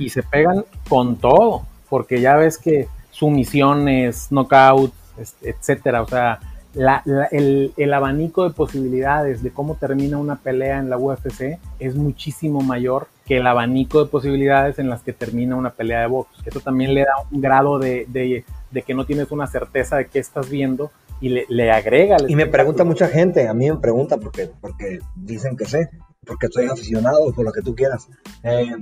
y 0.01 0.09
se 0.09 0.23
pegan 0.23 0.65
con 0.89 1.17
todo, 1.17 1.61
porque 1.89 2.21
ya 2.21 2.35
ves 2.35 2.57
que 2.57 2.87
sumisiones, 3.11 4.29
knockouts, 4.29 4.93
etcétera, 5.41 6.01
o 6.01 6.07
sea, 6.07 6.39
el, 6.73 7.93
abanico 7.93 8.47
de 8.47 8.53
posibilidades 8.53 9.43
de 9.43 9.51
cómo 9.51 9.75
termina 9.75 10.17
una 10.17 10.37
pelea 10.37 10.79
en 10.79 10.89
la 10.89 10.97
UFC 10.97 11.59
es 11.79 11.95
muchísimo 11.95 12.61
mayor 12.61 13.07
que 13.25 13.37
el 13.37 13.47
abanico 13.47 14.03
de 14.03 14.09
posibilidades 14.09 14.79
en 14.79 14.89
las 14.89 15.01
que 15.03 15.13
termina 15.13 15.55
una 15.55 15.71
pelea 15.71 16.01
de 16.01 16.07
box. 16.07 16.29
Eso 16.45 16.61
también 16.61 16.93
le 16.93 17.01
da 17.01 17.13
un 17.29 17.41
grado 17.41 17.77
de, 17.77 18.43
que 18.85 18.93
no 18.93 19.05
tienes 19.05 19.31
una 19.31 19.47
certeza 19.47 19.97
de 19.97 20.05
qué 20.05 20.19
estás 20.19 20.49
viendo 20.49 20.91
y 21.19 21.45
le, 21.47 21.71
agrega. 21.71 22.17
Y 22.27 22.35
me 22.35 22.47
pregunta 22.47 22.83
mucha 22.83 23.07
gente, 23.07 23.47
a 23.47 23.53
mí 23.53 23.69
me 23.69 23.77
pregunta 23.77 24.17
porque, 24.17 24.49
porque 24.59 24.99
dicen 25.15 25.55
que 25.55 25.65
sé, 25.65 25.89
porque 26.25 26.47
estoy 26.47 26.65
aficionado, 26.67 27.31
por 27.33 27.45
lo 27.45 27.51
que 27.51 27.61
tú 27.61 27.75
quieras. 27.75 28.07
Eh, 28.43 28.75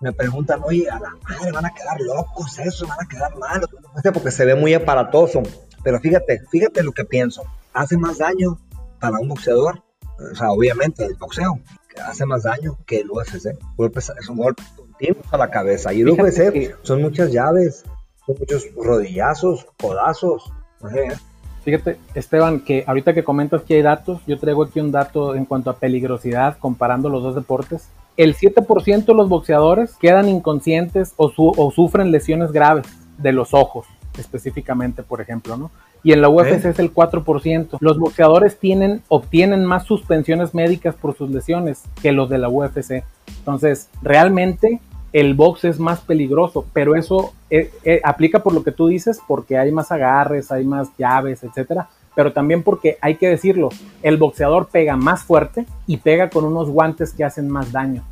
me 0.00 0.12
preguntan, 0.12 0.60
oye, 0.64 0.88
a 0.88 0.98
la 0.98 1.10
madre 1.28 1.52
van 1.52 1.66
a 1.66 1.74
quedar 1.74 2.00
locos 2.00 2.58
eso, 2.58 2.86
van 2.86 2.98
a 3.00 3.08
quedar 3.08 3.36
malos, 3.36 3.68
porque 4.12 4.30
se 4.30 4.44
ve 4.44 4.54
muy 4.54 4.74
aparatoso. 4.74 5.42
Pero 5.82 6.00
fíjate, 6.00 6.42
fíjate 6.50 6.82
lo 6.82 6.92
que 6.92 7.04
pienso. 7.04 7.42
Hace 7.72 7.96
más 7.96 8.18
daño 8.18 8.58
para 9.00 9.18
un 9.18 9.28
boxeador, 9.28 9.82
o 10.32 10.34
sea, 10.34 10.50
obviamente 10.50 11.04
el 11.04 11.14
boxeo, 11.14 11.60
que 11.88 12.00
hace 12.00 12.26
más 12.26 12.42
daño 12.44 12.78
que 12.86 13.00
el 13.00 13.10
UFC. 13.10 13.34
Es 13.36 14.28
un 14.28 14.36
golpe 14.36 14.62
continuo 14.76 15.22
a 15.30 15.36
la 15.36 15.50
cabeza. 15.50 15.92
Y 15.92 16.00
el 16.00 16.10
UFC 16.10 16.76
son 16.82 17.02
muchas 17.02 17.32
llaves, 17.32 17.84
son 18.26 18.36
muchos 18.38 18.66
rodillazos, 18.76 19.66
codazos. 19.80 20.52
Fíjate, 21.64 21.98
Esteban, 22.14 22.60
que 22.60 22.84
ahorita 22.86 23.14
que 23.14 23.24
comentas 23.24 23.62
que 23.62 23.74
hay 23.74 23.82
datos, 23.82 24.20
yo 24.26 24.38
traigo 24.38 24.64
aquí 24.64 24.80
un 24.80 24.92
dato 24.92 25.34
en 25.34 25.44
cuanto 25.44 25.70
a 25.70 25.78
peligrosidad 25.78 26.56
comparando 26.58 27.08
los 27.08 27.22
dos 27.22 27.34
deportes 27.34 27.88
el 28.18 28.36
7% 28.36 29.04
de 29.06 29.14
los 29.14 29.28
boxeadores 29.28 29.94
quedan 29.94 30.28
inconscientes 30.28 31.14
o, 31.16 31.32
o, 31.36 31.70
sufren 31.70 32.10
lesiones 32.10 32.50
graves 32.50 32.84
de 33.16 33.32
los 33.32 33.54
ojos, 33.54 33.86
específicamente, 34.18 35.04
por 35.04 35.20
ejemplo, 35.20 35.56
¿no? 35.56 35.70
Y 36.02 36.12
en 36.12 36.20
la 36.20 36.28
UFC 36.28 36.64
es 36.64 36.78
el 36.80 36.92
4%. 36.92 37.78
Los 37.80 37.98
boxeadores 37.98 38.58
tienen, 38.58 39.02
obtienen 39.08 39.64
más 39.64 39.84
suspensiones 39.84 40.52
médicas 40.52 40.96
por 40.96 41.16
sus 41.16 41.30
lesiones 41.30 41.82
que 42.02 42.12
los 42.12 42.28
de 42.28 42.38
la 42.38 42.48
UFC. 42.48 43.04
Entonces, 43.38 43.88
realmente 44.02 44.80
el 45.12 45.34
box 45.34 45.64
es 45.64 45.78
más 45.78 46.00
peligroso, 46.00 46.66
pero 46.72 46.96
eso 46.96 47.32
eh, 47.50 47.70
eh, 47.84 48.00
aplica 48.04 48.42
por 48.42 48.52
lo 48.52 48.64
que 48.64 48.72
tú 48.72 48.88
dices, 48.88 49.20
porque 49.28 49.58
hay 49.58 49.70
más 49.70 49.92
agarres, 49.92 50.50
hay 50.50 50.64
más 50.64 50.88
llaves, 50.98 51.44
etcétera 51.44 51.88
pero 52.18 52.32
también 52.32 52.64
porque 52.64 52.98
hay 53.00 53.14
que 53.14 53.28
decirlo, 53.28 53.68
el 54.02 54.16
boxeador 54.16 54.66
pega 54.70 54.96
más 54.96 55.22
fuerte 55.22 55.66
y 55.86 55.98
pega 55.98 56.28
con 56.28 56.44
unos 56.44 56.68
guantes 56.68 57.12
que 57.12 57.22
hacen 57.22 57.48
más 57.48 57.70
daño. 57.70 58.02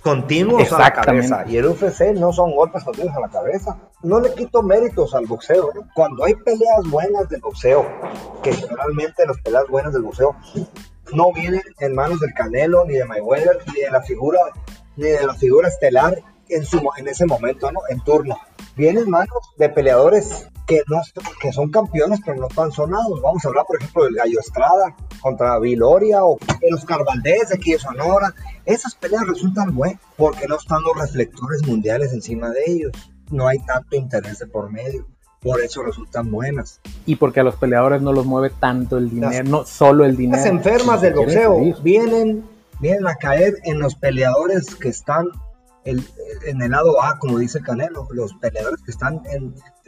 Continuos 0.00 0.72
a 0.72 0.78
la 0.78 0.92
cabeza. 0.92 1.44
Y 1.48 1.56
el 1.56 1.66
UFC 1.66 2.14
no 2.14 2.32
son 2.32 2.54
golpes 2.54 2.84
continuos 2.84 3.16
a 3.16 3.20
la 3.22 3.28
cabeza. 3.28 3.76
No 4.04 4.20
le 4.20 4.32
quito 4.32 4.62
méritos 4.62 5.12
al 5.12 5.26
boxeo. 5.26 5.72
Cuando 5.92 6.24
hay 6.24 6.34
peleas 6.34 6.88
buenas 6.88 7.28
del 7.30 7.40
boxeo, 7.40 7.84
que 8.44 8.52
generalmente 8.52 9.26
las 9.26 9.40
peleas 9.40 9.64
buenas 9.68 9.92
del 9.92 10.02
boxeo 10.02 10.36
no 11.12 11.32
vienen 11.32 11.62
en 11.80 11.96
manos 11.96 12.20
del 12.20 12.32
Canelo, 12.34 12.84
ni 12.84 12.94
de 12.94 13.06
Mayweather, 13.06 13.58
ni 13.74 13.80
de 13.80 13.90
la 13.90 14.02
figura, 14.02 14.38
ni 14.94 15.08
de 15.08 15.26
la 15.26 15.34
figura 15.34 15.66
estelar 15.66 16.16
en, 16.48 16.64
su, 16.64 16.80
en 16.96 17.08
ese 17.08 17.26
momento, 17.26 17.72
¿no? 17.72 17.80
En 17.88 17.98
turno. 18.04 18.38
Vienen 18.76 19.02
en 19.02 19.10
manos 19.10 19.52
de 19.56 19.68
peleadores 19.68 20.46
que, 20.68 20.82
no, 20.86 21.00
que 21.40 21.50
son 21.50 21.70
campeones 21.70 22.20
pero 22.24 22.38
no 22.38 22.46
están 22.46 22.70
sonados. 22.70 23.20
Vamos 23.22 23.44
a 23.44 23.48
hablar, 23.48 23.64
por 23.66 23.78
ejemplo, 23.78 24.04
del 24.04 24.14
Gallo 24.14 24.38
Estrada 24.38 24.94
contra 25.20 25.58
Viloria 25.58 26.24
o 26.24 26.38
de 26.60 26.70
los 26.70 26.84
Carvaldés 26.84 27.48
de 27.48 27.56
aquí 27.56 27.72
de 27.72 27.78
Sonora. 27.78 28.34
Esas 28.64 28.94
peleas 28.94 29.26
resultan 29.26 29.74
buenas 29.74 30.00
porque 30.16 30.46
no 30.46 30.56
están 30.56 30.82
los 30.82 31.00
reflectores 31.00 31.66
mundiales 31.66 32.12
encima 32.12 32.50
de 32.50 32.60
ellos. 32.66 32.92
No 33.30 33.48
hay 33.48 33.58
tanto 33.60 33.96
interés 33.96 34.38
de 34.38 34.46
por 34.46 34.70
medio. 34.70 35.06
Por 35.40 35.60
eso 35.60 35.82
resultan 35.82 36.30
buenas. 36.30 36.80
Y 37.06 37.16
porque 37.16 37.40
a 37.40 37.44
los 37.44 37.56
peleadores 37.56 38.02
no 38.02 38.12
los 38.12 38.26
mueve 38.26 38.50
tanto 38.50 38.98
el 38.98 39.08
dinero, 39.08 39.48
no 39.48 39.64
solo 39.64 40.04
el 40.04 40.16
dinero. 40.16 40.36
Las 40.36 40.46
enfermas 40.46 41.00
del 41.00 41.14
boxeo 41.14 41.58
vienen, 41.82 42.44
vienen 42.80 43.06
a 43.06 43.14
caer 43.14 43.54
en 43.62 43.78
los 43.78 43.94
peleadores 43.94 44.74
que 44.74 44.88
están 44.88 45.28
en 45.88 46.62
el 46.62 46.70
lado 46.70 47.02
A, 47.02 47.18
como 47.18 47.38
dice 47.38 47.60
Canelo, 47.60 48.08
los 48.12 48.34
peleadores 48.34 48.82
que 48.82 48.90
están 48.90 49.22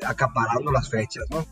acaparando 0.03 0.73
las 0.73 0.89
fechas, 0.89 1.25
¿no? 1.31 1.45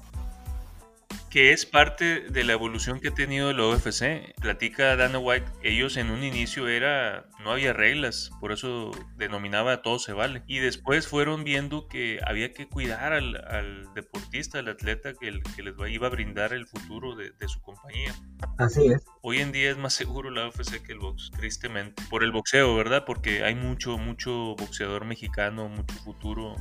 Que 1.30 1.52
es 1.52 1.66
parte 1.66 2.20
de 2.20 2.44
la 2.44 2.54
evolución 2.54 3.00
que 3.00 3.08
ha 3.08 3.14
tenido 3.14 3.52
la 3.52 3.66
UFC. 3.66 4.34
Platica 4.40 4.96
Dana 4.96 5.18
White, 5.18 5.50
ellos 5.62 5.96
en 5.96 6.10
un 6.10 6.24
inicio 6.24 6.68
era, 6.68 7.28
no 7.44 7.52
había 7.52 7.72
reglas, 7.72 8.30
por 8.40 8.52
eso 8.52 8.90
denominaba 9.16 9.82
todo 9.82 9.98
se 9.98 10.12
vale. 10.12 10.42
Y 10.46 10.58
después 10.58 11.06
fueron 11.06 11.44
viendo 11.44 11.86
que 11.86 12.20
había 12.26 12.52
que 12.52 12.68
cuidar 12.68 13.12
al, 13.12 13.88
deportista, 13.94 14.60
al 14.60 14.68
atleta 14.68 15.12
que, 15.14 15.40
que, 15.54 15.62
les 15.62 15.74
iba 15.90 16.06
a 16.06 16.10
brindar 16.10 16.52
el 16.52 16.66
futuro 16.66 17.14
de, 17.14 17.30
de, 17.30 17.48
su 17.48 17.60
compañía. 17.60 18.14
Así 18.56 18.86
es. 18.86 19.04
Hoy 19.22 19.38
en 19.38 19.52
día 19.52 19.70
es 19.70 19.76
más 19.76 19.92
seguro 19.92 20.30
la 20.30 20.48
UFC 20.48 20.82
que 20.82 20.92
el 20.92 20.98
box, 20.98 21.30
tristemente. 21.36 22.02
Por 22.08 22.24
el 22.24 22.32
boxeo, 22.32 22.74
¿verdad? 22.74 23.04
Porque 23.06 23.44
hay 23.44 23.54
mucho, 23.54 23.98
mucho 23.98 24.54
boxeador 24.56 25.04
mexicano, 25.04 25.68
mucho 25.68 25.94
futuro 25.96 26.56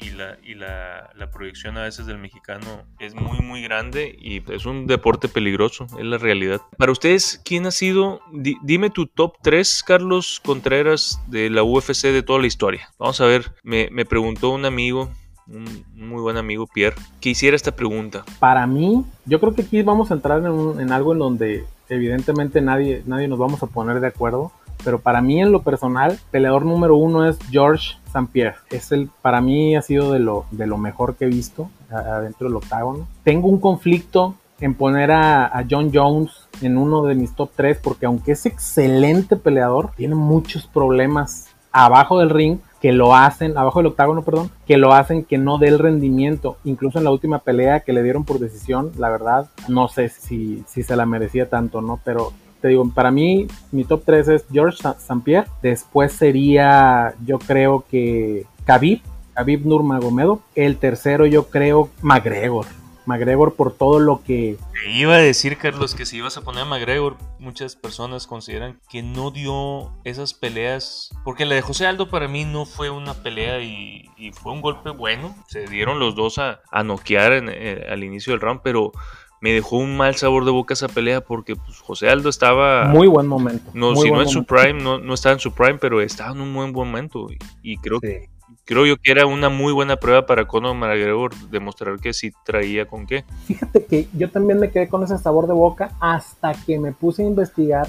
y 0.00 0.10
la, 0.10 0.38
y 0.42 0.54
la, 0.54 1.10
la, 1.14 1.30
proyección 1.30 1.76
a 1.76 1.82
veces 1.82 2.06
del 2.06 2.18
mexicano 2.18 2.84
es 2.98 3.14
muy, 3.14 3.38
muy 3.40 3.62
grande 3.62 4.16
y 4.18 4.42
es 4.52 4.66
un 4.66 4.86
deporte 4.86 5.28
peligroso, 5.28 5.86
es 5.98 6.04
la 6.04 6.18
realidad. 6.18 6.60
Para 6.78 6.92
ustedes, 6.92 7.40
¿quién 7.44 7.66
ha 7.66 7.70
sido? 7.70 8.20
dime 8.62 8.90
tu 8.90 9.06
top 9.06 9.34
3, 9.42 9.82
Carlos 9.86 10.40
Contreras, 10.44 11.20
de 11.26 11.50
la 11.50 11.62
UFC 11.62 12.04
de 12.04 12.22
toda 12.22 12.40
la 12.40 12.46
historia. 12.46 12.88
Vamos 12.98 13.20
a 13.20 13.26
ver, 13.26 13.52
me, 13.62 13.88
me 13.90 14.04
preguntó 14.04 14.50
un 14.50 14.64
amigo 14.64 15.10
un 15.50 15.84
muy 15.94 16.20
buen 16.20 16.36
amigo 16.36 16.66
Pierre, 16.66 16.96
que 17.20 17.30
hiciera 17.30 17.56
esta 17.56 17.74
pregunta. 17.74 18.24
Para 18.38 18.66
mí, 18.66 19.04
yo 19.26 19.40
creo 19.40 19.54
que 19.54 19.62
aquí 19.62 19.82
vamos 19.82 20.10
a 20.10 20.14
entrar 20.14 20.38
en, 20.38 20.92
algo 20.92 21.12
en 21.12 21.18
donde 21.18 21.64
evidentemente 21.88 22.60
nadie, 22.60 23.02
nadie 23.06 23.26
nos 23.28 23.38
vamos 23.38 23.62
a 23.62 23.66
poner 23.66 24.00
de 24.00 24.06
acuerdo, 24.06 24.52
pero 24.84 25.00
para 25.00 25.20
mí 25.20 25.40
en 25.40 25.52
lo 25.52 25.62
personal, 25.62 26.18
peleador 26.30 26.64
número 26.64 26.96
uno 26.96 27.26
es 27.28 27.38
George 27.50 27.96
St. 28.06 28.28
Pierre. 28.32 28.56
Es 28.70 28.92
el, 28.92 29.08
para 29.22 29.40
mí 29.40 29.76
ha 29.76 29.82
sido 29.82 30.12
de 30.12 30.18
lo, 30.18 30.46
de 30.50 30.66
lo 30.66 30.78
mejor 30.78 31.16
que 31.16 31.26
he 31.26 31.28
visto 31.28 31.70
adentro 31.90 32.48
del 32.48 32.56
octágono. 32.56 33.06
Tengo 33.24 33.48
un 33.48 33.60
conflicto 33.60 34.34
en 34.60 34.74
poner 34.74 35.10
a, 35.10 35.64
John 35.68 35.90
Jones 35.92 36.30
en 36.60 36.76
uno 36.76 37.02
de 37.04 37.14
mis 37.14 37.34
top 37.34 37.50
3 37.56 37.78
porque 37.82 38.06
aunque 38.06 38.32
es 38.32 38.46
excelente 38.46 39.36
peleador, 39.36 39.92
tiene 39.96 40.14
muchos 40.14 40.66
problemas 40.66 41.48
abajo 41.72 42.18
del 42.18 42.30
ring 42.30 42.58
que 42.80 42.92
lo 42.92 43.14
hacen, 43.14 43.58
abajo 43.58 43.80
del 43.80 43.88
octágono, 43.88 44.22
perdón, 44.22 44.50
que 44.66 44.78
lo 44.78 44.94
hacen 44.94 45.24
que 45.24 45.36
no 45.36 45.58
dé 45.58 45.68
el 45.68 45.78
rendimiento. 45.78 46.56
Incluso 46.64 46.98
en 46.98 47.04
la 47.04 47.10
última 47.10 47.40
pelea 47.40 47.80
que 47.80 47.92
le 47.92 48.02
dieron 48.02 48.24
por 48.24 48.38
decisión, 48.38 48.92
la 48.96 49.10
verdad, 49.10 49.50
no 49.68 49.88
sé 49.88 50.08
si, 50.08 50.64
si 50.66 50.82
se 50.82 50.96
la 50.96 51.04
merecía 51.04 51.48
tanto, 51.50 51.82
¿no? 51.82 52.00
Pero 52.04 52.32
te 52.60 52.68
digo, 52.68 52.88
para 52.90 53.10
mí 53.10 53.46
mi 53.72 53.84
top 53.84 54.02
3 54.04 54.28
es 54.28 54.44
George 54.50 54.76
St. 54.76 55.20
Pierre, 55.24 55.48
después 55.62 56.12
sería 56.12 57.14
yo 57.24 57.38
creo 57.38 57.84
que 57.90 58.46
Khabib, 58.64 59.00
Khabib 59.34 59.66
Nurmagomedov, 59.66 60.40
el 60.54 60.76
tercero 60.76 61.26
yo 61.26 61.48
creo 61.48 61.90
McGregor. 62.02 62.66
McGregor 63.06 63.54
por 63.54 63.72
todo 63.76 63.98
lo 63.98 64.22
que... 64.22 64.56
iba 64.86 65.14
a 65.14 65.18
decir, 65.18 65.56
Carlos, 65.56 65.94
que 65.94 66.06
si 66.06 66.18
ibas 66.18 66.36
a 66.36 66.42
poner 66.42 66.62
a 66.62 66.66
McGregor, 66.66 67.16
muchas 67.38 67.74
personas 67.74 68.26
consideran 68.26 68.78
que 68.88 69.02
no 69.02 69.30
dio 69.30 69.90
esas 70.04 70.34
peleas, 70.34 71.10
porque 71.24 71.44
la 71.44 71.56
de 71.56 71.62
José 71.62 71.86
Aldo 71.86 72.08
para 72.08 72.28
mí 72.28 72.44
no 72.44 72.66
fue 72.66 72.90
una 72.90 73.14
pelea 73.14 73.60
y, 73.60 74.06
fue 74.34 74.52
un 74.52 74.60
golpe 74.60 74.90
bueno, 74.90 75.34
se 75.48 75.66
dieron 75.66 75.98
los 75.98 76.14
dos 76.14 76.38
a, 76.38 76.60
noquear 76.84 77.32
eh, 77.32 77.86
al 77.90 78.04
inicio 78.04 78.32
del 78.32 78.40
round, 78.40 78.60
pero 78.62 78.92
me 79.40 79.52
dejó 79.52 79.78
un 79.78 79.96
mal 79.96 80.14
sabor 80.16 80.44
de 80.44 80.50
boca 80.50 80.74
esa 80.74 80.88
pelea 80.88 81.22
porque 81.22 81.56
pues, 81.56 81.78
José 81.80 82.08
Aldo 82.08 82.28
estaba... 82.28 82.86
Muy 82.86 83.08
buen 83.08 83.26
momento. 83.26 83.70
No, 83.74 83.96
si 83.96 84.10
no 84.10 84.20
en 84.20 84.28
su 84.28 84.44
prime, 84.44 84.74
no, 84.74 84.98
no, 84.98 85.14
estaba 85.14 85.32
en 85.32 85.40
su 85.40 85.52
prime, 85.52 85.78
pero 85.78 86.00
estaba 86.00 86.32
en 86.32 86.40
un 86.40 86.52
buen 86.52 86.72
momento 86.72 87.28
y, 87.62 87.76
creo 87.78 88.00
que 88.00 88.28
creo 88.64 88.86
yo 88.86 88.96
que 88.96 89.10
era 89.10 89.26
una 89.26 89.48
muy 89.48 89.72
buena 89.72 89.96
prueba 89.96 90.26
para 90.26 90.46
Conor 90.46 90.76
McGregor 90.76 91.34
demostrar 91.50 91.98
que 91.98 92.12
sí 92.12 92.32
traía 92.44 92.86
con 92.86 93.06
qué. 93.06 93.24
Fíjate 93.46 93.84
que 93.84 94.08
yo 94.12 94.30
también 94.30 94.60
me 94.60 94.70
quedé 94.70 94.88
con 94.88 95.02
ese 95.02 95.18
sabor 95.18 95.46
de 95.46 95.54
boca 95.54 95.92
hasta 96.00 96.52
que 96.52 96.78
me 96.78 96.92
puse 96.92 97.22
a 97.22 97.26
investigar 97.26 97.88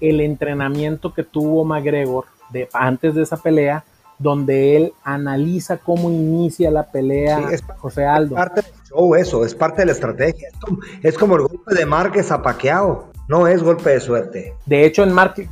el 0.00 0.20
entrenamiento 0.20 1.12
que 1.14 1.24
tuvo 1.24 1.64
McGregor 1.64 2.26
de, 2.50 2.68
antes 2.72 3.14
de 3.14 3.22
esa 3.22 3.36
pelea, 3.36 3.84
donde 4.20 4.76
él 4.76 4.92
analiza 5.02 5.78
cómo 5.78 6.10
inicia 6.10 6.70
la 6.70 6.84
pelea 6.84 7.40
José 7.78 8.04
Aldo. 8.04 8.36
Es 8.36 8.42
parte 8.42 8.60
del 8.60 8.82
show 8.88 9.14
eso, 9.14 9.44
es 9.44 9.54
parte 9.54 9.82
de 9.82 9.86
la 9.86 9.92
estrategia. 9.92 10.48
Es 11.02 11.16
como, 11.16 11.36
el 11.36 11.42
golpe 11.42 11.74
de 11.74 11.86
Márquez 11.86 12.30
a 12.30 12.42
Paqueado. 12.42 13.06
No 13.28 13.46
es 13.46 13.62
golpe 13.62 13.90
de 13.90 14.00
suerte. 14.00 14.54
De 14.66 14.84
hecho, 14.84 15.04
en, 15.04 15.12
Márquez, 15.12 15.48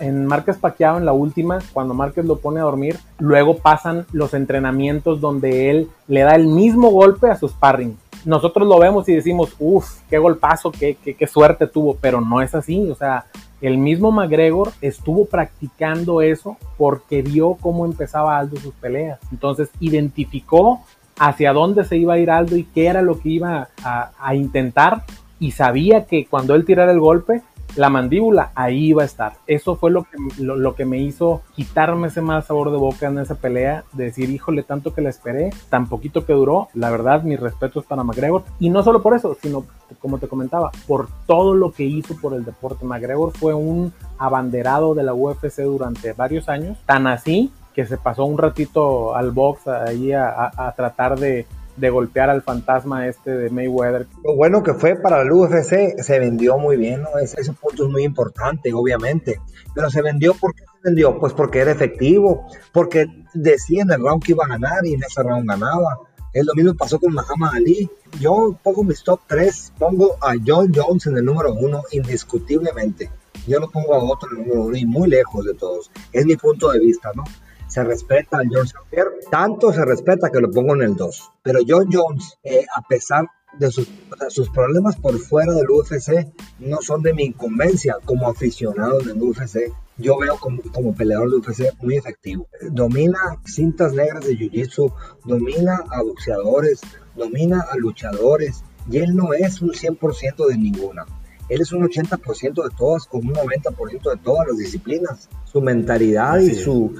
en 0.00 0.26
Márquez 0.26 0.56
Paqueado, 0.56 0.98
en 0.98 1.04
la 1.04 1.12
última, 1.12 1.58
cuando 1.72 1.94
Márquez 1.94 2.24
lo 2.24 2.38
pone 2.38 2.60
a 2.60 2.64
dormir, 2.64 2.98
luego 3.18 3.58
pasan 3.58 4.06
los 4.10 4.32
entrenamientos 4.34 5.20
donde 5.20 5.70
él 5.70 5.90
le 6.08 6.22
da 6.22 6.34
el 6.34 6.46
mismo 6.46 6.90
golpe 6.90 7.30
a 7.30 7.36
su 7.36 7.46
sparring. 7.46 7.96
Nosotros 8.24 8.66
lo 8.66 8.78
vemos 8.78 9.08
y 9.08 9.14
decimos, 9.14 9.54
uff, 9.58 10.00
qué 10.08 10.18
golpazo, 10.18 10.72
qué, 10.72 10.96
qué, 10.96 11.14
qué 11.14 11.26
suerte 11.26 11.66
tuvo, 11.66 11.96
pero 12.00 12.20
no 12.22 12.40
es 12.40 12.54
así. 12.54 12.90
O 12.90 12.94
sea, 12.94 13.26
el 13.60 13.78
mismo 13.78 14.10
McGregor 14.10 14.72
estuvo 14.80 15.26
practicando 15.26 16.22
eso 16.22 16.56
porque 16.76 17.22
vio 17.22 17.54
cómo 17.60 17.84
empezaba 17.84 18.38
Aldo 18.38 18.56
sus 18.56 18.74
peleas. 18.74 19.18
Entonces 19.30 19.70
identificó 19.80 20.80
hacia 21.18 21.52
dónde 21.52 21.84
se 21.84 21.96
iba 21.98 22.14
a 22.14 22.18
ir 22.18 22.30
Aldo 22.30 22.56
y 22.56 22.64
qué 22.64 22.86
era 22.86 23.02
lo 23.02 23.20
que 23.20 23.28
iba 23.28 23.68
a, 23.84 24.10
a 24.18 24.34
intentar 24.34 25.04
y 25.38 25.52
sabía 25.52 26.04
que 26.04 26.26
cuando 26.26 26.54
él 26.54 26.64
tirara 26.64 26.92
el 26.92 27.00
golpe, 27.00 27.42
la 27.76 27.88
mandíbula 27.88 28.52
ahí 28.54 28.86
iba 28.88 29.02
a 29.02 29.06
estar. 29.06 29.34
Eso 29.46 29.76
fue 29.76 29.90
lo 29.90 30.04
que, 30.04 30.16
lo, 30.42 30.74
que 30.74 30.84
me 30.84 30.98
hizo 30.98 31.42
quitarme 31.54 32.08
ese 32.08 32.20
mal 32.20 32.42
sabor 32.42 32.70
de 32.70 32.78
boca 32.78 33.08
en 33.08 33.18
esa 33.18 33.34
pelea, 33.34 33.84
de 33.92 34.04
decir, 34.04 34.30
híjole, 34.30 34.62
tanto 34.62 34.94
que 34.94 35.02
la 35.02 35.10
esperé, 35.10 35.50
tan 35.68 35.88
poquito 35.88 36.24
que 36.24 36.32
duró. 36.32 36.68
La 36.74 36.90
verdad, 36.90 37.22
mis 37.22 37.40
respetos 37.40 37.84
para 37.84 38.04
McGregor. 38.04 38.44
Y 38.58 38.70
no 38.70 38.82
solo 38.82 39.02
por 39.02 39.14
eso, 39.14 39.36
sino, 39.40 39.64
como 39.98 40.18
te 40.18 40.28
comentaba, 40.28 40.70
por 40.86 41.08
todo 41.26 41.54
lo 41.54 41.72
que 41.72 41.84
hizo 41.84 42.16
por 42.16 42.34
el 42.34 42.44
deporte. 42.44 42.84
McGregor 42.84 43.32
fue 43.36 43.54
un 43.54 43.92
abanderado 44.18 44.94
de 44.94 45.02
la 45.02 45.14
UFC 45.14 45.62
durante 45.62 46.12
varios 46.12 46.48
años, 46.48 46.78
tan 46.86 47.06
así 47.06 47.52
que 47.74 47.86
se 47.86 47.96
pasó 47.96 48.24
un 48.24 48.36
ratito 48.36 49.14
al 49.14 49.30
box 49.30 49.68
ahí 49.68 50.12
a 50.12 50.74
tratar 50.76 51.18
de 51.18 51.46
de 51.80 51.90
golpear 51.90 52.30
al 52.30 52.42
fantasma 52.42 53.08
este 53.08 53.30
de 53.30 53.50
Mayweather. 53.50 54.06
Lo 54.22 54.36
bueno 54.36 54.62
que 54.62 54.74
fue 54.74 54.96
para 54.96 55.22
el 55.22 55.32
UFC, 55.32 56.00
se 56.00 56.18
vendió 56.18 56.58
muy 56.58 56.76
bien, 56.76 57.02
¿no? 57.02 57.18
Ese, 57.18 57.52
punto 57.54 57.86
es 57.86 57.90
muy 57.90 58.04
importante, 58.04 58.72
obviamente. 58.72 59.40
Pero 59.74 59.90
se 59.90 60.02
vendió, 60.02 60.34
¿por 60.34 60.54
qué 60.54 60.62
se 60.64 60.88
vendió? 60.88 61.18
Pues 61.18 61.32
porque 61.32 61.60
era 61.60 61.72
efectivo, 61.72 62.46
porque 62.72 63.06
decía 63.34 63.82
en 63.82 63.90
el 63.90 64.00
round 64.00 64.22
que 64.22 64.32
iba 64.32 64.44
a 64.44 64.48
ganar 64.48 64.84
y 64.84 64.94
en 64.94 65.02
ese 65.02 65.22
round 65.22 65.48
ganaba. 65.48 65.98
Es 66.32 66.44
lo 66.44 66.54
mismo 66.54 66.74
pasó 66.74 67.00
con 67.00 67.12
Muhammad 67.12 67.54
Ali. 67.54 67.90
Yo 68.20 68.56
pongo 68.62 68.84
mis 68.84 69.02
top 69.02 69.20
3, 69.26 69.72
pongo 69.78 70.16
a 70.20 70.34
John 70.46 70.72
Jones 70.74 71.06
en 71.06 71.16
el 71.16 71.24
número 71.24 71.54
1, 71.54 71.82
indiscutiblemente. 71.92 73.10
Yo 73.46 73.58
lo 73.58 73.70
pongo 73.70 73.94
a 73.94 74.04
otro 74.04 74.28
en 74.30 74.42
el 74.42 74.48
número 74.48 74.66
1 74.66 74.76
y 74.76 74.84
muy 74.84 75.08
lejos 75.08 75.44
de 75.44 75.54
todos. 75.54 75.90
Es 76.12 76.26
mi 76.26 76.36
punto 76.36 76.70
de 76.70 76.78
vista, 76.78 77.10
¿no? 77.14 77.24
Se 77.70 77.84
respeta 77.84 78.38
a 78.38 78.42
George 78.42 78.72
St. 78.74 78.80
Pierre, 78.90 79.10
tanto 79.30 79.72
se 79.72 79.84
respeta 79.84 80.30
que 80.30 80.40
lo 80.40 80.50
pongo 80.50 80.74
en 80.74 80.82
el 80.82 80.96
2. 80.96 81.32
Pero 81.42 81.60
John 81.66 81.88
Jones, 81.90 82.36
eh, 82.42 82.66
a 82.74 82.82
pesar 82.82 83.26
de 83.58 83.70
sus, 83.70 83.88
sus, 84.28 84.48
problemas 84.50 84.96
por 84.96 85.16
fuera 85.18 85.52
del 85.52 85.70
UFC, 85.70 86.26
no 86.58 86.78
son 86.82 87.02
de 87.02 87.14
mi 87.14 87.24
incumbencia 87.24 87.96
como 88.04 88.28
aficionado 88.28 88.98
del 88.98 89.22
UFC. 89.22 89.72
Yo 89.98 90.18
veo 90.18 90.36
como, 90.38 90.62
como 90.72 90.94
peleador 90.94 91.30
de 91.30 91.36
UFC 91.36 91.82
muy 91.82 91.96
efectivo. 91.96 92.48
Domina 92.70 93.18
cintas 93.44 93.92
negras 93.92 94.24
de 94.24 94.36
Jiu-Jitsu, 94.36 94.92
domina 95.24 95.84
a 95.90 96.02
boxeadores, 96.02 96.80
domina 97.14 97.60
a 97.70 97.76
luchadores, 97.76 98.64
y 98.90 98.98
él 98.98 99.14
no 99.14 99.32
es 99.32 99.60
un 99.60 99.70
100% 99.70 100.48
de 100.48 100.58
ninguna. 100.58 101.06
Él 101.48 101.60
es 101.60 101.72
un 101.72 101.82
80% 101.82 102.62
de 102.62 102.76
todas, 102.76 103.06
con 103.06 103.26
un 103.26 103.34
90% 103.34 104.10
de 104.10 104.16
todas 104.22 104.46
las 104.48 104.56
disciplinas. 104.56 105.28
Su 105.44 105.60
mentalidad 105.60 106.38
y 106.38 106.54
su, 106.54 106.94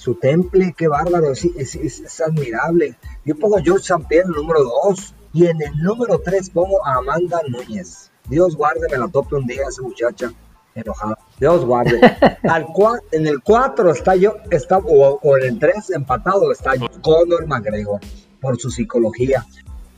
su 0.00 0.14
temple, 0.14 0.74
qué 0.74 0.88
bárbaro, 0.88 1.32
es, 1.32 1.44
es, 1.44 2.20
admirable. 2.22 2.96
Yo 3.26 3.36
pongo 3.36 3.58
George 3.62 3.82
St. 3.82 4.06
Pierre 4.08 4.24
en 4.24 4.30
el 4.30 4.36
número 4.40 4.64
2 4.88 5.14
y 5.34 5.44
en 5.44 5.60
el 5.60 5.76
número 5.76 6.18
3 6.24 6.48
pongo 6.48 6.82
a 6.86 6.94
Amanda 6.94 7.42
Núñez. 7.46 8.10
Dios 8.26 8.56
guarde, 8.56 8.86
me 8.90 8.96
la 8.96 9.08
tope 9.08 9.34
un 9.34 9.46
día 9.46 9.60
esa 9.68 9.82
muchacha 9.82 10.32
enojada. 10.74 11.18
Dios 11.38 11.66
guarde. 11.66 12.00
Al 12.44 12.68
en 13.12 13.26
el 13.26 13.42
4 13.42 13.90
está 13.90 14.16
yo, 14.16 14.36
está, 14.50 14.78
o, 14.78 15.36
en 15.36 15.44
el 15.44 15.58
3 15.58 15.90
empatado 15.90 16.50
está 16.50 16.72
Conor 17.02 17.46
McGregor 17.46 18.00
por 18.40 18.58
su 18.58 18.70
psicología. 18.70 19.44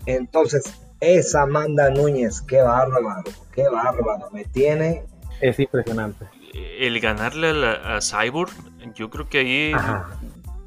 Entonces, 0.06 0.64
esa 0.98 1.42
Amanda 1.42 1.90
Núñez, 1.90 2.40
qué 2.40 2.60
bárbaro, 2.60 3.22
qué 3.52 3.68
bárbaro, 3.68 4.30
me 4.32 4.46
tiene. 4.46 5.04
Es 5.40 5.60
impresionante 5.60 6.41
el 6.52 7.00
ganarle 7.00 7.66
a, 7.66 8.00
Cyborg, 8.00 8.52
yo 8.94 9.10
creo 9.10 9.28
que 9.28 9.38
ahí 9.38 9.72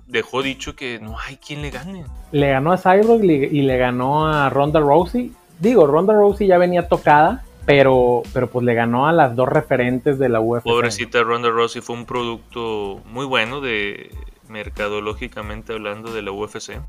dejó 0.08 0.42
dicho 0.42 0.76
que 0.76 1.00
no 1.00 1.18
hay 1.20 1.38
quien 1.38 1.62
le 1.62 1.72
gane. 1.72 2.06
Le 2.32 2.50
ganó 2.50 2.72
a 2.72 2.78
Cyborg 2.78 3.24
y 3.24 3.62
le 3.62 3.78
ganó 3.78 4.28
a 4.28 4.50
Ronda 4.50 4.80
Rousey. 4.80 5.32
Digo, 5.60 5.88
Ronda 5.88 6.14
Rousey 6.14 6.48
ya 6.48 6.58
venía 6.58 6.88
tocada, 6.88 7.44
pero, 7.66 8.24
pero 8.34 8.50
pues 8.50 8.66
le 8.66 8.74
ganó 8.74 9.08
a 9.08 9.14
las 9.14 9.36
dos 9.36 9.50
referentes 9.50 10.20
de 10.20 10.30
la 10.30 10.40
UFC. 10.40 10.64
Pobrecita 10.64 11.24
Ronda 11.24 11.50
Rousey 11.50 11.82
fue 11.82 11.96
un 11.96 12.06
producto 12.06 13.02
muy 13.06 13.26
bueno 13.26 13.62
de 13.62 14.12
mercadológicamente 14.50 15.74
hablando 15.74 16.14
de 16.14 16.22
la 16.22 16.32
UFC. 16.32 16.82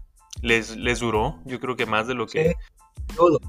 Les, 0.43 0.77
les 0.77 1.01
duró, 1.01 1.37
yo 1.45 1.61
creo 1.61 1.77
que 1.77 1.87
más 1.87 2.07
de 2.07 2.15
lo 2.15 2.27
que 2.27 2.57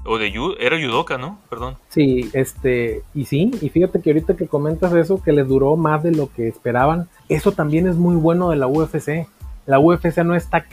o 0.04 0.18
de 0.18 0.32
era 0.60 0.78
judoka, 0.80 1.18
¿no? 1.18 1.38
Perdón. 1.50 1.76
Sí, 1.88 2.30
este, 2.32 3.02
y 3.14 3.24
sí, 3.26 3.50
y 3.60 3.68
fíjate 3.68 4.00
que 4.00 4.10
ahorita 4.10 4.36
que 4.36 4.46
comentas 4.46 4.92
eso, 4.94 5.22
que 5.22 5.32
les 5.32 5.46
duró 5.46 5.76
más 5.76 6.02
de 6.02 6.12
lo 6.12 6.32
que 6.32 6.48
esperaban, 6.48 7.08
eso 7.28 7.52
también 7.52 7.86
es 7.86 7.96
muy 7.96 8.16
bueno 8.16 8.50
de 8.50 8.56
la 8.56 8.66
UFC. 8.66 9.26
La 9.66 9.78
UFC 9.78 10.18
no 10.18 10.34
está 10.34 10.64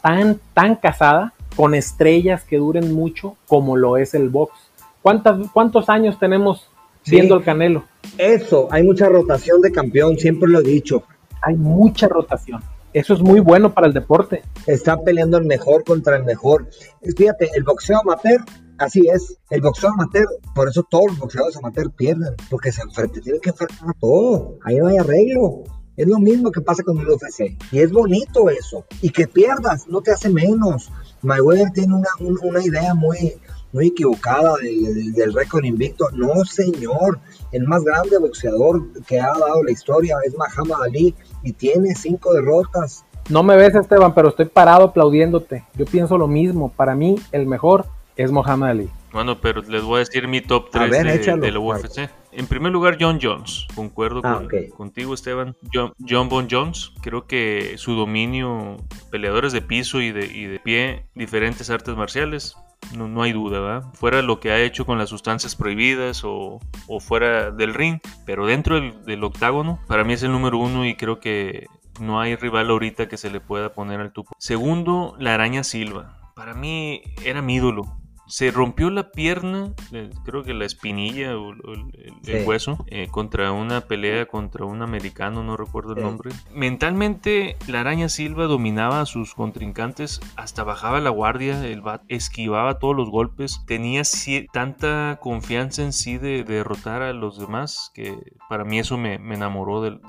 tan, 0.00 0.40
tan 0.52 0.76
casada 0.76 1.32
con 1.56 1.74
estrellas 1.74 2.44
que 2.44 2.58
duren 2.58 2.94
mucho 2.94 3.36
como 3.48 3.76
lo 3.76 3.96
es 3.96 4.14
el 4.14 4.28
box. 4.28 4.52
¿Cuántas, 5.02 5.48
¿Cuántos 5.52 5.88
años 5.88 6.18
tenemos 6.18 6.68
viendo 7.06 7.36
el 7.36 7.44
Canelo? 7.44 7.84
Eso, 8.16 8.68
hay 8.70 8.82
mucha 8.82 9.08
rotación 9.08 9.60
de 9.60 9.72
campeón, 9.72 10.16
siempre 10.18 10.48
lo 10.48 10.60
he 10.60 10.62
dicho. 10.62 11.02
Hay 11.42 11.56
mucha 11.56 12.08
rotación. 12.08 12.62
Eso 12.94 13.12
es 13.14 13.20
muy 13.20 13.40
bueno 13.40 13.74
para 13.74 13.88
el 13.88 13.92
deporte. 13.92 14.44
Está 14.68 15.02
peleando 15.02 15.36
el 15.36 15.44
mejor 15.46 15.82
contra 15.82 16.16
el 16.16 16.22
mejor. 16.22 16.68
Fíjate, 17.16 17.50
el 17.54 17.64
boxeo 17.64 17.98
amateur, 17.98 18.40
así 18.78 19.08
es. 19.12 19.36
El 19.50 19.62
boxeo 19.62 19.90
amateur, 19.90 20.28
por 20.54 20.68
eso 20.68 20.86
todos 20.88 21.06
los 21.06 21.18
boxeadores 21.18 21.56
amateur 21.56 21.90
pierden, 21.90 22.36
porque 22.48 22.70
se 22.70 22.82
enfrentan, 22.82 23.20
tienen 23.20 23.40
que 23.40 23.50
enfrentar 23.50 23.88
a 23.88 23.92
todo. 23.98 24.58
Ahí 24.62 24.76
no 24.76 24.86
hay 24.86 24.98
arreglo. 24.98 25.64
Es 25.96 26.06
lo 26.06 26.20
mismo 26.20 26.52
que 26.52 26.60
pasa 26.60 26.84
con 26.84 26.96
el 26.98 27.08
UFC. 27.08 27.56
Y 27.72 27.80
es 27.80 27.90
bonito 27.90 28.48
eso. 28.48 28.84
Y 29.02 29.10
que 29.10 29.26
pierdas 29.26 29.88
no 29.88 30.00
te 30.00 30.12
hace 30.12 30.28
menos. 30.28 30.92
Mayweather 31.22 31.72
tiene 31.72 31.94
una, 31.94 32.08
una 32.42 32.62
idea 32.62 32.94
muy, 32.94 33.34
muy 33.72 33.88
equivocada 33.88 34.54
del 34.62 35.32
récord 35.32 35.64
invicto. 35.64 36.08
No, 36.12 36.44
señor, 36.44 37.18
el 37.50 37.66
más 37.66 37.82
grande 37.82 38.18
boxeador 38.18 38.92
que 39.02 39.18
ha 39.18 39.32
dado 39.36 39.64
la 39.64 39.72
historia 39.72 40.16
es 40.24 40.34
Muhammad 40.36 40.84
Ali 40.84 41.12
y 41.44 41.52
tiene 41.52 41.94
cinco 41.94 42.32
derrotas. 42.32 43.04
No 43.28 43.42
me 43.42 43.56
ves, 43.56 43.74
Esteban, 43.74 44.14
pero 44.14 44.28
estoy 44.28 44.46
parado 44.46 44.84
aplaudiéndote. 44.86 45.64
Yo 45.74 45.84
pienso 45.86 46.18
lo 46.18 46.26
mismo. 46.26 46.70
Para 46.70 46.94
mí, 46.94 47.16
el 47.32 47.46
mejor 47.46 47.86
es 48.16 48.30
Muhammad 48.30 48.70
Ali. 48.70 48.90
Bueno, 49.12 49.40
pero 49.40 49.62
les 49.62 49.82
voy 49.82 49.96
a 49.96 49.98
decir 50.00 50.26
mi 50.26 50.40
top 50.40 50.70
3 50.70 50.90
de, 51.40 51.52
la 51.52 51.60
UFC. 51.60 52.10
En 52.32 52.46
primer 52.48 52.72
lugar, 52.72 52.96
John 53.00 53.20
Jones. 53.22 53.66
Concuerdo 53.74 54.20
ah, 54.24 54.42
contigo, 54.76 55.14
Esteban. 55.14 55.56
John, 55.72 56.28
Bon 56.28 56.48
Jones. 56.50 56.92
Creo 57.00 57.26
que 57.26 57.74
su 57.76 57.94
dominio, 57.94 58.76
peleadores 59.12 59.52
de 59.52 59.62
piso 59.62 60.00
y 60.00 60.10
de, 60.10 60.26
y 60.26 60.46
de 60.46 60.58
pie, 60.58 61.06
diferentes 61.14 61.70
artes 61.70 61.96
marciales. 61.96 62.56
No, 62.96 63.08
no, 63.08 63.22
hay 63.22 63.32
duda, 63.32 63.60
¿verdad? 63.60 63.84
Fuera 63.94 64.22
lo 64.22 64.40
que 64.40 64.50
ha 64.50 64.60
hecho 64.60 64.86
con 64.86 64.98
las 64.98 65.08
sustancias 65.08 65.56
prohibidas 65.56 66.22
o, 66.24 66.60
fuera 67.00 67.50
del 67.50 67.74
ring, 67.74 68.00
pero 68.26 68.46
dentro 68.46 68.76
del, 68.76 69.04
del, 69.04 69.24
octágono, 69.24 69.80
para 69.88 70.04
mí 70.04 70.12
es 70.12 70.22
el 70.22 70.32
número 70.32 70.58
uno 70.58 70.86
y 70.86 70.94
creo 70.94 71.20
que 71.20 71.66
no 72.00 72.20
hay 72.20 72.36
rival 72.36 72.70
ahorita 72.70 73.08
que 73.08 73.16
se 73.16 73.30
le 73.30 73.40
pueda 73.40 73.72
poner 73.72 74.00
al 74.00 74.12
tupo. 74.12 74.32
Segundo, 74.38 75.16
la 75.18 75.34
araña 75.34 75.64
Silva. 75.64 76.32
Para 76.34 76.54
mí 76.54 77.02
era 77.24 77.42
mi 77.42 77.56
ídolo 77.56 78.03
se 78.34 78.50
rompió 78.50 78.90
la 78.90 79.12
pierna, 79.12 79.74
creo 80.24 80.42
que 80.42 80.54
la 80.54 80.64
espinilla 80.64 81.38
o, 81.38 81.52
el, 81.52 82.44
hueso, 82.44 82.84
eh, 82.88 83.06
contra 83.08 83.52
una 83.52 83.82
pelea 83.82 84.26
contra 84.26 84.64
un 84.64 84.82
americano, 84.82 85.44
no 85.44 85.56
recuerdo 85.56 85.92
el 85.92 86.02
nombre. 86.02 86.32
Mentalmente, 86.52 87.56
la 87.68 87.82
araña 87.82 88.08
Silva 88.08 88.46
dominaba 88.46 89.00
a 89.00 89.06
sus 89.06 89.36
contrincantes, 89.36 90.20
hasta 90.34 90.64
bajaba 90.64 90.98
la 90.98 91.10
guardia, 91.10 91.64
el 91.64 91.80
bat 91.80 92.02
esquivaba 92.08 92.80
todos 92.80 92.96
los 92.96 93.08
golpes, 93.08 93.62
tenía 93.68 94.02
tanta 94.52 95.20
confianza 95.22 95.84
en 95.84 95.92
sí 95.92 96.18
de, 96.18 96.42
derrotar 96.42 97.02
a 97.02 97.12
los 97.12 97.38
demás 97.38 97.92
que 97.94 98.18
para 98.48 98.64
mí 98.64 98.80
eso 98.80 98.98
me, 98.98 99.14
enamoró 99.14 99.80
del 99.80 100.00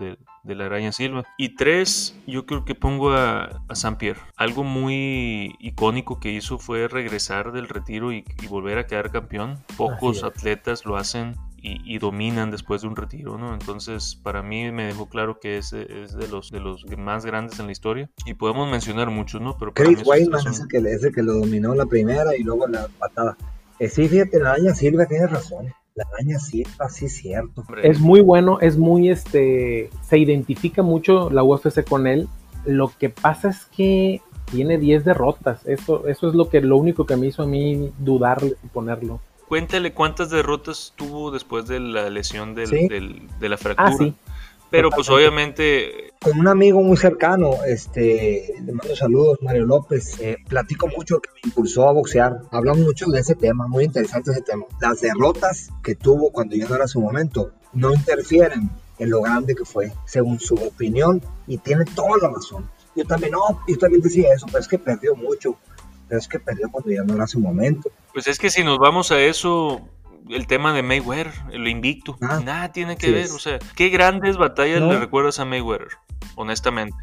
de 0.45 0.55
la 0.55 0.65
araña 0.65 0.91
silva. 0.91 1.23
Y 1.37 1.55
tres, 1.55 2.15
yo 2.27 2.45
creo 2.45 2.65
que 2.65 2.75
pongo 2.75 3.11
a, 3.11 3.61
a 3.67 3.75
San 3.75 3.97
Pierre. 3.97 4.21
Algo 4.35 4.63
muy 4.63 5.55
icónico 5.59 6.19
que 6.19 6.31
hizo 6.31 6.59
fue 6.59 6.87
regresar 6.87 7.51
del 7.51 7.67
retiro 7.67 8.11
y, 8.13 8.23
volver 8.49 8.77
a 8.77 8.87
quedar 8.87 9.11
campeón. 9.11 9.57
Pocos 9.75 10.23
atletas 10.23 10.85
lo 10.85 10.97
hacen 10.97 11.35
y, 11.67 11.97
dominan 11.97 12.51
después 12.51 12.81
de 12.83 12.87
un 12.87 12.95
retiro, 12.95 13.37
¿no? 13.37 13.53
Entonces, 13.53 14.15
para 14.21 14.43
mí 14.43 14.71
me 14.71 14.85
dejó 14.85 15.09
claro 15.09 15.39
que 15.39 15.57
es, 15.57 15.73
es, 15.73 16.13
de, 16.13 16.27
los, 16.27 16.51
de 16.51 16.59
los 16.59 16.85
más 16.97 17.25
grandes 17.25 17.59
en 17.59 17.65
la 17.65 17.71
historia. 17.71 18.09
Y 18.25 18.35
podemos 18.35 18.69
mencionar 18.69 19.09
muchos, 19.09 19.41
¿no? 19.41 19.57
Pero 19.57 19.73
Chris 19.73 20.05
Weidman 20.05 20.47
es, 20.47 20.59
el 20.59 20.67
que, 20.67 20.77
es 20.77 21.03
el 21.03 21.13
que 21.13 21.23
lo 21.23 21.33
dominó 21.33 21.73
la 21.73 21.87
primera 21.87 22.35
y 22.37 22.43
luego 22.43 22.67
la 22.67 22.87
patada. 22.99 23.35
Eh, 23.79 23.89
sí, 23.89 24.07
fíjate, 24.07 24.39
la 24.39 24.51
araña 24.51 24.75
silva 24.75 25.05
tiene 25.07 25.25
razón. 25.27 25.73
La 25.95 26.03
araña 26.13 26.39
sí, 26.39 26.63
así 26.79 27.07
cierto. 27.07 27.63
Es 27.81 28.01
muy 28.01 28.19
bueno, 28.19 28.59
es 28.59 28.77
muy 28.77 29.09
este. 29.09 29.89
Se 30.01 30.17
identifica 30.17 30.83
mucho 30.83 31.29
la 31.29 31.41
UFC 31.41 31.87
con 31.87 32.05
él. 32.05 32.27
Lo 32.65 32.91
que 32.99 33.09
pasa 33.09 33.49
es 33.49 33.65
que 33.65 34.21
tiene 34.51 34.77
10 34.77 35.05
derrotas. 35.05 35.65
Eso, 35.65 36.05
eso 36.07 36.27
es 36.27 36.35
lo 36.35 36.49
que 36.49 36.59
lo 36.59 36.75
único 36.75 37.05
que 37.05 37.15
me 37.15 37.27
hizo 37.27 37.43
a 37.43 37.47
mí 37.47 37.93
dudarle 37.97 38.55
y 38.61 38.67
ponerlo. 38.67 39.21
Cuéntale 39.47 39.93
cuántas 39.93 40.29
derrotas 40.29 40.93
tuvo 40.97 41.31
después 41.31 41.67
de 41.67 41.79
la 41.79 42.09
lesión 42.09 42.55
del, 42.55 43.29
de 43.39 43.49
la 43.49 43.57
fractura. 43.57 43.89
Ah, 43.89 43.95
sí. 43.97 44.13
Pero 44.69 44.89
pues 44.89 45.09
obviamente... 45.09 46.13
Con 46.21 46.39
un 46.39 46.47
amigo 46.47 46.81
muy 46.81 46.97
cercano, 46.97 47.63
este, 47.67 48.55
le 48.65 48.71
mando 48.73 48.95
saludos, 48.95 49.37
Mario 49.41 49.65
López, 49.65 50.19
eh, 50.19 50.37
platico 50.47 50.87
mucho 50.87 51.19
que 51.19 51.29
me 51.33 51.39
impulsó 51.49 51.87
a 51.87 51.91
boxear. 51.91 52.41
Hablamos 52.51 52.83
mucho 52.83 53.05
de 53.07 53.19
ese 53.19 53.35
tema, 53.35 53.67
muy 53.67 53.83
interesante 53.83 54.31
ese 54.31 54.41
tema. 54.41 54.65
Las 54.81 55.01
derrotas 55.01 55.69
que 55.83 55.95
tuvo 55.95 56.31
cuando 56.31 56.55
ya 56.55 56.67
no 56.67 56.75
era 56.75 56.87
su 56.87 56.99
momento 56.99 57.51
no 57.73 57.93
interfieren 57.93 58.69
en 58.97 59.09
lo 59.09 59.21
grande 59.21 59.55
que 59.55 59.65
fue, 59.65 59.91
según 60.05 60.39
su 60.39 60.55
opinión, 60.55 61.21
y 61.47 61.57
tiene 61.57 61.85
toda 61.85 62.17
la 62.21 62.29
razón. 62.29 62.67
Yo 62.95 63.05
también, 63.05 63.33
no, 63.33 63.61
yo 63.67 63.77
también 63.77 64.01
decía 64.01 64.29
eso, 64.33 64.45
pero 64.47 64.59
es 64.59 64.67
que 64.67 64.79
perdió 64.79 65.15
mucho, 65.15 65.57
pero 66.07 66.19
es 66.19 66.27
que 66.27 66.39
perdió 66.39 66.69
cuando 66.71 66.91
ya 66.91 67.03
no 67.03 67.13
era 67.13 67.27
su 67.27 67.39
momento. 67.39 67.91
Pues 68.13 68.27
es 68.27 68.39
que 68.39 68.49
si 68.49 68.63
nos 68.63 68.79
vamos 68.79 69.11
a 69.11 69.21
eso, 69.21 69.81
el 70.29 70.47
tema 70.47 70.73
de 70.73 70.83
Mayweather, 70.83 71.31
el 71.51 71.67
invicto. 71.67 72.17
Ah, 72.21 72.39
nada 72.43 72.71
tiene 72.71 72.97
que 72.97 73.11
ver. 73.11 73.29
O 73.31 73.39
sea, 73.39 73.59
¿qué 73.75 73.89
grandes 73.89 74.37
batallas 74.37 74.81
le 74.81 74.99
recuerdas 74.99 75.39
a 75.39 75.45
Mayweather? 75.45 75.89
Honestamente. 76.35 76.97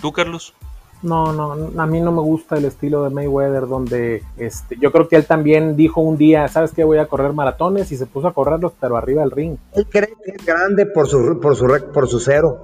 ¿Tú, 0.00 0.12
Carlos? 0.12 0.54
No, 1.00 1.32
no, 1.32 1.80
a 1.80 1.86
mí 1.86 2.00
no 2.00 2.10
me 2.10 2.20
gusta 2.20 2.56
el 2.56 2.64
estilo 2.64 3.04
de 3.04 3.10
Mayweather 3.10 3.68
donde 3.68 4.24
este, 4.36 4.76
yo 4.80 4.90
creo 4.90 5.06
que 5.06 5.14
él 5.14 5.26
también 5.26 5.76
dijo 5.76 6.00
un 6.00 6.16
día, 6.16 6.48
¿sabes 6.48 6.72
qué? 6.72 6.82
Voy 6.82 6.98
a 6.98 7.06
correr 7.06 7.32
maratones 7.32 7.92
y 7.92 7.96
se 7.96 8.06
puso 8.06 8.26
a 8.26 8.34
correrlos, 8.34 8.72
pero 8.80 8.96
arriba 8.96 9.22
del 9.22 9.30
ring. 9.30 9.56
Él 9.74 9.86
cree 9.88 10.08
que 10.24 10.32
es 10.32 10.44
grande 10.44 10.86
por 10.86 11.06
su, 11.08 11.38
por 11.40 11.54
su, 11.54 11.66
por 11.94 12.08
su 12.08 12.18
cero, 12.18 12.58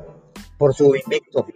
por 0.59 0.75
su 0.75 0.97
invicto. 0.97 1.47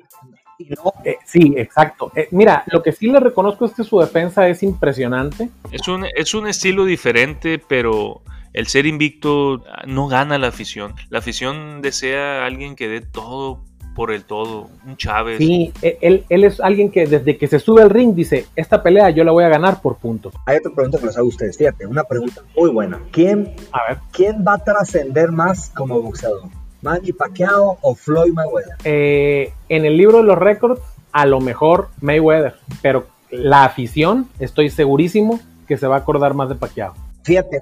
Eh, 1.04 1.18
sí, 1.24 1.54
exacto. 1.56 2.12
Eh, 2.14 2.28
mira, 2.30 2.64
lo 2.66 2.82
que 2.82 2.92
sí 2.92 3.08
le 3.08 3.18
reconozco 3.18 3.64
es 3.64 3.72
que 3.72 3.82
su 3.82 3.98
defensa 3.98 4.48
es 4.48 4.62
impresionante. 4.62 5.50
Es 5.72 5.88
un, 5.88 6.04
es 6.14 6.34
un 6.34 6.46
estilo 6.46 6.84
diferente, 6.84 7.60
pero 7.66 8.22
el 8.52 8.66
ser 8.66 8.86
invicto 8.86 9.64
no 9.86 10.08
gana 10.08 10.38
la 10.38 10.48
afición. 10.48 10.94
La 11.10 11.18
afición 11.18 11.82
desea 11.82 12.42
a 12.42 12.46
alguien 12.46 12.76
que 12.76 12.88
dé 12.88 13.00
todo 13.00 13.62
por 13.98 14.12
el 14.12 14.24
todo, 14.24 14.68
un 14.86 14.96
Chávez. 14.96 15.38
Sí, 15.38 15.72
e, 15.82 15.98
él, 16.00 16.24
él 16.28 16.44
es 16.44 16.60
alguien 16.60 16.88
que 16.88 17.04
desde 17.06 17.36
que 17.36 17.48
se 17.48 17.58
sube 17.58 17.82
al 17.82 17.90
ring 17.90 18.14
dice, 18.14 18.46
esta 18.54 18.80
pelea 18.80 19.10
yo 19.10 19.24
la 19.24 19.32
voy 19.32 19.42
a 19.42 19.48
ganar 19.48 19.82
por 19.82 19.96
puntos. 19.96 20.32
Hay 20.46 20.58
otra 20.58 20.70
pregunta 20.70 21.00
que 21.00 21.06
les 21.06 21.16
hago 21.16 21.26
a 21.26 21.28
ustedes, 21.30 21.58
fíjate, 21.58 21.84
una 21.84 22.04
pregunta 22.04 22.42
muy 22.56 22.70
buena. 22.70 23.00
¿Quién, 23.10 23.56
a 23.72 23.88
ver. 23.88 23.98
¿quién 24.12 24.44
va 24.46 24.54
a 24.54 24.58
trascender 24.58 25.32
más 25.32 25.70
como 25.70 26.00
boxeador? 26.00 26.42
¿Manny 26.80 27.12
Pacquiao 27.12 27.78
o 27.80 27.94
Floyd 27.96 28.32
Mayweather? 28.34 28.76
Eh, 28.84 29.52
en 29.68 29.84
el 29.84 29.96
libro 29.96 30.18
de 30.18 30.22
los 30.22 30.38
récords, 30.38 30.80
a 31.10 31.26
lo 31.26 31.40
mejor 31.40 31.88
Mayweather, 32.00 32.54
pero 32.80 33.08
la 33.32 33.64
afición, 33.64 34.28
estoy 34.38 34.70
segurísimo 34.70 35.40
que 35.66 35.76
se 35.76 35.88
va 35.88 35.96
a 35.96 35.98
acordar 35.98 36.34
más 36.34 36.48
de 36.48 36.54
Pacquiao. 36.54 36.94
Fíjate, 37.28 37.60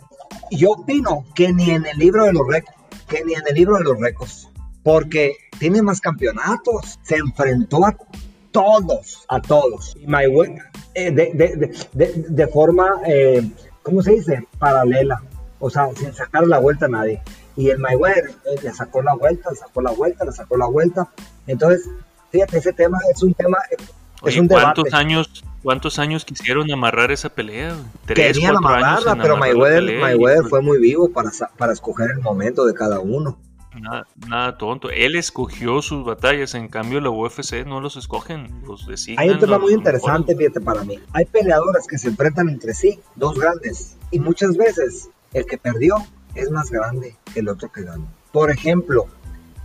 yo 0.52 0.70
opino 0.70 1.24
que 1.34 1.52
ni 1.52 1.70
en 1.70 1.86
el 1.86 1.98
libro 1.98 2.24
de 2.24 2.32
los 2.32 2.46
récords, 2.46 2.76
que 3.08 3.24
ni 3.24 3.34
en 3.34 3.42
el 3.48 3.54
libro 3.56 3.76
de 3.78 3.82
los 3.82 3.98
récords, 3.98 4.48
porque 4.84 5.34
tiene 5.58 5.82
más 5.82 6.00
campeonatos, 6.00 7.00
se 7.02 7.16
enfrentó 7.16 7.84
a 7.84 7.96
todos, 8.52 9.24
a 9.28 9.42
todos. 9.42 9.96
Y 9.96 10.06
eh, 10.94 11.10
de, 11.10 12.46
forma, 12.46 13.00
eh, 13.08 13.42
¿cómo 13.82 14.02
se 14.02 14.12
dice? 14.12 14.46
Paralela, 14.56 15.20
o 15.58 15.68
sea, 15.68 15.88
sin 15.96 16.14
sacar 16.14 16.46
la 16.46 16.60
vuelta 16.60 16.86
a 16.86 16.90
nadie. 16.90 17.20
Y 17.56 17.70
el 17.70 17.80
Mayweather 17.80 18.30
eh, 18.44 18.60
le 18.62 18.72
sacó 18.72 19.02
la 19.02 19.14
vuelta, 19.14 19.50
le 19.50 19.56
sacó 19.56 19.82
la 19.82 19.90
vuelta, 19.90 20.24
le 20.24 20.30
sacó 20.30 20.56
la 20.56 20.66
vuelta. 20.66 21.08
Entonces, 21.48 21.90
fíjate, 22.30 22.58
ese 22.58 22.72
tema 22.72 23.00
es 23.12 23.20
un 23.20 23.34
tema, 23.34 23.58
es 24.24 24.40
¿cuántos 24.48 24.92
años 24.94 25.44
¿Cuántos 25.62 25.98
años 25.98 26.24
quisieron 26.24 26.70
amarrar 26.70 27.10
esa 27.10 27.28
pelea? 27.28 27.76
Tres, 28.04 28.34
Querían 28.34 28.56
amarrarla, 28.56 29.16
pero 29.16 29.36
Mayweather, 29.36 30.44
fue 30.48 30.62
muy 30.62 30.78
vivo 30.78 31.10
para, 31.10 31.32
para 31.58 31.72
escoger 31.72 32.12
el 32.12 32.20
momento 32.20 32.66
de 32.66 32.72
cada 32.74 33.00
uno. 33.00 33.36
Nada, 34.28 34.56
tonto. 34.56 34.90
Él 34.90 35.16
escogió 35.16 35.82
sus 35.82 36.04
batallas, 36.04 36.54
en 36.54 36.68
cambio 36.68 37.00
la 37.00 37.10
UFC 37.10 37.66
no 37.66 37.80
los 37.80 37.96
escogen, 37.96 38.62
los 38.66 38.86
designan. 38.86 39.24
Hay 39.24 39.30
un 39.30 39.40
tema 39.40 39.58
muy 39.58 39.72
interesante, 39.72 40.36
fíjate, 40.36 40.60
para 40.60 40.84
mí. 40.84 40.98
Hay 41.12 41.24
peleadores 41.24 41.86
que 41.86 41.98
se 41.98 42.08
enfrentan 42.08 42.48
entre 42.48 42.72
sí, 42.72 43.00
dos 43.16 43.38
grandes, 43.38 43.96
y 44.10 44.20
muchas 44.20 44.56
veces 44.56 45.10
el 45.32 45.46
que 45.46 45.58
perdió 45.58 45.96
es 46.34 46.50
más 46.50 46.70
grande 46.70 47.16
que 47.32 47.40
el 47.40 47.48
otro 47.48 47.70
que 47.72 47.82
ganó. 47.82 48.06
Por 48.32 48.50
ejemplo, 48.50 49.08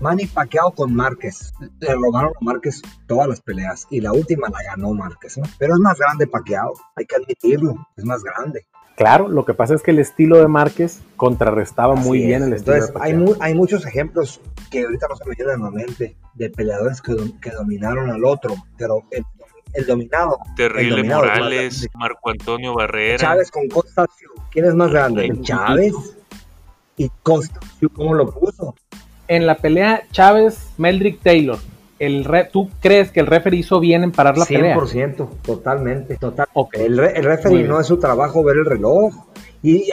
Manny 0.02 0.26
Pacquiao 0.26 0.72
con 0.72 0.94
Márquez. 0.94 1.54
Le 1.80 1.94
robaron 1.94 2.34
a 2.36 2.44
Márquez 2.44 2.82
todas 3.08 3.28
las 3.28 3.40
peleas 3.40 3.88
y 3.92 4.02
la 4.02 4.12
última 4.12 4.50
la 4.50 4.58
ganó 4.64 4.94
Márquez, 4.94 5.38
¿no? 5.38 5.44
Pero 5.60 5.76
es 5.76 5.80
más 5.80 5.98
grande 5.98 6.28
Pacquiao, 6.28 6.74
hay 6.96 7.06
que 7.06 7.16
admitirlo, 7.16 7.76
es 7.96 8.04
más 8.04 8.24
grande. 8.24 8.66
Claro, 8.98 9.30
lo 9.30 9.46
que 9.46 9.54
pasa 9.54 9.74
es 9.76 9.82
que 9.82 9.92
el 9.92 10.00
estilo 10.00 10.38
de 10.38 10.48
Márquez 10.48 11.02
contrarrestaba 11.16 11.96
muy 11.96 12.20
bien 12.26 12.44
el 12.44 12.54
estilo 12.54 12.76
de 12.76 12.92
hay, 13.00 13.16
hay 13.40 13.56
muchos 13.56 13.86
ejemplos 13.86 14.42
que 14.70 14.84
ahorita 14.84 15.08
no 15.08 15.16
se 15.16 15.26
me 15.30 15.36
vienen 15.36 15.62
a 15.62 15.66
la 15.66 15.72
mente 15.72 16.18
de 16.34 16.50
peleadores 16.50 17.02
que, 17.02 17.16
que 17.42 17.52
dominaron 17.52 18.10
al 18.10 18.26
otro, 18.26 18.56
pero 18.78 19.04
el, 19.12 19.86
dominado. 19.86 20.38
Terrible 20.58 21.04
Morales, 21.04 21.88
Marco 21.94 22.30
Antonio 22.30 22.74
Barrera. 22.74 23.18
Chávez 23.18 23.50
con 23.50 23.68
Costa 23.70 24.06
¿Quién 24.52 24.66
es 24.66 24.76
más 24.76 24.92
grande? 24.92 25.32
Chávez 25.42 25.94
y 26.98 27.10
Costa 27.24 27.60
¿cómo 27.96 28.14
lo 28.14 28.30
puso? 28.30 28.76
En 29.32 29.46
la 29.46 29.56
pelea 29.56 30.04
Chávez 30.12 30.72
Meldrick 30.78 31.22
Taylor, 31.22 31.58
el 32.00 32.28
¿tú 32.52 32.70
crees 32.82 33.12
que 33.12 33.22
el 33.22 33.28
referee 33.28 33.60
hizo 33.60 33.80
bien 33.80 34.04
en 34.04 34.12
parar 34.12 34.38
la 34.38 34.46
pelea? 34.46 34.76
100%, 34.76 35.30
totalmente, 35.42 36.18
total. 36.18 36.48
El, 36.74 37.00
el 37.00 37.24
referee 37.24 37.64
no 37.64 37.80
es 37.80 37.88
su 37.88 37.98
trabajo 37.98 38.44
ver 38.44 38.58
el 38.58 38.66
reloj 38.66 39.14
y, 39.64 39.90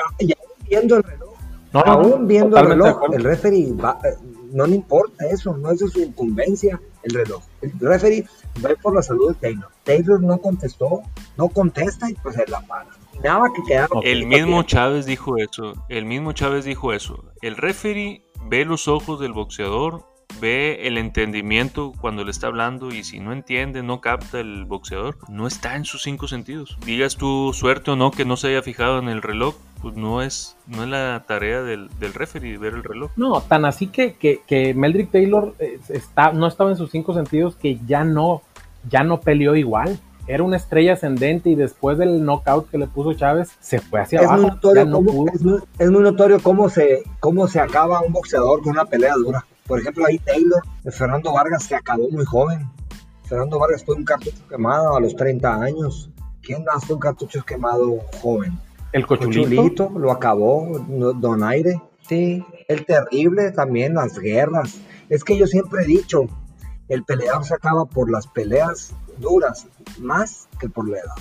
viendo 0.68 0.97
el 0.97 1.05
reloj, 1.05 1.36
no, 1.72 1.80
aún 1.80 2.26
viendo 2.26 2.59
el 2.59 2.66
reloj, 2.66 3.14
el 3.14 3.22
referee 3.22 3.68
eh, 3.68 3.74
no 4.51 4.66
le 4.66 4.74
importa 4.74 5.24
eso, 5.26 5.57
no 5.57 5.70
es 5.70 5.78
de 5.78 5.86
su 5.86 6.01
incumbencia 6.01 6.80
el 7.05 7.14
reloj. 7.14 7.45
El 7.62 7.78
referee 7.78 8.24
va 8.64 8.70
por 8.82 8.97
la 8.97 9.03
salud 9.03 9.28
de 9.28 9.34
Taylor. 9.34 9.70
Taylor 9.84 10.20
no 10.20 10.39
contestó, 10.39 11.03
no 11.36 11.49
contesta 11.49 12.11
y 12.11 12.14
pues 12.14 12.34
se 12.34 12.45
la 12.49 12.61
para. 12.62 12.89
Nada 13.22 13.45
que 13.55 13.62
quedar. 13.62 13.89
El 14.03 14.26
mismo 14.26 14.64
Chávez 14.64 15.07
dijo 15.07 15.36
eso, 15.36 15.74
el 15.89 16.07
mismo 16.07 16.32
Chávez 16.32 16.64
dijo 16.64 16.93
eso. 16.93 17.24
El 17.41 17.57
referee 17.57 18.22
ve 18.49 18.64
los 18.64 18.88
ojos 18.88 19.20
del 19.20 19.32
boxeador, 19.32 20.05
ve 20.40 20.86
el 20.86 20.99
entendimiento 20.99 21.92
cuando 22.01 22.24
le 22.24 22.30
está 22.30 22.46
hablando 22.46 22.88
y 22.88 23.05
si 23.05 23.20
no 23.20 23.32
entiende, 23.32 23.82
no 23.82 24.01
capta 24.01 24.40
el 24.40 24.64
boxeador, 24.64 25.16
no 25.28 25.46
está 25.46 25.76
en 25.76 25.84
sus 25.84 26.03
cinco 26.03 26.28
sentidos. 26.28 26.78
Digas 26.84 27.16
tu 27.16 27.53
suerte 27.53 27.90
o 27.90 27.96
no 27.96 28.11
que 28.11 28.24
no 28.24 28.36
se 28.36 28.49
haya 28.49 28.62
fijado 28.62 28.99
en 28.99 29.09
el 29.09 29.22
reloj, 29.22 29.57
pues 29.80 29.96
no 29.96 30.22
es, 30.22 30.57
no 30.66 30.82
es 30.82 30.88
la 30.88 31.24
tarea 31.26 31.62
del, 31.62 31.88
del 31.99 32.14
referee 32.14 32.59
ver 32.59 32.74
el 32.74 32.84
reloj. 32.84 33.11
No, 33.16 33.40
tan 33.40 33.64
así 33.64 33.88
que, 33.88 34.14
que, 34.14 34.40
que 34.46 34.74
Meldrick 34.74 35.11
Taylor 35.11 35.55
eh, 35.59 35.78
está, 35.88 36.32
no 36.32 36.46
estaba 36.46 36.70
en 36.70 36.76
sus 36.76 36.90
cinco 36.90 37.14
sentidos 37.14 37.57
que 37.57 37.78
ya 37.86 38.05
no, 38.05 38.42
ya 38.88 39.03
no 39.03 39.20
peleó 39.20 39.57
igual. 39.57 39.99
Era 40.29 40.43
una 40.43 40.59
estrella 40.59 40.93
ascendente 40.93 41.49
y 41.49 41.55
después 41.55 41.97
del 41.97 42.22
knockout 42.22 42.68
que 42.70 42.76
le 42.76 42.87
puso 42.87 43.14
Chávez, 43.14 43.49
se 43.61 43.81
fue 43.81 44.03
hacia 44.03 44.20
es 44.20 44.26
abajo. 44.26 44.43
Muy 44.43 44.51
notorio 44.51 44.85
no 44.85 44.97
cómo, 44.99 45.26
es, 45.33 45.43
muy, 45.43 45.61
es, 45.79 45.91
muy, 45.91 46.03
notorio 46.03 46.39
cómo 46.43 46.68
se, 46.68 47.03
cómo 47.18 47.49
se 47.49 47.61
acaba 47.61 48.03
un 48.03 48.12
boxeador 48.12 48.62
con 48.62 48.72
una 48.72 48.85
pelea 48.85 49.14
dura. 49.14 49.47
Por 49.66 49.81
ejemplo, 49.81 50.05
ahí 50.07 50.18
Taylor, 50.18 50.62
Fernando 50.91 51.33
Vargas 51.33 51.64
se 51.64 51.74
acabó 51.74 52.11
muy 52.11 52.26
joven. 52.26 52.68
Fernando 53.24 53.59
Vargas 53.59 53.83
fue 53.83 53.95
un 53.95 54.05
cartucho 54.05 54.47
quemado 54.49 54.97
a 54.97 55.01
los 55.01 55.16
30 55.16 55.62
años. 55.62 56.11
¿Quién 56.43 56.64
fue 56.87 56.97
un 56.97 57.01
cartucho 57.01 57.43
quemado 57.45 57.99
joven? 58.20 58.59
El 58.93 59.07
cochulito. 59.07 59.41
cochulito 59.41 59.93
lo 59.99 60.12
acabó, 60.12 60.79
Donaire. 61.16 61.81
Sí, 62.07 62.45
el 62.68 62.85
terrible 62.85 63.51
también, 63.53 63.95
las 63.95 64.18
guerras. 64.18 64.79
Es 65.09 65.24
que 65.24 65.39
yo 65.39 65.47
siempre 65.47 65.85
he 65.85 65.87
dicho, 65.87 66.26
el 66.89 67.05
peleador 67.05 67.47
se 67.47 67.55
acaba 67.55 67.87
por 67.87 68.11
las 68.11 68.26
peleas 68.26 68.95
duras, 69.20 69.66
más 69.98 70.48
que 70.58 70.68
por 70.68 70.88
la 70.88 70.98
edad. 70.98 71.14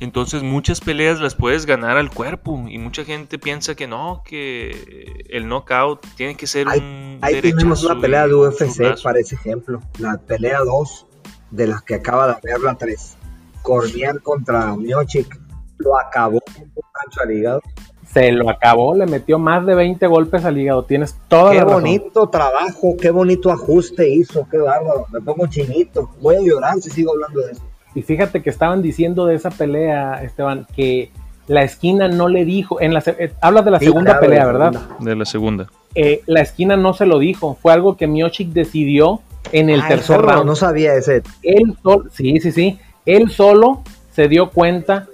Entonces 0.00 0.42
muchas 0.42 0.80
peleas 0.80 1.20
las 1.20 1.36
puedes 1.36 1.64
ganar 1.64 1.96
al 1.96 2.10
cuerpo 2.10 2.64
y 2.68 2.76
mucha 2.78 3.04
gente 3.04 3.38
piensa 3.38 3.76
que 3.76 3.86
no, 3.86 4.22
que 4.24 5.24
el 5.28 5.46
knockout 5.46 6.04
tiene 6.16 6.36
que 6.36 6.48
ser 6.48 6.68
ahí, 6.68 6.80
un 6.80 7.18
Ahí 7.22 7.40
tenemos 7.40 7.84
una 7.84 8.00
pelea 8.00 8.26
de 8.26 8.34
UFC 8.34 9.00
para 9.00 9.20
ese 9.20 9.36
ejemplo, 9.36 9.80
la 9.98 10.18
pelea 10.18 10.58
2 10.58 11.06
de 11.52 11.66
las 11.68 11.82
que 11.82 11.94
acaba 11.94 12.26
de 12.26 12.32
haber 12.32 12.60
la 12.62 12.74
3. 12.74 13.16
Cormier 13.62 14.20
contra 14.22 14.74
Miochik 14.74 15.40
lo 15.78 15.96
acabó 15.96 16.40
un 16.58 16.72
gancho 16.74 17.20
al 17.22 17.30
hígado. 17.30 17.62
Se 18.06 18.30
lo 18.32 18.50
acabó, 18.50 18.94
le 18.94 19.06
metió 19.06 19.38
más 19.38 19.64
de 19.64 19.74
20 19.74 20.06
golpes 20.06 20.44
al 20.44 20.58
hígado. 20.58 20.84
Tienes 20.84 21.16
toda 21.28 21.52
qué 21.52 21.58
la 21.58 21.64
razón. 21.64 21.82
bonito 21.82 22.28
trabajo, 22.28 22.96
qué 23.00 23.10
bonito 23.10 23.50
ajuste 23.50 24.08
hizo, 24.08 24.46
qué 24.50 24.58
bárbaro. 24.58 25.06
Me 25.12 25.20
pongo 25.20 25.46
chinito. 25.46 26.10
Voy 26.20 26.36
a 26.36 26.40
llorar 26.40 26.74
si 26.80 26.90
sigo 26.90 27.12
hablando 27.12 27.40
de 27.40 27.52
eso. 27.52 27.62
Y 27.94 28.02
fíjate 28.02 28.42
que 28.42 28.50
estaban 28.50 28.82
diciendo 28.82 29.26
de 29.26 29.34
esa 29.36 29.50
pelea, 29.50 30.22
Esteban, 30.22 30.66
que 30.74 31.10
la 31.46 31.62
esquina 31.62 32.08
no 32.08 32.28
le 32.28 32.44
dijo. 32.44 32.80
En 32.80 32.92
la, 32.94 33.02
eh, 33.06 33.32
hablas 33.40 33.64
de 33.64 33.70
la 33.70 33.78
Sí, 33.78 33.86
segunda 33.86 34.12
claro, 34.12 34.20
pelea, 34.26 34.38
la 34.40 34.46
¿verdad? 34.52 34.72
segunda. 34.72 35.10
de 35.10 35.16
la 35.16 35.24
segunda. 35.24 35.66
Eh, 35.94 36.22
la 36.26 36.40
esquina 36.40 36.76
no 36.76 36.94
se 36.94 37.06
lo 37.06 37.18
dijo. 37.18 37.56
Fue 37.62 37.72
algo 37.72 37.96
que 37.96 38.06
Miochik 38.06 38.48
decidió 38.50 39.20
en 39.52 39.70
el 39.70 39.80
Ah, 39.80 39.88
tercer 39.88 40.20
round. 40.20 40.44
No 40.46 40.54
sabía 40.56 40.94
ese. 40.94 41.22
Él 41.42 41.76
solo, 41.82 42.04
sí, 42.12 42.40
sí, 42.40 42.52
sí. 42.52 42.78
Él 43.06 43.30
solo 43.30 43.82
se 44.12 44.28
dio 44.28 44.50
cuenta 44.50 45.06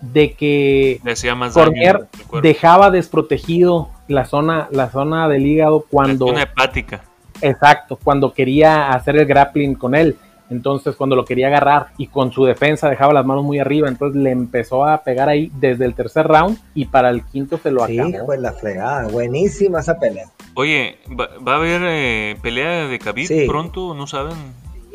de 0.00 0.32
que 0.32 1.00
más 1.36 1.52
Cormier 1.54 1.98
daño 2.30 2.40
dejaba 2.42 2.90
desprotegido 2.90 3.90
la 4.08 4.24
zona, 4.24 4.68
la 4.70 4.90
zona 4.90 5.28
del 5.28 5.46
hígado 5.46 5.84
cuando, 5.88 6.26
Una 6.26 6.42
hepática. 6.42 7.02
exacto, 7.42 7.98
cuando 8.02 8.32
quería 8.32 8.90
hacer 8.90 9.16
el 9.16 9.26
grappling 9.26 9.74
con 9.74 9.94
él. 9.94 10.16
Entonces, 10.50 10.96
cuando 10.96 11.14
lo 11.14 11.26
quería 11.26 11.48
agarrar 11.48 11.88
y 11.98 12.06
con 12.06 12.32
su 12.32 12.46
defensa 12.46 12.88
dejaba 12.88 13.12
las 13.12 13.26
manos 13.26 13.44
muy 13.44 13.58
arriba, 13.58 13.86
entonces 13.86 14.18
le 14.22 14.30
empezó 14.30 14.86
a 14.86 15.02
pegar 15.02 15.28
ahí 15.28 15.52
desde 15.60 15.84
el 15.84 15.92
tercer 15.92 16.26
round 16.26 16.56
y 16.74 16.86
para 16.86 17.10
el 17.10 17.22
quinto 17.22 17.58
se 17.58 17.70
lo 17.70 17.86
Sí, 17.86 17.98
acabó. 18.00 18.24
pues 18.24 18.40
la 18.40 18.52
fregada. 18.52 19.08
Buenísima 19.08 19.80
esa 19.80 19.98
pelea. 19.98 20.28
Oye, 20.54 21.00
¿va, 21.10 21.28
va 21.46 21.52
a 21.52 21.56
haber 21.56 21.82
eh, 21.84 22.36
pelea 22.40 22.88
de 22.88 22.98
Khabib 22.98 23.26
Sí. 23.26 23.44
pronto? 23.46 23.92
¿No 23.92 24.06
saben? 24.06 24.36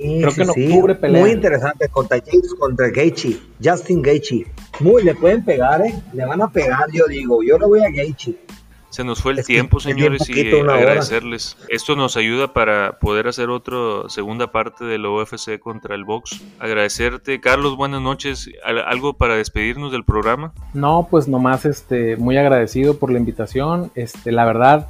Sí, 0.04 0.18
Creo 0.20 0.32
sí, 0.32 0.36
que 0.36 0.42
en 0.44 0.54
sí. 0.54 0.66
octubre 0.68 0.96
pelea. 0.96 1.22
Muy 1.22 1.32
interesante 1.32 1.88
contra 1.90 2.18
James, 2.26 2.54
contra 2.60 2.90
Gaethje, 2.90 3.38
Justin 3.64 4.02
Gaethje. 4.02 4.46
Muy, 4.82 5.04
le 5.04 5.16
pueden 5.16 5.44
pegar, 5.46 5.82
¿eh? 5.82 5.94
Le 6.14 6.26
van 6.26 6.42
a 6.42 6.50
pegar, 6.52 6.86
yo 6.92 7.06
digo. 7.08 7.42
Yo 7.42 7.58
le 7.58 7.66
voy 7.66 7.80
a 7.82 7.90
Gaethje. 7.90 8.36
Se 8.90 9.04
nos 9.04 9.24
fue 9.24 9.32
el 9.32 9.40
Es 9.40 9.48
tiempo, 9.48 9.80
señores, 9.80 10.20
poquito, 10.28 10.58
y 10.58 10.62
hora. 10.62 10.76
agradecerles. 10.76 11.58
Esto 11.70 11.96
nos 11.96 12.16
ayuda 12.16 12.54
para 12.54 13.00
poder 13.00 13.28
hacer 13.28 13.50
otra 13.50 14.08
segunda 14.08 14.52
parte 14.52 14.86
de 14.86 15.00
la 15.00 15.10
UFC 15.10 15.58
contra 15.58 15.96
el 15.96 16.04
box. 16.04 16.44
Agradecerte, 16.60 17.40
Carlos, 17.42 17.76
buenas 17.76 18.02
noches. 18.02 18.52
¿Al- 18.64 18.78
¿Algo 18.86 19.14
para 19.14 19.36
despedirnos 19.36 19.92
del 19.92 20.04
programa? 20.04 20.54
No, 20.76 21.08
pues 21.10 21.28
nomás 21.28 21.66
este, 21.66 22.18
muy 22.18 22.38
agradecido 22.38 23.00
por 23.00 23.12
la 23.12 23.18
invitación. 23.18 23.92
Este, 23.96 24.32
la 24.32 24.46
verdad, 24.46 24.90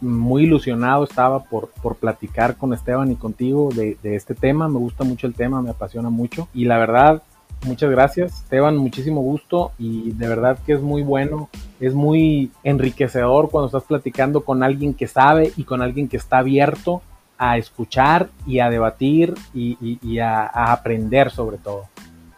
muy 0.00 0.44
ilusionado 0.44 1.04
estaba 1.04 1.44
por, 1.44 1.68
por 1.68 1.96
platicar 1.96 2.56
con 2.56 2.72
Esteban 2.72 3.10
y 3.12 3.16
contigo 3.16 3.70
de, 3.74 3.96
este 4.02 4.34
tema. 4.34 4.68
Me 4.68 4.78
gusta 4.78 5.04
mucho 5.04 5.26
el 5.26 5.34
tema, 5.34 5.62
me 5.62 5.70
apasiona 5.70 6.10
mucho. 6.10 6.48
Y 6.52 6.64
la 6.64 6.78
verdad, 6.78 7.22
muchas 7.64 7.90
gracias, 7.90 8.42
Esteban, 8.42 8.76
muchísimo 8.76 9.20
gusto. 9.20 9.72
Y 9.78 10.12
de 10.12 10.28
verdad 10.28 10.58
que 10.66 10.72
es 10.72 10.80
muy 10.80 11.02
bueno, 11.02 11.48
es 11.80 11.94
muy 11.94 12.50
enriquecedor 12.64 13.50
cuando 13.50 13.66
estás 13.66 13.84
platicando 13.84 14.44
con 14.44 14.62
alguien 14.62 14.94
que 14.94 15.06
sabe 15.06 15.52
y 15.56 15.64
con 15.64 15.82
alguien 15.82 16.08
que 16.08 16.16
está 16.16 16.38
abierto 16.38 17.02
a 17.38 17.56
escuchar 17.56 18.30
y 18.46 18.58
a 18.58 18.68
debatir 18.68 19.34
y 19.54 20.18
a- 20.18 20.46
a 20.46 20.72
aprender 20.72 21.30
sobre 21.30 21.56
todo. 21.58 21.84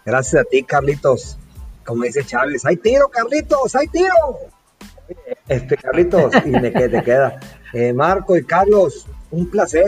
Gracias 0.05 0.43
a 0.43 0.45
ti, 0.45 0.63
Carlitos. 0.63 1.39
Como 1.85 2.05
dice 2.05 2.25
Chávez, 2.25 2.65
¡hay 2.67 2.77
tiro, 2.77 3.09
Carlitos! 3.09 3.75
¡hay 3.75 3.89
tiro! 3.89 4.15
Este, 5.49 5.77
Carlitos, 5.77 6.33
y 6.45 6.51
de 6.51 6.73
que 6.73 6.89
te 6.89 7.03
queda. 7.03 7.41
Eh, 7.73 7.93
Marco 7.93 8.37
y 8.37 8.45
Carlos, 8.45 9.07
un 9.31 9.51
placer. 9.51 9.87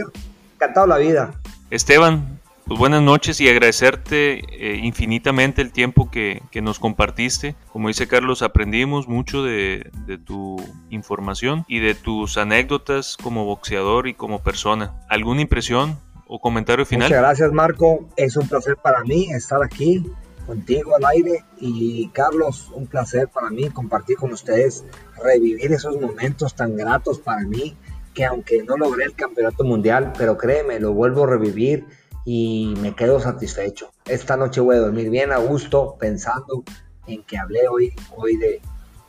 Encantado 0.56 0.86
la 0.86 0.98
vida. 0.98 1.32
Esteban, 1.70 2.40
pues 2.66 2.78
buenas 2.78 3.02
noches 3.02 3.40
y 3.40 3.48
agradecerte 3.48 4.40
eh, 4.50 4.78
infinitamente 4.82 5.62
el 5.62 5.72
tiempo 5.72 6.10
que, 6.10 6.42
que 6.50 6.62
nos 6.62 6.78
compartiste. 6.78 7.56
Como 7.72 7.88
dice 7.88 8.06
Carlos, 8.06 8.42
aprendimos 8.42 9.08
mucho 9.08 9.42
de, 9.42 9.90
de 10.06 10.18
tu 10.18 10.56
información 10.90 11.64
y 11.66 11.80
de 11.80 11.94
tus 11.94 12.38
anécdotas 12.38 13.16
como 13.16 13.44
boxeador 13.44 14.06
y 14.06 14.14
como 14.14 14.42
persona. 14.42 14.92
¿Alguna 15.08 15.40
impresión 15.40 15.98
o 16.26 16.40
comentario 16.40 16.86
final? 16.86 17.08
Muchas 17.08 17.22
gracias, 17.22 17.52
Marco. 17.52 18.08
Es 18.16 18.36
un 18.36 18.48
placer 18.48 18.76
para 18.76 19.02
mí 19.02 19.30
estar 19.32 19.62
aquí 19.62 20.04
contigo 20.46 20.96
al 20.96 21.04
aire. 21.04 21.44
Y 21.58 22.08
Carlos, 22.08 22.70
un 22.74 22.86
placer 22.86 23.28
para 23.28 23.50
mí 23.50 23.68
compartir 23.70 24.16
con 24.16 24.32
ustedes, 24.32 24.84
revivir 25.22 25.72
esos 25.72 26.00
momentos 26.00 26.54
tan 26.54 26.76
gratos 26.76 27.18
para 27.18 27.42
mí, 27.42 27.76
que 28.14 28.24
aunque 28.24 28.62
no 28.62 28.76
logré 28.76 29.04
el 29.04 29.14
campeonato 29.14 29.64
mundial, 29.64 30.12
pero 30.16 30.36
créeme, 30.36 30.80
lo 30.80 30.92
vuelvo 30.92 31.24
a 31.24 31.28
revivir 31.28 31.86
y 32.24 32.74
me 32.80 32.94
quedo 32.94 33.20
satisfecho. 33.20 33.90
Esta 34.04 34.36
noche 34.36 34.60
voy 34.60 34.76
a 34.76 34.80
dormir 34.80 35.10
bien 35.10 35.32
a 35.32 35.38
gusto, 35.38 35.96
pensando 35.98 36.62
en 37.06 37.22
que 37.22 37.38
hablé 37.38 37.68
hoy, 37.68 37.92
hoy 38.16 38.36
de, 38.36 38.60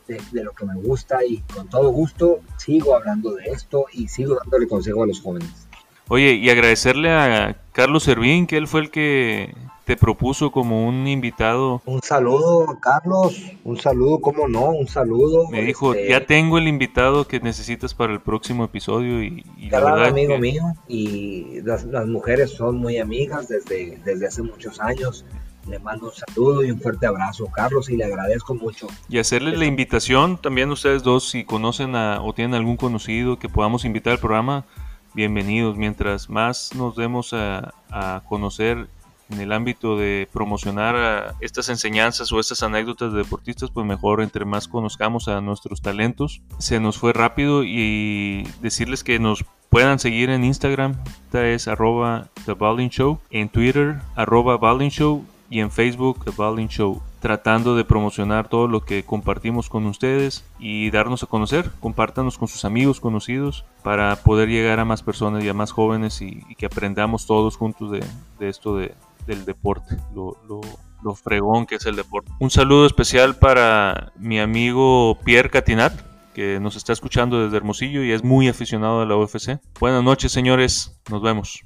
de, 0.08 0.22
de 0.32 0.44
lo 0.44 0.52
que 0.54 0.66
me 0.66 0.76
gusta 0.76 1.24
y 1.24 1.40
con 1.54 1.70
todo 1.70 1.90
gusto 1.90 2.40
sigo 2.58 2.96
hablando 2.96 3.34
de 3.34 3.46
esto 3.46 3.86
y 3.92 4.08
sigo 4.08 4.36
dándole 4.36 4.68
consejo 4.68 5.04
a 5.04 5.08
los 5.08 5.22
jóvenes. 5.22 5.68
Oye, 6.10 6.34
y 6.34 6.50
agradecerle 6.50 7.12
a 7.12 7.58
Carlos 7.72 8.04
Servín, 8.04 8.46
que 8.46 8.58
él 8.58 8.68
fue 8.68 8.82
el 8.82 8.92
que 8.92 9.56
te 9.86 9.98
propuso 9.98 10.52
como 10.52 10.88
un 10.88 11.08
invitado. 11.08 11.82
Un 11.86 12.02
saludo, 12.02 12.78
Carlos. 12.80 13.38
Un 13.66 13.78
saludo, 13.78 14.20
¿cómo 14.22 14.48
no? 14.48 14.70
Un 14.70 14.88
saludo. 14.88 15.50
Me 15.50 15.62
dijo, 15.62 15.94
este, 15.94 16.10
ya 16.10 16.26
tengo 16.26 16.58
el 16.58 16.68
invitado 16.68 17.28
que 17.28 17.40
necesitas 17.40 17.94
para 17.94 18.14
el 18.14 18.22
próximo 18.22 18.64
episodio 18.64 19.22
y, 19.22 19.46
y 19.58 19.70
la 19.70 19.80
verdad 19.82 20.06
amigo 20.08 20.36
que- 20.36 20.40
mío 20.40 20.64
y 20.88 21.62
las, 21.64 21.84
las 21.86 22.08
mujeres 22.08 22.52
son 22.52 22.78
muy 22.78 22.98
amigas 22.98 23.48
desde, 23.50 24.00
desde 24.06 24.28
hace 24.28 24.42
muchos 24.42 24.80
años. 24.80 25.26
Le 25.70 25.80
mando 25.80 26.08
un 26.08 26.12
saludo 26.14 26.64
y 26.66 26.72
un 26.72 26.80
fuerte 26.82 27.06
abrazo, 27.08 27.46
Carlos, 27.48 27.90
y 27.90 27.96
le 27.96 28.04
agradezco 28.04 28.54
mucho. 28.54 28.88
Y 29.08 29.18
hacerles 29.20 29.58
la 29.58 29.66
invitación 29.66 30.38
también 30.38 30.70
ustedes 30.72 31.04
dos, 31.04 31.30
si 31.30 31.46
conocen 31.46 31.96
a, 31.96 32.22
o 32.22 32.34
tienen 32.34 32.54
algún 32.56 32.76
conocido 32.76 33.40
que 33.40 33.48
podamos 33.48 33.86
invitar 33.86 34.12
al 34.14 34.20
programa, 34.20 34.66
bienvenidos. 35.14 35.78
Mientras 35.78 36.30
más 36.30 36.76
nos 36.76 36.98
demos 36.98 37.34
a, 37.34 37.74
a 37.90 38.24
conocer 38.28 38.90
en 39.34 39.42
el 39.42 39.52
ámbito 39.52 39.98
de 39.98 40.28
promocionar 40.32 40.96
a 40.96 41.36
estas 41.42 41.70
enseñanzas 41.70 42.32
o 42.32 42.40
estas 42.40 42.64
anécdotas 42.64 43.12
de 43.12 43.20
deportistas, 43.20 43.72
pues 43.72 43.86
mejor 43.86 44.22
entre 44.22 44.46
más 44.46 44.68
conozcamos 44.68 45.28
a 45.28 45.42
nuestros 45.42 45.82
talentos. 45.82 46.42
Se 46.60 46.80
nos 46.80 46.98
fue 46.98 47.14
rápido 47.14 47.64
y 47.64 48.48
decirles 48.62 49.04
que 49.04 49.20
nos 49.20 49.44
puedan 49.70 50.00
seguir 50.00 50.30
en 50.30 50.44
Instagram, 50.44 50.96
esta 51.26 51.48
es 51.48 51.68
arroba 51.68 52.28
The 52.46 52.54
Balding 52.54 52.90
Show, 52.90 53.20
en 53.32 53.50
Twitter 53.50 54.00
arroba 54.16 54.58
Balding 54.58 54.92
Show 54.92 55.26
y 55.50 55.60
en 55.60 55.72
Facebook 55.72 56.24
The 56.26 56.32
Balding 56.36 56.68
Show, 56.68 57.02
tratando 57.20 57.76
de 57.76 57.84
promocionar 57.84 58.50
todo 58.50 58.68
lo 58.68 58.86
que 58.86 59.04
compartimos 59.04 59.70
con 59.70 59.86
ustedes 59.86 60.46
y 60.60 60.92
darnos 60.92 61.24
a 61.24 61.28
conocer, 61.28 61.72
compártanos 61.80 62.38
con 62.38 62.48
sus 62.48 62.66
amigos, 62.66 63.00
conocidos, 63.00 63.66
para 63.84 64.16
poder 64.18 64.50
llegar 64.50 64.80
a 64.80 64.86
más 64.86 65.04
personas 65.04 65.44
y 65.44 65.50
a 65.50 65.54
más 65.54 65.72
jóvenes 65.72 66.22
y, 66.22 66.44
y 66.50 66.56
que 66.56 66.66
aprendamos 66.66 67.26
todos 67.26 67.58
juntos 67.58 67.92
de, 67.92 68.04
de 68.40 68.50
esto 68.50 68.78
de, 68.78 68.94
del 69.26 69.46
deporte, 69.46 69.98
lo, 70.14 70.38
lo- 70.48 70.62
lo 71.04 71.16
fregón 71.16 71.66
que 71.66 71.76
es 71.76 71.86
el 71.86 71.98
deporte. 71.98 72.32
Un 72.40 72.50
saludo 72.50 72.86
especial 72.86 73.36
para 73.36 74.14
mi 74.18 74.40
amigo 74.40 75.18
Pierre 75.26 75.50
Catinat, 75.50 75.94
que 76.34 76.60
nos 76.62 76.78
está 76.78 76.94
escuchando 76.94 77.44
desde 77.44 77.58
Hermosillo 77.58 78.04
y 78.04 78.12
es 78.12 78.24
muy 78.24 78.48
aficionado 78.48 79.02
a 79.02 79.06
la 79.06 79.18
UFC. 79.18 79.60
Buenas 79.82 80.02
noches, 80.04 80.32
señores. 80.32 80.98
Nos 81.12 81.22
vemos. 81.22 81.66